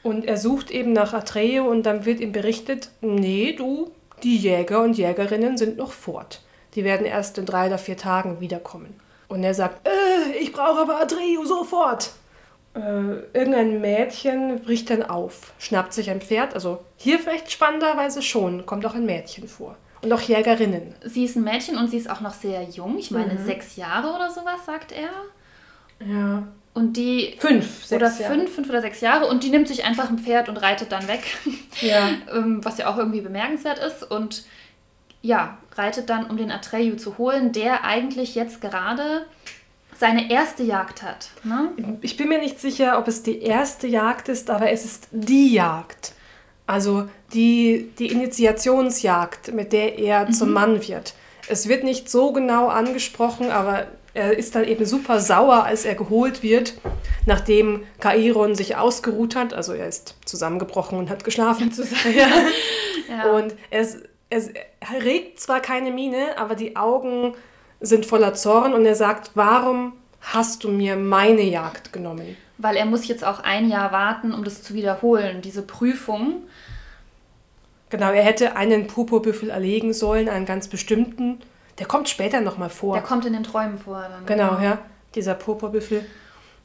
Und 0.02 0.24
er 0.24 0.36
sucht 0.36 0.70
eben 0.70 0.92
nach 0.92 1.12
Atreo 1.12 1.68
und 1.68 1.84
dann 1.84 2.04
wird 2.04 2.20
ihm 2.20 2.32
berichtet, 2.32 2.90
nee, 3.00 3.52
du, 3.52 3.90
die 4.22 4.36
Jäger 4.36 4.82
und 4.82 4.96
Jägerinnen 4.96 5.58
sind 5.58 5.76
noch 5.76 5.92
fort. 5.92 6.40
Die 6.74 6.84
werden 6.84 7.06
erst 7.06 7.38
in 7.38 7.46
drei 7.46 7.66
oder 7.66 7.78
vier 7.78 7.96
Tagen 7.96 8.40
wiederkommen. 8.40 8.94
Und 9.28 9.44
er 9.44 9.54
sagt, 9.54 9.86
äh, 9.86 10.38
ich 10.38 10.52
brauche 10.52 10.80
aber 10.80 11.00
Atreo 11.00 11.44
sofort. 11.44 12.12
Äh, 12.74 12.80
irgendein 13.32 13.80
Mädchen 13.80 14.60
bricht 14.60 14.90
dann 14.90 15.02
auf, 15.02 15.52
schnappt 15.58 15.92
sich 15.92 16.10
ein 16.10 16.20
Pferd. 16.20 16.54
Also 16.54 16.78
hier 16.96 17.18
vielleicht 17.18 17.50
spannenderweise 17.50 18.22
schon, 18.22 18.64
kommt 18.66 18.86
auch 18.86 18.94
ein 18.94 19.06
Mädchen 19.06 19.48
vor. 19.48 19.76
Und 20.02 20.12
auch 20.12 20.20
Jägerinnen. 20.20 20.94
Sie 21.04 21.24
ist 21.24 21.36
ein 21.36 21.44
Mädchen 21.44 21.76
und 21.76 21.90
sie 21.90 21.98
ist 21.98 22.08
auch 22.08 22.20
noch 22.20 22.32
sehr 22.32 22.62
jung. 22.62 22.96
Ich 22.98 23.10
meine, 23.10 23.34
mhm. 23.34 23.44
sechs 23.44 23.76
Jahre 23.76 24.14
oder 24.14 24.30
sowas, 24.30 24.64
sagt 24.64 24.92
er. 24.92 25.10
Ja. 26.06 26.48
Und 26.72 26.96
die. 26.96 27.36
Fünf, 27.38 27.84
sechs 27.84 27.92
Oder 28.02 28.20
Jahre. 28.20 28.34
fünf, 28.34 28.54
fünf 28.54 28.68
oder 28.68 28.80
sechs 28.80 29.00
Jahre. 29.00 29.26
Und 29.26 29.42
die 29.42 29.50
nimmt 29.50 29.68
sich 29.68 29.84
einfach 29.84 30.08
ein 30.08 30.18
Pferd 30.18 30.48
und 30.48 30.56
reitet 30.56 30.92
dann 30.92 31.08
weg. 31.08 31.22
Ja. 31.80 32.10
Ähm, 32.34 32.62
was 32.62 32.76
ja 32.76 32.88
auch 32.88 32.98
irgendwie 32.98 33.22
bemerkenswert 33.22 33.78
ist. 33.78 34.02
Und 34.02 34.44
ja, 35.22 35.56
reitet 35.76 36.10
dann, 36.10 36.26
um 36.26 36.36
den 36.36 36.50
Atreyu 36.50 36.96
zu 36.96 37.16
holen, 37.16 37.52
der 37.52 37.84
eigentlich 37.84 38.34
jetzt 38.34 38.60
gerade 38.60 39.24
seine 39.96 40.30
erste 40.30 40.62
Jagd 40.62 41.02
hat. 41.02 41.28
Ne? 41.44 41.70
Ich 42.00 42.16
bin 42.16 42.28
mir 42.28 42.38
nicht 42.38 42.60
sicher, 42.60 42.98
ob 42.98 43.08
es 43.08 43.22
die 43.22 43.40
erste 43.40 43.86
Jagd 43.86 44.28
ist, 44.28 44.50
aber 44.50 44.70
es 44.70 44.84
ist 44.84 45.08
die 45.10 45.52
Jagd. 45.52 46.12
Also 46.66 47.08
die, 47.34 47.90
die 47.98 48.06
Initiationsjagd, 48.08 49.52
mit 49.52 49.72
der 49.72 49.98
er 49.98 50.26
mhm. 50.26 50.32
zum 50.32 50.52
Mann 50.52 50.86
wird. 50.86 51.14
Es 51.48 51.68
wird 51.68 51.84
nicht 51.84 52.08
so 52.08 52.32
genau 52.32 52.68
angesprochen, 52.68 53.50
aber 53.50 53.86
er 54.14 54.36
ist 54.36 54.54
dann 54.54 54.64
eben 54.64 54.84
super 54.84 55.20
sauer, 55.20 55.64
als 55.64 55.84
er 55.84 55.94
geholt 55.94 56.42
wird, 56.42 56.74
nachdem 57.26 57.84
Kairon 58.00 58.54
sich 58.54 58.76
ausgeruht 58.76 59.36
hat. 59.36 59.54
Also 59.54 59.72
er 59.72 59.86
ist 59.86 60.16
zusammengebrochen 60.24 60.98
und 60.98 61.10
hat 61.10 61.24
geschlafen. 61.24 61.72
ja. 62.16 62.28
ja. 63.08 63.30
Und 63.30 63.54
er, 63.70 63.82
ist, 63.82 63.98
er 64.30 65.04
regt 65.04 65.40
zwar 65.40 65.60
keine 65.60 65.92
Miene, 65.92 66.38
aber 66.38 66.54
die 66.54 66.76
Augen 66.76 67.34
sind 67.80 68.04
voller 68.04 68.34
Zorn 68.34 68.74
und 68.74 68.84
er 68.84 68.94
sagt, 68.94 69.30
warum 69.34 69.92
hast 70.20 70.64
du 70.64 70.70
mir 70.70 70.96
meine 70.96 71.42
Jagd 71.42 71.92
genommen? 71.92 72.36
Weil 72.58 72.76
er 72.76 72.84
muss 72.84 73.08
jetzt 73.08 73.24
auch 73.24 73.40
ein 73.40 73.70
Jahr 73.70 73.90
warten, 73.90 74.34
um 74.34 74.44
das 74.44 74.62
zu 74.62 74.74
wiederholen, 74.74 75.40
diese 75.40 75.62
Prüfung. 75.62 76.42
Genau, 77.88 78.10
er 78.12 78.22
hätte 78.22 78.54
einen 78.54 78.86
Purpurbüffel 78.86 79.50
erlegen 79.50 79.92
sollen, 79.92 80.28
einen 80.28 80.46
ganz 80.46 80.68
bestimmten. 80.68 81.38
Der 81.78 81.86
kommt 81.86 82.08
später 82.08 82.40
nochmal 82.40 82.70
vor. 82.70 82.94
Der 82.94 83.02
kommt 83.02 83.24
in 83.24 83.32
den 83.32 83.44
Träumen 83.44 83.78
vor. 83.78 84.00
Dann, 84.00 84.26
genau, 84.26 84.56
genau, 84.56 84.62
ja, 84.62 84.78
dieser 85.14 85.34
Purpurbüffel. 85.34 86.04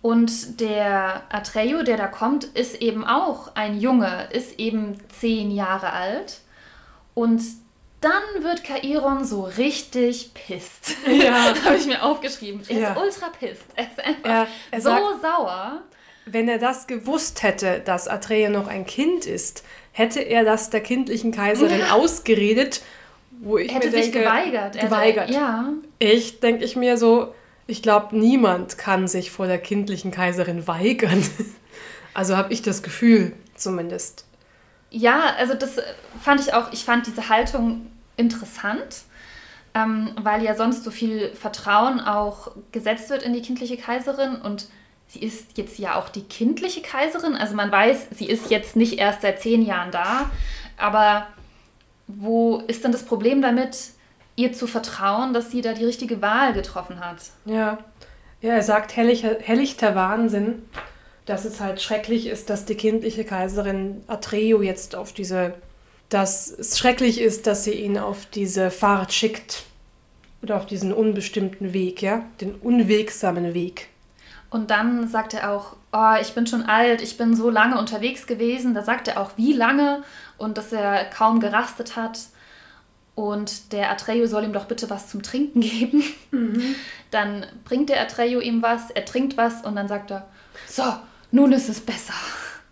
Und 0.02 0.60
der 0.60 1.24
Atreyu, 1.30 1.82
der 1.84 1.98
da 1.98 2.08
kommt, 2.08 2.44
ist 2.44 2.82
eben 2.82 3.06
auch 3.06 3.56
ein 3.56 3.80
Junge, 3.80 4.28
ist 4.32 4.60
eben 4.60 4.98
zehn 5.20 5.50
Jahre 5.50 5.94
alt. 5.94 6.42
Und 7.16 7.42
dann 8.02 8.44
wird 8.44 8.64
Kairon 8.64 9.26
so 9.26 9.46
richtig 9.46 10.32
pisst. 10.36 10.96
Ja. 11.08 11.56
Habe 11.66 11.78
ich 11.78 11.88
mir 11.88 12.04
aufgeschrieben. 12.04 12.62
Er 12.68 12.78
ja. 12.78 12.92
ist 12.92 13.00
ultra 13.00 13.30
pisst. 13.30 13.64
Er 13.76 13.84
ist 13.86 14.00
einfach 14.00 14.30
er, 14.30 14.48
er 14.70 14.82
so 14.82 14.90
sagt, 14.90 15.22
sauer. 15.22 15.82
Wenn 16.28 16.50
er 16.50 16.60
das 16.60 16.86
gewusst 16.86 17.42
hätte, 17.42 17.80
dass 17.80 18.08
Atreya 18.08 18.50
noch 18.50 18.68
ein 18.68 18.86
Kind 18.86 19.26
ist, 19.26 19.64
hätte 19.92 20.20
er 20.20 20.44
das 20.44 20.70
der 20.70 20.82
kindlichen 20.82 21.32
Kaiserin 21.32 21.80
ja. 21.80 21.94
ausgeredet, 21.94 22.84
wo 23.42 23.58
ich 23.58 23.74
hätte 23.74 23.88
mir 23.88 23.92
denke, 23.92 24.06
sich 24.06 24.14
geweigert. 24.14 24.80
Geweigert. 24.80 25.30
Ja. 25.30 25.70
Ich 26.00 26.40
denke 26.40 26.64
ich 26.64 26.76
mir 26.76 26.98
so, 26.98 27.34
ich 27.68 27.82
glaube, 27.82 28.18
niemand 28.18 28.78
kann 28.78 29.08
sich 29.08 29.32
vor 29.32 29.48
der 29.48 29.58
kindlichen 29.58 30.12
Kaiserin 30.12 30.68
weigern. 30.68 31.24
Also 32.16 32.38
habe 32.38 32.54
ich 32.54 32.62
das 32.62 32.82
Gefühl 32.82 33.34
zumindest. 33.56 34.24
Ja, 34.90 35.36
also 35.38 35.54
das 35.54 35.76
fand 36.22 36.40
ich 36.40 36.54
auch, 36.54 36.72
ich 36.72 36.86
fand 36.86 37.06
diese 37.08 37.28
Haltung 37.28 37.88
interessant, 38.16 39.02
ähm, 39.74 40.12
weil 40.22 40.42
ja 40.42 40.56
sonst 40.56 40.86
so 40.86 40.92
viel 40.92 41.36
Vertrauen 41.36 42.00
auch 42.00 42.52
gesetzt 42.72 43.10
wird 43.10 43.22
in 43.22 43.34
die 43.34 43.42
kindliche 43.42 43.76
Kaiserin 43.76 44.38
und 44.38 44.68
sie 45.08 45.20
ist 45.20 45.58
jetzt 45.58 45.78
ja 45.78 45.96
auch 45.96 46.08
die 46.08 46.24
kindliche 46.24 46.82
Kaiserin. 46.82 47.36
Also 47.36 47.54
man 47.54 47.70
weiß, 47.70 48.08
sie 48.12 48.28
ist 48.28 48.50
jetzt 48.50 48.78
nicht 48.78 48.98
erst 48.98 49.22
seit 49.22 49.42
zehn 49.42 49.62
Jahren 49.62 49.92
da, 49.92 50.32
aber 50.78 51.28
wo 52.08 52.58
ist 52.68 52.84
denn 52.84 52.92
das 52.92 53.04
Problem 53.04 53.42
damit, 53.42 53.92
ihr 54.36 54.54
zu 54.54 54.68
vertrauen, 54.68 55.34
dass 55.34 55.52
sie 55.52 55.62
da 55.62 55.74
die 55.74 55.86
richtige 55.86 56.22
Wahl 56.22 56.54
getroffen 56.54 57.00
hat? 57.00 57.18
Ja, 57.46 57.80
ja 58.42 58.54
er 58.54 58.64
sagt 58.64 58.96
hellichter, 58.96 59.38
hellichter 59.40 59.96
Wahnsinn, 59.96 60.64
dass 61.26 61.46
es 61.46 61.60
halt 61.60 61.82
schrecklich 61.82 62.28
ist, 62.28 62.50
dass 62.50 62.66
die 62.66 62.76
kindliche 62.76 63.24
Kaiserin 63.24 64.04
Atreo 64.08 64.62
jetzt 64.62 64.96
auf 64.96 65.14
diese 65.14 65.56
dass 66.10 66.52
es 66.52 66.78
schrecklich 66.78 67.20
ist, 67.20 67.48
dass 67.48 67.64
sie 67.64 67.74
ihn 67.74 67.98
auf 67.98 68.26
diese 68.28 68.72
Fahrt 68.72 69.14
schickt 69.14 69.64
oder 70.42 70.58
auf 70.58 70.66
diesen 70.66 70.94
unbestimmten 70.94 71.74
Weg, 71.74 72.02
ja, 72.02 72.24
den 72.42 72.56
unwegsamen 72.56 73.54
Weg. 73.54 73.90
Und 74.52 74.70
dann 74.70 75.08
sagt 75.08 75.34
er 75.34 75.52
auch, 75.52 75.76
oh, 75.92 76.14
ich 76.22 76.34
bin 76.34 76.48
schon 76.48 76.64
alt, 76.64 77.02
ich 77.02 77.18
bin 77.18 77.36
so 77.36 77.50
lange 77.50 77.78
unterwegs 77.80 78.28
gewesen. 78.28 78.74
Da 78.74 78.84
sagt 78.84 79.08
er 79.08 79.20
auch, 79.20 79.32
wie 79.38 79.54
lange 79.54 80.04
und 80.38 80.58
dass 80.58 80.72
er 80.72 81.06
kaum 81.06 81.40
gerastet 81.40 81.96
hat. 81.96 82.20
Und 83.16 83.72
der 83.72 83.92
Atreyu 83.92 84.28
soll 84.28 84.44
ihm 84.44 84.52
doch 84.52 84.66
bitte 84.66 84.90
was 84.90 85.10
zum 85.10 85.24
Trinken 85.24 85.62
geben. 85.62 86.04
Mhm. 86.32 86.76
Dann 87.12 87.46
bringt 87.64 87.90
der 87.90 88.02
Atreyu 88.02 88.40
ihm 88.40 88.62
was, 88.62 88.92
er 88.92 89.06
trinkt 89.06 89.38
was 89.38 89.62
und 89.62 89.76
dann 89.76 89.88
sagt 89.88 90.12
er, 90.12 90.28
so, 90.68 90.84
nun 91.32 91.52
ist 91.52 91.70
es 91.70 91.80
besser. 91.80 92.14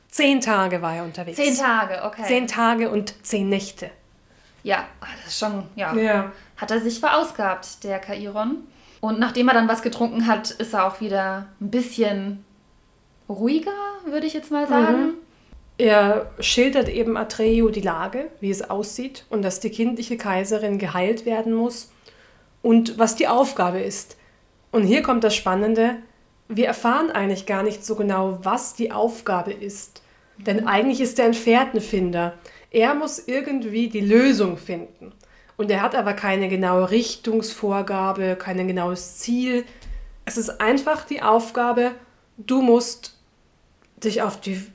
Zehn 0.10 0.41
Tage 0.41 0.82
war 0.82 0.95
er 0.95 1.04
unterwegs. 1.04 1.38
Zehn 1.38 1.56
Tage, 1.56 2.04
okay. 2.04 2.23
Zehn 2.28 2.47
Tage 2.47 2.89
und 2.89 3.26
zehn 3.26 3.49
Nächte. 3.49 3.89
Ja, 4.62 4.86
das 5.02 5.34
ist 5.34 5.39
schon, 5.39 5.63
ja. 5.76 5.93
ja. 5.95 6.32
Hat 6.58 6.71
er 6.71 6.80
sich 6.80 6.99
verausgabt, 6.99 7.84
der 7.84 7.99
Kairon. 7.99 8.67
Und 9.02 9.19
nachdem 9.19 9.49
er 9.49 9.54
dann 9.54 9.67
was 9.67 9.82
getrunken 9.82 10.28
hat, 10.28 10.52
ist 10.52 10.73
er 10.73 10.86
auch 10.86 11.02
wieder 11.02 11.47
ein 11.60 11.71
bisschen 11.71 12.45
ruhiger, 13.28 13.71
würde 14.06 14.28
ich 14.28 14.34
jetzt 14.34 14.52
mal 14.52 14.67
sagen. 14.67 15.02
Mhm. 15.02 15.13
Er 15.84 16.32
schildert 16.39 16.88
eben 16.88 17.17
Atreyu 17.17 17.67
die 17.67 17.82
Lage, 17.82 18.30
wie 18.39 18.50
es 18.50 18.69
aussieht 18.69 19.26
und 19.30 19.41
dass 19.41 19.60
die 19.60 19.69
kindliche 19.69 20.15
Kaiserin 20.15 20.78
geheilt 20.78 21.26
werden 21.26 21.53
muss 21.53 21.91
und 22.62 22.97
was 22.99 23.18
die 23.18 23.28
Aufgabe 23.28 23.82
ist. 23.82 24.16
Und 24.72 24.84
hier 24.86 25.03
kommt 25.03 25.26
das 25.26 25.36
Spannende, 25.36 25.97
wir 26.47 26.68
erfahren 26.68 27.12
eigentlich 27.12 27.45
gar 27.45 27.64
nicht 27.64 27.86
so 27.86 27.95
genau, 27.97 28.39
was 28.43 28.76
die 28.76 28.93
Aufgabe 28.93 29.51
ist. 29.51 30.01
Denn 30.38 30.70
eigentlich 30.70 31.01
ist 31.01 31.20
er 31.20 31.26
ein 31.26 31.34
Fährtenfinder. 31.34 32.36
Er 32.72 32.95
muss 32.95 33.28
irgendwie 33.28 33.89
die 33.89 33.99
Lösung 33.99 34.55
finden. 34.55 35.12
Und 35.57 35.70
er 35.70 35.82
hat 35.82 35.95
aber 35.95 36.14
keine 36.14 36.47
genaue 36.47 36.91
Richtungsvorgabe, 36.91 38.38
kein 38.38 38.66
genaues 38.70 39.18
Ziel. 39.18 39.66
Es 40.24 40.38
ist 40.38 40.62
einfach 40.62 41.03
die 41.03 41.22
Aufgabe, 41.22 41.91
du 42.38 42.62
musst 42.62 43.18
dich 44.01 44.22
auf, 44.22 44.39
die, 44.39 44.66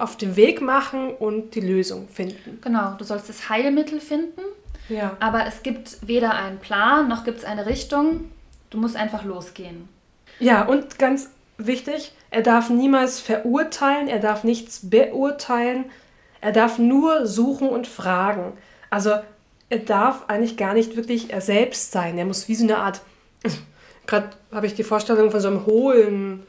auf 0.00 0.16
den 0.16 0.36
Weg 0.36 0.60
machen 0.60 1.14
und 1.14 1.54
die 1.54 1.60
Lösung 1.60 2.08
finden. 2.08 2.58
Genau, 2.62 2.94
du 2.96 3.04
sollst 3.04 3.28
das 3.28 3.48
Heilmittel 3.48 4.00
finden. 4.00 4.40
Ja. 4.88 5.16
Aber 5.20 5.46
es 5.46 5.62
gibt 5.62 6.06
weder 6.06 6.34
einen 6.34 6.58
Plan 6.58 7.08
noch 7.08 7.24
gibt 7.24 7.38
es 7.38 7.44
eine 7.44 7.66
Richtung. 7.66 8.30
Du 8.70 8.78
musst 8.78 8.96
einfach 8.96 9.24
losgehen. 9.24 9.88
Ja, 10.38 10.64
und 10.64 10.98
ganz 10.98 11.30
wichtig, 11.58 12.12
er 12.30 12.42
darf 12.42 12.70
niemals 12.70 13.20
verurteilen, 13.20 14.08
er 14.08 14.20
darf 14.20 14.44
nichts 14.44 14.88
beurteilen, 14.88 15.84
er 16.40 16.52
darf 16.52 16.78
nur 16.78 17.26
suchen 17.26 17.68
und 17.68 17.86
fragen. 17.86 18.52
Also 18.88 19.12
er 19.68 19.78
darf 19.78 20.24
eigentlich 20.28 20.56
gar 20.56 20.72
nicht 20.74 20.96
wirklich 20.96 21.32
er 21.32 21.40
selbst 21.40 21.92
sein. 21.92 22.16
Er 22.18 22.24
muss 22.24 22.48
wie 22.48 22.54
so 22.54 22.64
eine 22.64 22.78
Art, 22.78 23.02
gerade 24.06 24.30
habe 24.50 24.66
ich 24.66 24.74
die 24.74 24.82
Vorstellung 24.82 25.30
von 25.30 25.40
so 25.40 25.48
einem 25.48 25.66
hohlen 25.66 26.46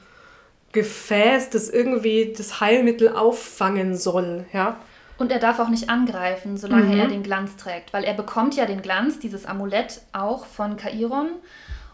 Gefäß, 0.72 1.50
das 1.50 1.70
irgendwie 1.70 2.34
das 2.36 2.60
Heilmittel 2.62 3.10
auffangen 3.16 3.96
soll, 3.96 4.46
ja. 4.54 4.78
Und 5.18 5.32
er 5.32 5.40
darf 5.40 5.60
auch 5.60 5.70
nicht 5.70 5.90
angreifen, 5.90 6.58
solange 6.58 6.86
Mhm. 6.96 7.00
er 7.00 7.08
den 7.08 7.24
Glanz 7.24 7.56
trägt, 7.56 7.94
weil 7.94 8.04
er 8.04 8.14
bekommt 8.16 8.56
ja 8.56 8.66
den 8.66 8.82
Glanz, 8.82 9.20
dieses 9.20 9.46
Amulett 9.46 10.02
auch 10.14 10.46
von 10.46 10.78
Kairon 10.78 11.28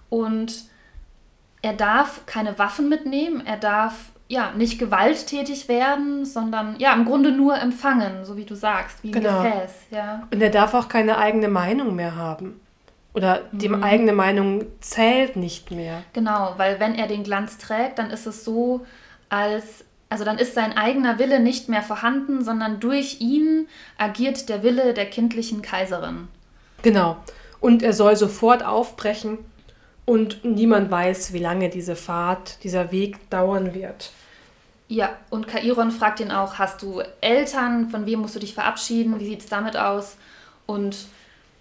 und 0.09 0.63
er 1.61 1.73
darf 1.73 2.25
keine 2.25 2.57
Waffen 2.57 2.87
mitnehmen, 2.87 3.45
er 3.45 3.57
darf 3.57 3.93
ja 4.29 4.51
nicht 4.55 4.77
gewalttätig 4.79 5.67
werden, 5.67 6.23
sondern 6.25 6.75
ja 6.79 6.93
im 6.93 7.05
Grunde 7.05 7.31
nur 7.31 7.57
empfangen, 7.57 8.23
so 8.25 8.37
wie 8.37 8.45
du 8.45 8.55
sagst, 8.55 9.03
wie 9.03 9.09
ein 9.09 9.21
Genau. 9.21 9.41
Gefäß, 9.43 9.71
ja. 9.91 10.27
Und 10.31 10.41
er 10.41 10.49
darf 10.49 10.73
auch 10.73 10.87
keine 10.87 11.17
eigene 11.17 11.47
Meinung 11.47 11.95
mehr 11.95 12.15
haben. 12.15 12.59
Oder 13.17 13.41
die 13.51 13.73
eigene 13.73 14.13
Meinung 14.13 14.65
zählt 14.79 15.37
nicht 15.37 15.71
mehr. 15.71 16.03
Genau, 16.13 16.53
weil 16.57 16.79
wenn 16.79 16.93
er 16.93 17.07
den 17.07 17.23
Glanz 17.23 17.57
trägt, 17.57 17.97
dann 17.97 18.11
ist 18.11 18.27
es 18.27 18.45
so, 18.45 18.85
als 19.27 19.83
also 20.09 20.23
dann 20.23 20.37
ist 20.37 20.53
sein 20.53 20.77
eigener 20.77 21.17
Wille 21.17 21.39
nicht 21.39 21.67
mehr 21.67 21.81
vorhanden, 21.81 22.43
sondern 22.43 22.79
durch 22.79 23.19
ihn 23.19 23.67
agiert 23.97 24.49
der 24.49 24.61
Wille 24.61 24.93
der 24.93 25.07
kindlichen 25.09 25.63
Kaiserin. 25.63 26.27
Genau. 26.83 27.17
Und 27.59 27.81
er 27.81 27.93
soll 27.93 28.15
sofort 28.15 28.63
aufbrechen 28.63 29.39
und 30.05 30.45
niemand 30.45 30.91
weiß, 30.91 31.33
wie 31.33 31.39
lange 31.39 31.69
diese 31.69 31.95
Fahrt, 31.95 32.63
dieser 32.63 32.91
Weg 32.91 33.31
dauern 33.31 33.73
wird. 33.73 34.11
Ja, 34.89 35.17
und 35.31 35.47
Kairon 35.47 35.89
fragt 35.89 36.19
ihn 36.19 36.31
auch, 36.31 36.59
hast 36.59 36.83
du 36.83 37.01
Eltern, 37.19 37.89
von 37.89 38.05
wem 38.05 38.19
musst 38.19 38.35
du 38.35 38.39
dich 38.39 38.53
verabschieden, 38.53 39.19
wie 39.19 39.25
sieht 39.25 39.41
es 39.41 39.47
damit 39.47 39.75
aus? 39.75 40.17
Und 40.67 41.07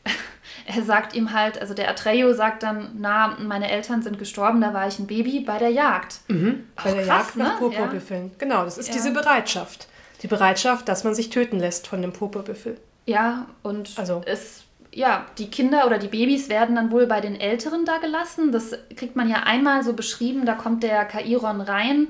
er 0.66 0.82
sagt 0.82 1.14
ihm 1.14 1.32
halt, 1.32 1.60
also 1.60 1.74
der 1.74 1.88
Atreyo 1.90 2.32
sagt 2.34 2.62
dann, 2.62 2.90
na, 2.98 3.36
meine 3.40 3.70
Eltern 3.70 4.02
sind 4.02 4.18
gestorben, 4.18 4.60
da 4.60 4.72
war 4.74 4.86
ich 4.88 4.98
ein 4.98 5.06
Baby 5.06 5.40
bei 5.40 5.58
der 5.58 5.70
Jagd. 5.70 6.20
Bei 6.28 6.34
Auch 6.76 6.82
der 6.84 6.94
krass, 6.94 7.06
Jagd 7.06 7.36
nach 7.36 7.52
ne? 7.52 7.58
Purpurbüffeln. 7.58 8.30
Genau, 8.38 8.64
das 8.64 8.78
ist 8.78 8.88
Ja. 8.88 8.94
diese 8.94 9.12
Bereitschaft. 9.12 9.88
Die 10.22 10.28
Bereitschaft, 10.28 10.88
dass 10.88 11.04
man 11.04 11.14
sich 11.14 11.30
töten 11.30 11.58
lässt 11.58 11.86
von 11.86 12.00
dem 12.02 12.12
Purpurbüffel. 12.12 12.78
Ja, 13.06 13.46
und 13.62 13.90
Also- 13.96 14.22
es, 14.26 14.64
ja, 14.92 15.26
die 15.38 15.50
Kinder 15.50 15.86
oder 15.86 15.98
die 15.98 16.08
Babys 16.08 16.48
werden 16.48 16.74
dann 16.74 16.90
wohl 16.90 17.06
bei 17.06 17.20
den 17.20 17.38
Älteren 17.38 17.84
da 17.84 17.98
gelassen. 17.98 18.50
Das 18.50 18.72
kriegt 18.96 19.14
man 19.14 19.28
ja 19.28 19.42
einmal 19.44 19.82
so 19.84 19.92
beschrieben, 19.92 20.46
da 20.46 20.54
kommt 20.54 20.82
der 20.82 21.04
Kairon 21.04 21.60
rein 21.60 22.08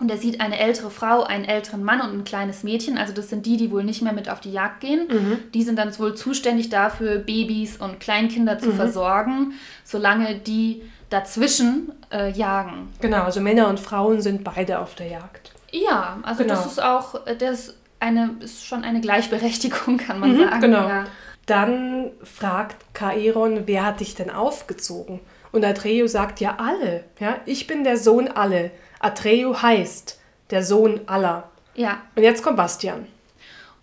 und 0.00 0.10
er 0.10 0.16
sieht 0.16 0.40
eine 0.40 0.58
ältere 0.58 0.90
Frau, 0.90 1.22
einen 1.24 1.44
älteren 1.44 1.82
Mann 1.82 2.00
und 2.00 2.12
ein 2.16 2.24
kleines 2.24 2.62
Mädchen. 2.62 2.98
Also 2.98 3.12
das 3.12 3.28
sind 3.30 3.46
die, 3.46 3.56
die 3.56 3.70
wohl 3.70 3.82
nicht 3.84 4.00
mehr 4.02 4.12
mit 4.12 4.28
auf 4.30 4.40
die 4.40 4.52
Jagd 4.52 4.80
gehen. 4.80 5.08
Die 5.54 5.62
sind 5.62 5.76
dann 5.78 5.96
wohl 5.98 6.14
zuständig 6.14 6.68
dafür, 6.68 7.18
Babys 7.18 7.76
und 7.78 7.98
Kleinkinder 7.98 8.58
zu 8.58 8.72
versorgen, 8.72 9.54
solange 9.84 10.36
die 10.36 10.82
dazwischen 11.10 11.92
äh, 12.12 12.30
jagen. 12.30 12.92
Genau, 13.00 13.22
also 13.24 13.40
Männer 13.40 13.68
und 13.68 13.80
Frauen 13.80 14.20
sind 14.20 14.44
beide 14.44 14.78
auf 14.78 14.94
der 14.94 15.08
Jagd. 15.08 15.52
Ja, 15.72 16.18
also 16.22 16.44
das 16.44 16.58
Genau. 16.60 16.70
ist 16.70 16.82
auch, 16.82 17.26
äh, 17.26 17.36
das 17.36 17.74
eine, 18.00 18.36
ist 18.40 18.64
schon 18.64 18.84
eine 18.84 19.00
Gleichberechtigung, 19.00 19.96
kann 20.06 20.20
man 20.20 20.36
sagen. 20.38 20.60
genau. 20.60 20.86
Ja. 20.88 21.04
Dann 21.46 22.10
fragt 22.22 22.76
Chaeron, 22.94 23.62
wer 23.66 23.86
hat 23.86 24.00
dich 24.00 24.14
denn 24.14 24.30
aufgezogen? 24.30 25.20
Und 25.50 25.64
Atreo 25.64 26.06
sagt 26.06 26.40
ja 26.40 26.56
alle. 26.58 27.04
Ja, 27.18 27.36
ich 27.46 27.66
bin 27.66 27.82
der 27.84 27.96
Sohn 27.96 28.28
alle. 28.28 28.70
Atreo 29.00 29.60
heißt 29.60 30.18
der 30.50 30.62
Sohn 30.62 31.00
aller. 31.06 31.48
ja, 31.74 32.02
Und 32.16 32.22
jetzt 32.22 32.42
kommt 32.42 32.56
Bastian. 32.56 33.06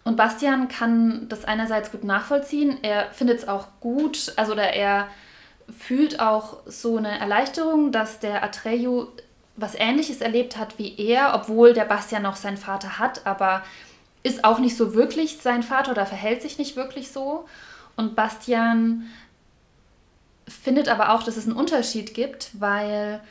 Und 0.03 0.18
Bastian 0.18 0.68
kann 0.68 1.28
das 1.30 1.45
einerseits 1.45 1.91
gut 1.91 2.03
nachvollziehen. 2.03 2.78
Er 2.84 3.11
findet 3.11 3.39
es 3.39 3.47
auch 3.47 3.68
gut, 3.80 4.34
also 4.36 4.51
oder 4.51 4.74
er 4.74 5.07
fühlt 5.78 6.20
auch 6.20 6.57
so 6.68 6.97
eine 6.97 7.20
Erleichterung, 7.20 7.91
dass 7.91 8.20
der 8.20 8.43
Atreyu 8.43 9.07
was 9.55 9.74
Ähnliches 9.74 10.22
erlebt 10.22 10.57
hat 10.57 10.78
wie 10.78 10.95
er, 10.97 11.34
obwohl 11.34 11.74
der 11.74 11.86
Bastian 11.86 12.24
noch 12.24 12.36
seinen 12.36 12.57
Vater 12.57 12.99
hat, 12.99 13.26
aber 13.26 13.63
ist 14.22 14.43
auch 14.43 14.59
nicht 14.59 14.76
so 14.76 14.93
wirklich 14.93 15.38
sein 15.38 15.63
Vater 15.63 15.91
oder 15.91 16.05
verhält 16.05 16.41
sich 16.41 16.57
nicht 16.57 16.76
wirklich 16.76 17.11
so. 17.11 17.45
Und 17.95 18.16
Bastian 18.16 19.07
findet 20.47 20.89
aber 20.89 21.13
auch, 21.13 21.24
dass 21.24 21.38
es 21.38 21.45
einen 21.45 21.55
Unterschied 21.55 22.13
gibt, 22.13 22.49
weil 22.59 23.22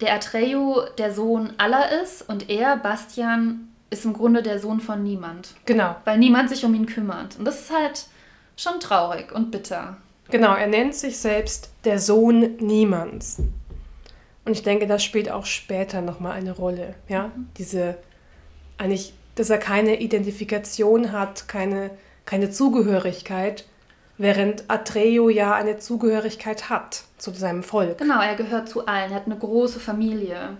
der 0.00 0.14
Atreyu 0.14 0.76
der 0.98 1.12
Sohn 1.12 1.52
aller 1.58 2.02
ist 2.02 2.28
und 2.28 2.50
er, 2.50 2.76
Bastian, 2.76 3.68
ist 3.90 4.04
im 4.04 4.12
Grunde 4.12 4.42
der 4.42 4.58
Sohn 4.58 4.80
von 4.80 5.02
niemand 5.02 5.54
Genau. 5.64 5.96
weil 6.04 6.18
niemand 6.18 6.50
sich 6.50 6.64
um 6.64 6.74
ihn 6.74 6.86
kümmert. 6.86 7.38
Und 7.38 7.44
das 7.44 7.60
ist 7.60 7.72
halt 7.72 8.06
schon 8.56 8.80
traurig 8.80 9.32
und 9.32 9.50
bitter. 9.50 9.96
Genau, 10.28 10.54
er 10.54 10.66
nennt 10.66 10.94
sich 10.94 11.18
selbst 11.18 11.70
der 11.84 12.00
Sohn 12.00 12.56
Niemands. 12.56 13.38
Und 14.44 14.52
ich 14.52 14.62
denke, 14.64 14.86
das 14.86 15.04
spielt 15.04 15.30
auch 15.30 15.46
später 15.46 16.00
nochmal 16.02 16.32
eine 16.32 16.52
Rolle. 16.52 16.94
Ja, 17.08 17.30
diese, 17.58 17.96
eigentlich, 18.76 19.12
dass 19.36 19.50
er 19.50 19.58
keine 19.58 20.00
Identifikation 20.00 21.12
hat, 21.12 21.46
keine, 21.48 21.90
keine 22.24 22.50
Zugehörigkeit, 22.50 23.66
während 24.18 24.64
Atreo 24.68 25.28
ja 25.28 25.54
eine 25.54 25.78
Zugehörigkeit 25.78 26.70
hat 26.70 27.04
zu 27.18 27.32
seinem 27.32 27.62
Volk. 27.62 27.98
Genau, 27.98 28.20
er 28.20 28.34
gehört 28.34 28.68
zu 28.68 28.86
allen, 28.86 29.10
er 29.10 29.16
hat 29.16 29.26
eine 29.26 29.36
große 29.36 29.80
Familie. 29.80 30.56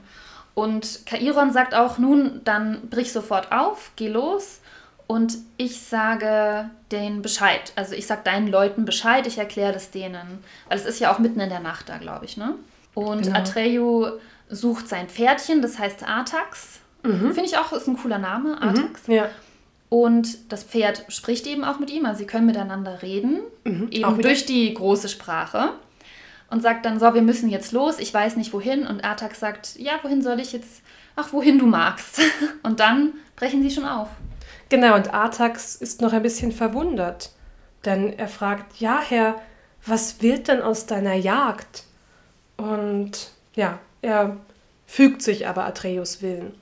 Und 0.55 1.05
Kairon 1.07 1.53
sagt 1.53 1.75
auch, 1.75 1.99
nun, 1.99 2.41
dann 2.45 2.89
brich 2.89 3.13
sofort 3.13 3.53
auf, 3.53 3.91
geh 3.97 4.09
los. 4.09 4.61
Und 5.07 5.37
ich 5.57 5.83
sage 5.83 6.71
denen 6.91 7.23
Bescheid. 7.23 7.73
Also 7.77 7.95
ich 7.95 8.07
sage 8.07 8.23
deinen 8.25 8.49
Leuten 8.49 8.85
Bescheid, 8.85 9.27
ich 9.27 9.39
erkläre 9.39 9.73
das 9.73 9.91
denen. 9.91 10.43
Weil 10.69 10.79
es 10.79 10.87
ist 10.87 10.99
ja 10.99 11.13
auch 11.13 11.19
mitten 11.19 11.39
in 11.41 11.51
der 11.51 11.61
Nacht 11.61 11.89
da, 11.89 11.99
glaube 11.99 12.25
ich, 12.25 12.37
ne? 12.37 12.55
Und 12.95 13.25
Genau. 13.25 13.39
Atreyu 13.39 14.07
sucht 14.49 14.89
sein 14.89 15.09
Pferdchen, 15.09 15.61
das 15.63 15.79
heißt 15.79 16.03
Artax. 16.09 16.81
Finde 17.03 17.43
ich 17.45 17.57
auch, 17.57 17.73
ist 17.73 17.87
ein 17.87 17.97
cooler 17.97 18.19
Name, 18.19 18.61
Artax. 18.61 19.07
Ja, 19.07 19.29
Und 19.89 20.51
das 20.53 20.65
Pferd 20.65 21.05
spricht 21.09 21.47
eben 21.47 21.65
auch 21.65 21.79
mit 21.79 21.91
ihm, 21.91 22.07
also 22.07 22.19
sie 22.19 22.27
können 22.27 22.47
miteinander 22.47 23.03
reden, 23.03 23.41
Mhm. 23.65 23.89
eben 23.91 24.21
durch 24.23 24.45
die 24.47 24.73
große 24.75 25.09
Sprache. 25.09 25.71
Und 26.49 26.63
sagt 26.63 26.87
dann, 26.87 27.01
so, 27.01 27.13
wir 27.13 27.23
müssen 27.23 27.49
jetzt 27.49 27.73
los, 27.73 27.99
ich 27.99 28.15
weiß 28.15 28.37
nicht 28.37 28.53
wohin. 28.53 28.87
Und 28.87 29.05
Artax 29.05 29.41
sagt, 29.41 29.77
ja, 29.79 29.95
wohin 30.03 30.23
soll 30.23 30.39
ich 30.39 30.53
jetzt? 30.53 30.81
Ach, 31.17 31.33
wohin 31.33 31.59
du 31.59 31.67
magst. 31.67 32.21
Und 32.63 32.79
dann 32.79 33.15
brechen 33.35 33.63
sie 33.63 33.71
schon 33.71 33.85
auf. 33.85 34.09
genau. 34.69 34.95
Und 34.95 35.13
Artax 35.13 35.75
ist 35.75 36.01
noch 36.01 36.13
ein 36.13 36.23
bisschen 36.23 36.53
verwundert, 36.53 37.31
denn 37.85 38.13
er 38.17 38.29
fragt, 38.29 38.79
ja, 38.81 39.01
Herr, 39.09 39.41
was 39.85 40.23
wird 40.23 40.47
denn 40.49 40.63
aus 40.63 40.87
deiner 40.87 41.15
Jagd? 41.15 41.83
Und 42.57 43.31
ja, 43.55 43.79
er 44.03 44.37
fügt 44.87 45.23
sich 45.23 45.47
aber 45.49 45.65
Atreus 45.65 46.23
Willen. 46.23 46.55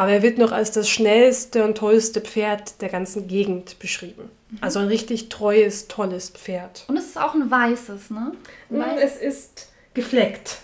Aber 0.00 0.12
er 0.12 0.22
wird 0.22 0.38
noch 0.38 0.50
als 0.50 0.70
das 0.70 0.88
schnellste 0.88 1.62
und 1.62 1.76
tollste 1.76 2.22
Pferd 2.22 2.80
der 2.80 2.88
ganzen 2.88 3.28
Gegend 3.28 3.78
beschrieben. 3.80 4.30
Also 4.62 4.78
ein 4.78 4.86
richtig 4.86 5.28
treues, 5.28 5.88
tolles 5.88 6.30
Pferd. 6.30 6.84
Und 6.88 6.96
es 6.96 7.04
ist 7.04 7.20
auch 7.20 7.34
ein 7.34 7.50
weißes, 7.50 8.08
ne? 8.08 8.32
Ein 8.70 8.78
weißes. 8.78 9.02
Es 9.02 9.20
ist 9.20 9.68
gefleckt. 9.92 10.56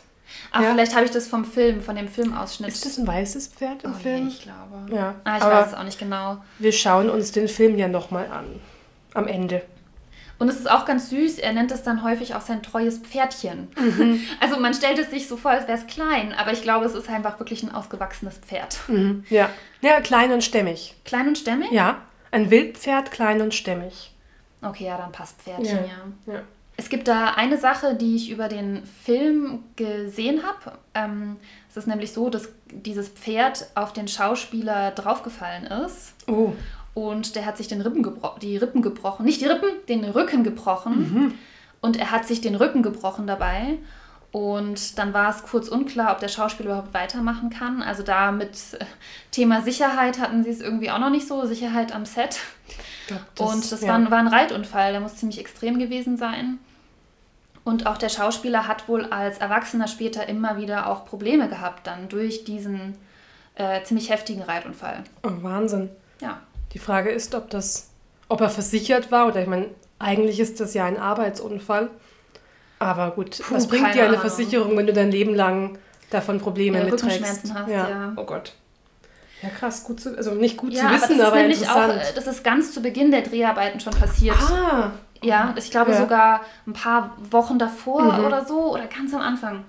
Ach, 0.52 0.62
ja. 0.62 0.72
vielleicht 0.72 0.94
habe 0.94 1.04
ich 1.04 1.10
das 1.10 1.28
vom 1.28 1.44
Film, 1.44 1.82
von 1.82 1.96
dem 1.96 2.08
Filmausschnitt. 2.08 2.70
Ist 2.70 2.86
das 2.86 2.96
ein 2.96 3.06
weißes 3.06 3.48
Pferd 3.48 3.84
im 3.84 3.90
oh, 3.90 3.98
Film? 3.98 4.24
Nee, 4.24 4.32
ich 4.32 4.40
glaube. 4.40 4.94
Ja, 4.96 5.16
Ah, 5.24 5.36
ich 5.36 5.42
aber- 5.42 5.54
weiß 5.56 5.66
es 5.66 5.74
auch 5.74 5.84
nicht 5.84 5.98
genau. 5.98 6.38
Wir 6.58 6.72
schauen 6.72 7.10
uns 7.10 7.30
den 7.30 7.48
Film 7.48 7.76
ja 7.76 7.88
nochmal 7.88 8.28
an. 8.28 8.46
Am 9.12 9.28
Ende. 9.28 9.60
Und 10.38 10.48
es 10.48 10.56
ist 10.56 10.70
auch 10.70 10.84
ganz 10.84 11.08
süß, 11.10 11.38
er 11.38 11.52
nennt 11.52 11.70
es 11.70 11.82
dann 11.82 12.02
häufig 12.02 12.34
auch 12.34 12.40
sein 12.42 12.62
treues 12.62 12.98
Pferdchen. 12.98 13.68
Mhm. 13.78 14.20
Also 14.40 14.58
man 14.60 14.74
stellt 14.74 14.98
es 14.98 15.10
sich 15.10 15.28
so 15.28 15.36
vor, 15.36 15.52
als 15.52 15.66
wäre 15.66 15.78
es 15.78 15.86
klein, 15.86 16.34
aber 16.34 16.52
ich 16.52 16.62
glaube, 16.62 16.84
es 16.84 16.94
ist 16.94 17.08
einfach 17.08 17.38
wirklich 17.38 17.62
ein 17.62 17.74
ausgewachsenes 17.74 18.38
Pferd. 18.38 18.78
Ja. 19.30 19.48
Ja, 19.80 20.00
klein 20.00 20.32
und 20.32 20.44
stämmig. 20.44 20.94
Klein 21.04 21.28
und 21.28 21.38
stämmig? 21.38 21.70
Ja, 21.70 22.02
ein 22.30 22.50
Wildpferd, 22.50 23.10
klein 23.10 23.40
und 23.40 23.54
stämmig. 23.54 24.12
Okay, 24.62 24.86
ja, 24.86 24.98
dann 24.98 25.12
passt 25.12 25.40
Pferdchen, 25.40 25.66
Ja. 25.66 25.82
ja. 26.26 26.34
Ja. 26.34 26.42
Es 26.78 26.90
gibt 26.90 27.08
da 27.08 27.32
eine 27.36 27.56
Sache, 27.56 27.94
die 27.94 28.16
ich 28.16 28.30
über 28.30 28.48
den 28.48 28.82
Film 28.84 29.64
gesehen 29.76 30.42
habe. 30.42 30.76
Ähm, 30.94 31.38
es 31.70 31.76
ist 31.78 31.86
nämlich 31.86 32.12
so, 32.12 32.28
dass 32.28 32.50
dieses 32.70 33.08
Pferd 33.08 33.66
auf 33.74 33.94
den 33.94 34.08
Schauspieler 34.08 34.90
draufgefallen 34.90 35.64
ist. 35.64 36.12
Oh, 36.26 36.52
und 36.96 37.36
der 37.36 37.44
hat 37.44 37.58
sich 37.58 37.68
den 37.68 37.82
Rippen 37.82 38.02
gebro 38.02 38.36
die 38.40 38.56
Rippen 38.56 38.80
gebrochen. 38.80 39.26
Nicht 39.26 39.42
die 39.42 39.46
Rippen, 39.46 39.68
den 39.86 40.02
Rücken 40.02 40.44
gebrochen. 40.44 41.34
Und 41.82 41.98
er 41.98 42.10
hat 42.10 42.26
sich 42.26 42.40
den 42.40 42.54
Rücken 42.54 42.82
gebrochen 42.82 43.26
dabei. 43.26 43.76
Und 44.32 44.96
dann 44.96 45.12
war 45.12 45.28
es 45.28 45.42
kurz 45.42 45.68
unklar, 45.68 46.12
ob 46.12 46.20
der 46.20 46.28
Schauspieler 46.28 46.70
überhaupt 46.70 46.94
weitermachen 46.94 47.50
kann. 47.50 47.82
Also 47.82 48.02
da 48.02 48.32
mit 48.32 48.52
äh, 48.80 48.84
Thema 49.30 49.60
Sicherheit 49.60 50.18
hatten 50.18 50.42
sie 50.42 50.48
es 50.48 50.62
irgendwie 50.62 50.90
auch 50.90 50.98
noch 50.98 51.10
nicht 51.10 51.28
so, 51.28 51.44
Sicherheit 51.44 51.94
am 51.94 52.06
Set. 52.06 52.40
Glaub, 53.08 53.20
das- 53.34 53.54
und 53.54 53.72
das 53.72 53.80
ja. 53.82 53.88
war, 53.88 53.96
ein, 53.96 54.10
war 54.10 54.18
ein 54.18 54.28
Reitunfall, 54.28 54.92
der 54.92 55.02
muss 55.02 55.16
ziemlich 55.16 55.38
extrem 55.38 55.78
gewesen 55.78 56.16
sein. 56.16 56.58
Und 57.62 57.86
auch 57.86 57.98
der 57.98 58.08
Schauspieler 58.08 58.66
hat 58.66 58.88
wohl 58.88 59.04
als 59.04 59.36
Erwachsener 59.36 59.86
später 59.86 60.26
immer 60.30 60.56
wieder 60.56 60.86
auch 60.86 61.04
Probleme 61.04 61.46
gehabt, 61.50 61.86
dann 61.86 62.08
durch 62.08 62.44
diesen 62.44 62.96
äh, 63.54 63.82
ziemlich 63.82 64.08
heftigen 64.08 64.42
Reitunfall. 64.42 65.04
Oh, 65.22 65.42
Wahnsinn. 65.42 65.90
Ja. 66.22 66.40
Die 66.72 66.78
Frage 66.78 67.10
ist, 67.10 67.34
ob 67.34 67.50
das, 67.50 67.90
ob 68.28 68.40
er 68.40 68.50
versichert 68.50 69.10
war 69.10 69.26
oder 69.28 69.40
ich 69.42 69.46
meine, 69.48 69.68
eigentlich 69.98 70.40
ist 70.40 70.60
das 70.60 70.74
ja 70.74 70.84
ein 70.84 70.98
Arbeitsunfall. 70.98 71.90
Aber 72.78 73.12
gut, 73.12 73.38
Puh, 73.42 73.54
was 73.54 73.66
bringt 73.66 73.94
dir 73.94 74.02
eine 74.02 74.08
Ahnung. 74.18 74.20
Versicherung, 74.20 74.76
wenn 74.76 74.86
du 74.86 74.92
dein 74.92 75.10
Leben 75.10 75.34
lang 75.34 75.78
davon 76.10 76.38
Probleme 76.38 76.78
Ja, 76.78 76.84
mitträgst? 76.84 77.54
Hast, 77.54 77.70
ja. 77.70 78.12
Oh 78.16 78.24
Gott. 78.24 78.52
Ja, 79.42 79.48
krass, 79.50 79.84
gut 79.84 80.00
zu, 80.00 80.16
also 80.16 80.32
nicht 80.34 80.56
gut 80.56 80.72
ja, 80.72 80.88
zu 80.88 80.90
wissen, 80.94 81.20
aber 81.20 81.36
aber, 81.38 81.48
das 81.48 81.52
ist 81.60 81.60
nämlich 81.60 81.68
auch, 81.70 81.82
interessant. 81.88 82.10
äh, 82.10 82.14
das 82.14 82.26
ist 82.26 82.44
ganz 82.44 82.72
zu 82.72 82.82
Beginn 82.82 83.10
der 83.10 83.22
Dreharbeiten 83.22 83.80
schon 83.80 83.92
passiert. 83.94 84.36
ah, 84.38 84.92
Ja, 85.22 85.54
ich 85.56 85.70
glaube 85.70 85.92
Ja. 85.92 86.02
sogar 86.02 86.40
ein 86.66 86.72
paar 86.72 87.16
Wochen 87.30 87.58
davor 87.58 88.18
Mhm. 88.18 88.24
oder 88.26 88.44
so 88.44 88.72
oder 88.72 88.86
ganz 88.86 89.12
am 89.14 89.20
Anfang. 89.20 89.64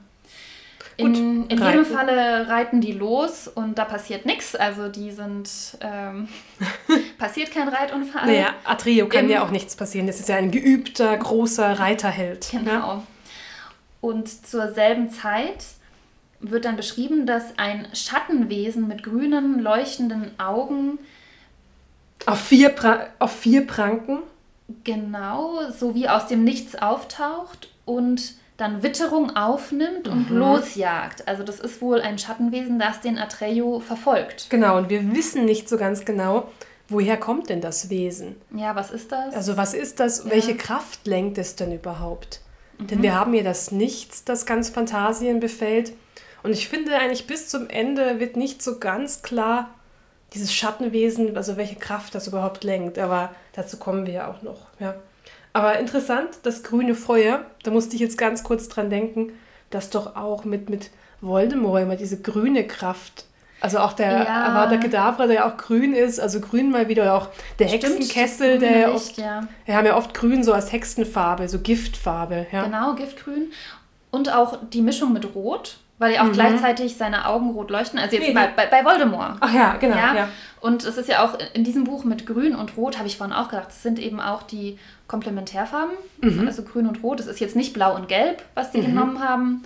In, 0.97 1.47
in 1.47 1.63
jedem 1.63 1.85
Falle 1.85 2.47
reiten 2.49 2.81
die 2.81 2.91
los 2.91 3.47
und 3.47 3.77
da 3.77 3.85
passiert 3.85 4.25
nichts. 4.25 4.55
Also 4.55 4.87
die 4.89 5.11
sind, 5.11 5.49
ähm, 5.81 6.27
passiert 7.19 7.51
kein 7.51 7.67
Reitunfall. 7.69 8.25
naja, 8.25 8.49
Atreo 8.63 9.07
kann 9.07 9.25
Im- 9.25 9.31
ja 9.31 9.43
auch 9.43 9.51
nichts 9.51 9.75
passieren. 9.75 10.07
Das 10.07 10.19
ist 10.19 10.27
ja 10.29 10.37
ein 10.37 10.49
geübter, 10.49 11.15
großer 11.15 11.77
Reiterheld. 11.79 12.51
ne? 12.53 12.61
Genau. 12.63 13.03
Und 14.01 14.27
zur 14.47 14.73
selben 14.73 15.09
Zeit 15.11 15.63
wird 16.39 16.65
dann 16.65 16.75
beschrieben, 16.77 17.25
dass 17.27 17.57
ein 17.57 17.87
Schattenwesen 17.93 18.87
mit 18.87 19.03
grünen, 19.03 19.59
leuchtenden 19.59 20.31
Augen 20.39 20.97
Auf 22.25 22.39
vier, 22.41 22.69
pra 22.69 23.07
auf 23.19 23.35
vier 23.35 23.65
Pranken. 23.67 24.19
genau 24.83 25.69
so 25.71 25.93
wie 25.95 26.09
aus 26.09 26.27
dem 26.27 26.43
Nichts 26.43 26.75
auftaucht 26.75 27.69
und 27.85 28.33
dann 28.57 28.81
Witterung 28.83 29.35
aufnimmt 29.35 30.07
und 30.07 30.31
Mhm. 30.31 30.37
losjagt. 30.37 31.27
Also 31.27 31.43
das 31.43 31.59
ist 31.59 31.81
wohl 31.81 32.01
ein 32.01 32.17
Schattenwesen, 32.17 32.79
das 32.79 32.99
den 33.01 33.17
Atreyu 33.17 33.79
verfolgt. 33.79 34.49
Genau, 34.49 34.77
und 34.77 34.89
wir 34.89 35.15
wissen 35.15 35.45
nicht 35.45 35.69
so 35.69 35.77
ganz 35.77 36.05
genau, 36.05 36.49
woher 36.89 37.17
kommt 37.17 37.49
denn 37.49 37.61
das 37.61 37.89
Wesen? 37.89 38.35
Ja, 38.55 38.75
was 38.75 38.89
ist 38.91 39.11
das? 39.11 39.35
Also 39.35 39.57
was 39.57 39.73
ist 39.73 39.99
das? 39.99 40.19
Ja. 40.19 40.25
Mhm. 40.25 40.29
Welche 40.31 40.55
Kraft 40.57 41.05
lenkt 41.05 41.37
es 41.37 41.55
denn 41.55 41.71
überhaupt? 41.71 42.41
Denn 42.79 43.01
wir 43.01 43.15
haben 43.15 43.33
hier 43.33 43.43
das 43.43 43.71
Nichts, 43.71 44.23
das 44.23 44.45
ganz 44.45 44.69
Fantasien 44.69 45.39
befällt. 45.39 45.93
Und 46.43 46.51
ich 46.51 46.67
finde 46.69 46.95
eigentlich 46.95 47.25
bis 47.25 47.49
zum 47.49 47.69
Ende 47.69 48.19
wird 48.19 48.37
nicht 48.37 48.61
so 48.61 48.77
ganz 48.77 49.23
klar, 49.23 49.71
dieses 50.33 50.53
Schattenwesen, 50.53 51.35
also 51.37 51.57
welche 51.57 51.75
Kraft 51.75 52.13
das 52.13 52.27
überhaupt 52.27 52.63
lenkt. 52.63 52.99
Aber 52.99 53.31
dazu 53.53 53.77
kommen 53.77 54.05
wir 54.05 54.13
ja 54.13 54.27
auch 54.29 54.43
noch. 54.43 54.67
Ja. 54.79 54.93
Aber 55.57 55.79
interessant, 55.79 56.29
das 56.43 56.61
grüne 56.61 56.93
Feuer, 56.93 57.45
da 57.63 57.71
musste 57.71 57.95
ich 57.95 58.01
jetzt 58.01 58.17
ganz 58.17 58.43
kurz 58.43 58.69
dran 58.69 58.91
denken, 58.91 59.31
dass 59.71 59.89
doch 59.89 60.15
auch 60.15 60.45
mit, 60.45 60.69
mit 60.69 60.91
Voldemort 61.19 61.81
immer 61.81 61.95
diese 61.95 62.21
grüne 62.21 62.67
Kraft, 62.67 63.25
also 63.59 63.79
auch 63.79 63.93
der 63.93 64.11
Ja. 64.11 64.47
Avada 64.49 64.77
Kedavra, 64.77 65.25
der 65.25 65.35
ja 65.37 65.51
auch 65.51 65.57
grün 65.57 65.93
ist, 65.93 66.19
also 66.19 66.39
grün 66.41 66.69
mal 66.69 66.89
wieder, 66.89 67.01
oder 67.01 67.15
auch 67.15 67.29
der 67.57 67.69
Stimmt, 67.69 67.95
Hexenkessel, 67.95 68.59
der 68.59 68.77
ja 68.77 68.91
oft 68.91 69.17
ja. 69.17 69.47
wir 69.65 69.75
haben 69.75 69.87
ja 69.87 69.97
oft 69.97 70.13
grün 70.13 70.43
so 70.43 70.53
als 70.53 70.71
Hexenfarbe, 70.71 71.49
so 71.49 71.57
Giftfarbe. 71.57 72.45
Ja. 72.51 72.65
Genau, 72.65 72.93
Giftgrün. 72.93 73.51
Und 74.11 74.31
auch 74.31 74.59
die 74.71 74.83
Mischung 74.83 75.11
mit 75.11 75.33
Rot, 75.33 75.79
weil 75.99 76.13
ja 76.13 76.21
auch 76.21 76.27
Mhm. 76.27 76.33
gleichzeitig 76.33 76.95
seine 76.97 77.25
Augen 77.27 77.51
rot 77.51 77.69
leuchten. 77.71 77.97
Also 77.99 78.15
jetzt 78.15 78.27
Nee, 78.27 78.33
bei, 78.33 78.47
bei, 78.47 78.67
bei 78.67 78.85
Voldemort. 78.85 79.37
Ach 79.39 79.53
ja, 79.53 79.75
genau. 79.77 79.95
Ja? 79.95 80.15
Ja. 80.15 80.29
Und 80.61 80.83
es 80.83 80.97
ist 80.97 81.09
ja 81.09 81.23
auch 81.25 81.37
in 81.53 81.63
diesem 81.63 81.83
Buch 81.85 82.03
mit 82.03 82.25
Grün 82.25 82.55
und 82.55 82.77
Rot, 82.77 82.97
habe 82.97 83.07
ich 83.07 83.17
vorhin 83.17 83.35
auch 83.35 83.49
gedacht, 83.49 83.67
das 83.67 83.83
sind 83.83 83.99
eben 83.99 84.19
auch 84.19 84.43
die 84.43 84.77
Komplementärfarben. 85.07 85.95
Mhm. 86.21 86.47
Also 86.47 86.63
Grün 86.63 86.87
und 86.87 87.03
Rot. 87.03 87.19
Es 87.19 87.27
ist 87.27 87.39
jetzt 87.39 87.55
nicht 87.55 87.73
Blau 87.73 87.95
und 87.95 88.07
Gelb, 88.07 88.43
was 88.55 88.71
die 88.71 88.81
genommen 88.81 89.23
haben. 89.23 89.63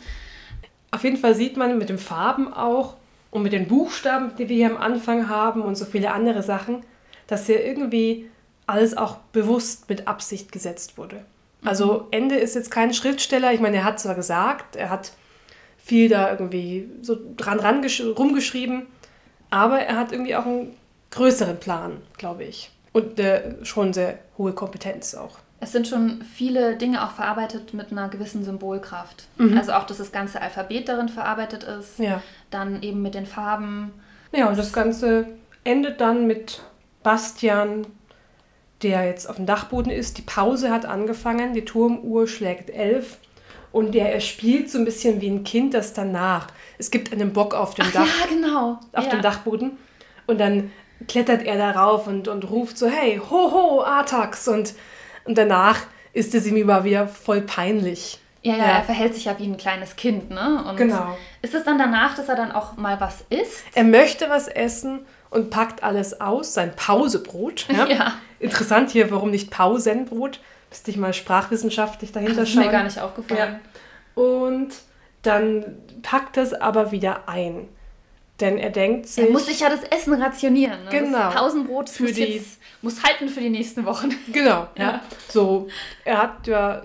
Auf 0.92 1.04
jeden 1.04 1.18
Fall 1.18 1.36
sieht 1.36 1.58
man 1.58 1.78
mit 1.78 1.90
den 1.90 1.98
Farben 1.98 2.54
auch 2.54 2.96
und 3.32 3.44
mit 3.44 3.54
den 3.54 3.68
Buchstaben, 3.68 4.34
die 4.38 4.50
wir 4.50 4.56
hier 4.58 4.70
am 4.76 4.78
Anfang 4.82 5.30
haben 5.30 5.62
und 5.62 5.76
so 5.76 5.86
viele 5.86 6.12
andere 6.12 6.44
Sachen, 6.44 6.84
dass 7.28 7.46
hier 7.46 7.64
irgendwie 7.66 8.30
alles 8.68 8.96
auch 8.98 9.16
bewusst 9.32 9.90
mit 9.90 10.08
Absicht 10.08 10.52
gesetzt 10.52 10.98
wurde. 10.98 11.24
Also 11.64 12.08
Ende 12.12 12.36
ist 12.36 12.56
jetzt 12.56 12.72
kein 12.72 12.94
Schriftsteller. 12.94 13.54
Ich 13.54 13.60
meine, 13.62 13.78
er 13.78 13.84
hat 13.86 14.00
zwar 14.00 14.16
gesagt, 14.16 14.76
er 14.76 14.90
hat 14.90 15.12
viel 15.92 16.08
da 16.08 16.32
irgendwie 16.32 16.89
so 17.02 17.18
dran 17.36 17.60
rangesch- 17.60 18.02
rumgeschrieben, 18.16 18.86
aber 19.50 19.80
er 19.82 19.98
hat 19.98 20.14
irgendwie 20.14 20.38
auch 20.38 20.46
einen 20.46 20.74
größeren 21.10 21.60
Plan, 21.60 21.98
glaube 22.18 22.46
ich. 22.46 22.72
Und 22.94 23.20
äh, 23.20 23.56
schon 23.66 23.92
sehr 23.92 24.20
hohe 24.38 24.54
Kompetenz 24.54 25.16
auch. 25.16 25.39
Es 25.60 25.74
sind 25.74 25.89
schon 25.89 26.22
viele 26.22 26.78
Dinge 26.78 27.04
auch 27.06 27.12
verarbeitet 27.12 27.74
mit 27.74 27.92
einer 27.92 28.08
gewissen 28.08 28.46
Symbolkraft. 28.46 29.28
Also 29.58 29.74
auch, 29.74 29.84
dass 29.84 29.98
das 29.98 30.14
ganze 30.14 30.42
Alphabet 30.42 30.88
darin 30.88 31.10
verarbeitet 31.10 31.64
ist. 31.66 32.00
Mhm. 32.00 32.06
Ja. 32.06 32.24
Dann 32.52 32.82
eben 32.82 33.02
mit 33.02 33.14
den 33.14 33.26
Farben. 33.26 33.92
Ja, 34.32 34.48
und 34.48 34.58
das 34.58 34.72
Ganze 34.72 35.28
endet 35.66 36.00
dann 36.00 36.26
mit 36.26 36.62
Bastian, 37.04 37.86
der 38.82 39.06
jetzt 39.06 39.30
auf 39.30 39.36
dem 39.36 39.46
Dachboden 39.46 39.92
ist. 39.92 40.18
Die 40.18 40.22
Pause 40.24 40.72
hat 40.72 40.86
angefangen, 40.86 41.54
die 41.54 41.66
Turmuhr 41.66 42.28
schlägt 42.28 42.70
elf. 42.70 43.18
Und 43.72 43.93
der, 43.93 44.13
er 44.13 44.19
spielt 44.19 44.69
so 44.69 44.78
ein 44.78 44.86
bisschen 44.86 45.22
wie 45.22 45.30
ein 45.30 45.43
Kind, 45.43 45.74
das 45.74 45.93
danach. 45.93 46.47
Es 46.78 46.91
gibt 46.91 47.11
einen 47.13 47.32
Bock 47.34 47.53
auf 47.53 47.74
dem 47.76 47.91
Dach, 47.93 48.05
Ja, 48.05 48.26
genau. 48.28 48.80
auf 48.93 49.05
ja. 49.05 49.09
dem 49.11 49.22
Dachboden. 49.22 49.78
Und 50.28 50.39
dann 50.39 50.72
klettert 51.07 51.43
er 51.43 51.57
darauf 51.57 52.07
und, 52.07 52.28
und 52.28 52.49
ruft 52.49 52.78
so, 52.78 52.88
hey, 52.88 53.17
ho, 53.17 53.51
ho, 53.51 53.82
Artax. 53.84 54.47
Und, 54.47 54.74
und 55.26 55.38
danach 55.38 55.78
ist 56.13 56.36
es 56.36 56.45
ihm 56.45 56.57
über 56.57 56.84
wieder 56.84 57.07
voll 57.07 57.41
peinlich. 57.41 58.19
Ja, 58.43 58.53
ja, 58.53 58.57
Ja. 58.59 58.65
er 58.80 58.84
verhält 58.84 59.13
sich 59.15 59.26
ja 59.26 59.38
wie 59.39 59.45
ein 59.45 59.55
kleines 59.57 59.95
Kind, 59.95 60.32
ne? 60.32 60.63
Und 60.67 60.76
Genau. 60.76 61.17
Ist 61.41 61.53
es 61.53 61.63
dann 61.63 61.78
danach, 61.78 62.15
dass 62.15 62.28
er 62.28 62.36
dann 62.36 62.51
auch 62.51 62.76
mal 62.76 62.99
was 62.99 63.24
isst? 63.30 63.63
Er 63.76 63.84
möchte 63.84 64.30
was 64.30 64.47
essen 64.47 65.05
und 65.30 65.49
packt 65.49 65.84
alles 65.84 66.19
aus, 66.19 66.53
sein 66.53 66.74
Pausebrot. 66.76 67.67
Ja. 67.69 67.86
Ja. 67.89 68.13
Interessant 68.39 68.89
hier, 68.89 69.11
warum 69.11 69.30
nicht 69.30 69.51
Pausenbrot? 69.51 70.39
Müsste 70.72 70.89
ich 70.89 70.97
mal 70.97 71.13
sprachwissenschaftlich 71.13 72.11
dahinter 72.11 72.38
Das 72.38 72.49
ist 72.49 72.55
schauen. 72.55 72.65
mir 72.65 72.72
gar 72.72 72.84
nicht 72.84 72.99
aufgefallen. 72.99 73.59
Und 74.15 74.69
dann 75.22 75.78
packt 76.01 76.38
es 76.38 76.53
aber 76.53 76.91
wieder 76.91 77.30
ein. 77.30 77.67
Denn 78.39 78.57
er 78.57 78.72
denkt 78.72 79.07
sich. 79.07 79.26
Er 79.26 79.30
muss 79.32 79.45
sich 79.45 79.59
ja 79.59 79.69
das 79.69 79.84
Essen 79.84 80.13
rationieren. 80.19 80.84
Ne? 80.86 80.89
Genau. 80.89 81.17
Das 81.26 81.36
Pausenbrot 81.36 81.89
Für 81.91 82.03
muss, 82.03 82.13
die- 82.13 82.24
jetzt, 82.24 82.57
muss 82.82 83.03
halten 83.03 83.30
für 83.30 83.39
die 83.39 83.49
nächsten 83.51 83.86
Wochen. 83.86 84.09
Genau, 84.34 84.67
ja. 84.76 84.84
Ja. 84.84 85.01
So, 85.30 85.67
er 86.05 86.17
hat 86.24 86.47
ja, 86.47 86.82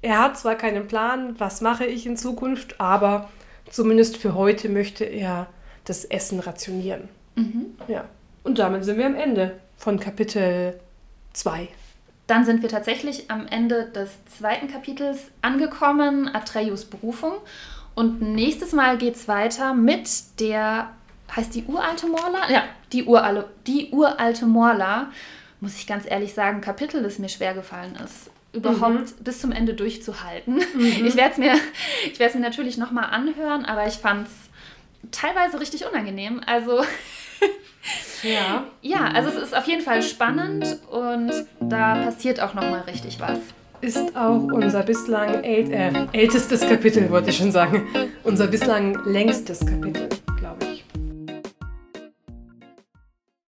er 0.00 0.18
hat 0.18 0.38
zwar 0.38 0.54
keinen 0.54 0.86
Plan, 0.88 1.34
was 1.38 1.60
mache 1.60 1.84
ich 1.84 2.06
in 2.06 2.16
Zukunft, 2.16 2.80
aber 2.80 3.28
zumindest 3.68 4.16
für 4.16 4.34
heute 4.34 4.70
möchte 4.70 5.04
er 5.04 5.48
das 5.84 6.04
Essen 6.06 6.40
rationieren. 6.40 7.08
Mhm. 7.34 7.66
Ja. 7.88 8.04
Und 8.44 8.58
damit 8.58 8.84
sind 8.84 8.96
wir 8.96 9.04
am 9.06 9.14
Ende 9.16 9.58
von 9.76 10.00
Kapitel 10.00 10.80
2. 11.34 11.68
Dann 12.28 12.44
sind 12.44 12.60
wir 12.60 12.68
tatsächlich 12.68 13.30
am 13.30 13.46
Ende 13.46 13.86
des 13.86 14.10
zweiten 14.26 14.68
Kapitels 14.68 15.30
angekommen, 15.40 16.28
Atreyus 16.32 16.84
Berufung. 16.84 17.32
Und 17.94 18.20
nächstes 18.20 18.72
Mal 18.72 18.98
geht 18.98 19.16
es 19.16 19.26
weiter 19.28 19.72
mit 19.72 20.08
der, 20.38 20.90
heißt 21.34 21.54
die 21.54 21.64
uralte 21.64 22.06
Morla? 22.06 22.50
Ja, 22.50 22.64
die, 22.92 23.04
uralte, 23.04 23.48
die 23.66 23.90
uralte 23.90 24.44
Morla. 24.46 25.10
Muss 25.60 25.76
ich 25.76 25.86
ganz 25.86 26.04
ehrlich 26.06 26.34
sagen, 26.34 26.60
Kapitel, 26.60 27.02
das 27.02 27.18
mir 27.18 27.30
schwer 27.30 27.54
gefallen 27.54 27.96
ist, 28.04 28.30
überhaupt 28.52 29.24
bis 29.24 29.40
zum 29.40 29.50
Ende 29.50 29.72
durchzuhalten. 29.72 30.60
Ich 30.78 31.16
werde 31.16 31.32
es 31.32 31.38
mir, 31.38 31.54
ich 32.12 32.18
mir 32.34 32.40
natürlich 32.40 32.76
nochmal 32.76 33.06
anhören, 33.06 33.64
aber 33.64 33.86
ich 33.86 33.94
fand 33.94 34.28
es 34.28 35.10
teilweise 35.10 35.60
richtig 35.60 35.86
unangenehm. 35.86 36.42
Also 36.46 36.84
Ja. 38.22 38.64
ja, 38.82 39.06
also 39.14 39.28
es 39.28 39.36
ist 39.36 39.56
auf 39.56 39.66
jeden 39.66 39.82
Fall 39.82 40.02
spannend 40.02 40.78
und 40.90 41.32
da 41.60 41.96
passiert 42.04 42.40
auch 42.40 42.54
nochmal 42.54 42.80
richtig 42.82 43.20
was. 43.20 43.38
Ist 43.80 44.16
auch 44.16 44.42
unser 44.42 44.82
bislang 44.82 45.44
äl 45.44 45.72
äh, 45.72 45.92
ältestes 46.12 46.62
Kapitel, 46.62 47.08
wollte 47.10 47.30
ich 47.30 47.36
schon 47.36 47.52
sagen. 47.52 47.86
Unser 48.24 48.48
bislang 48.48 48.98
längstes 49.04 49.64
Kapitel. 49.64 50.08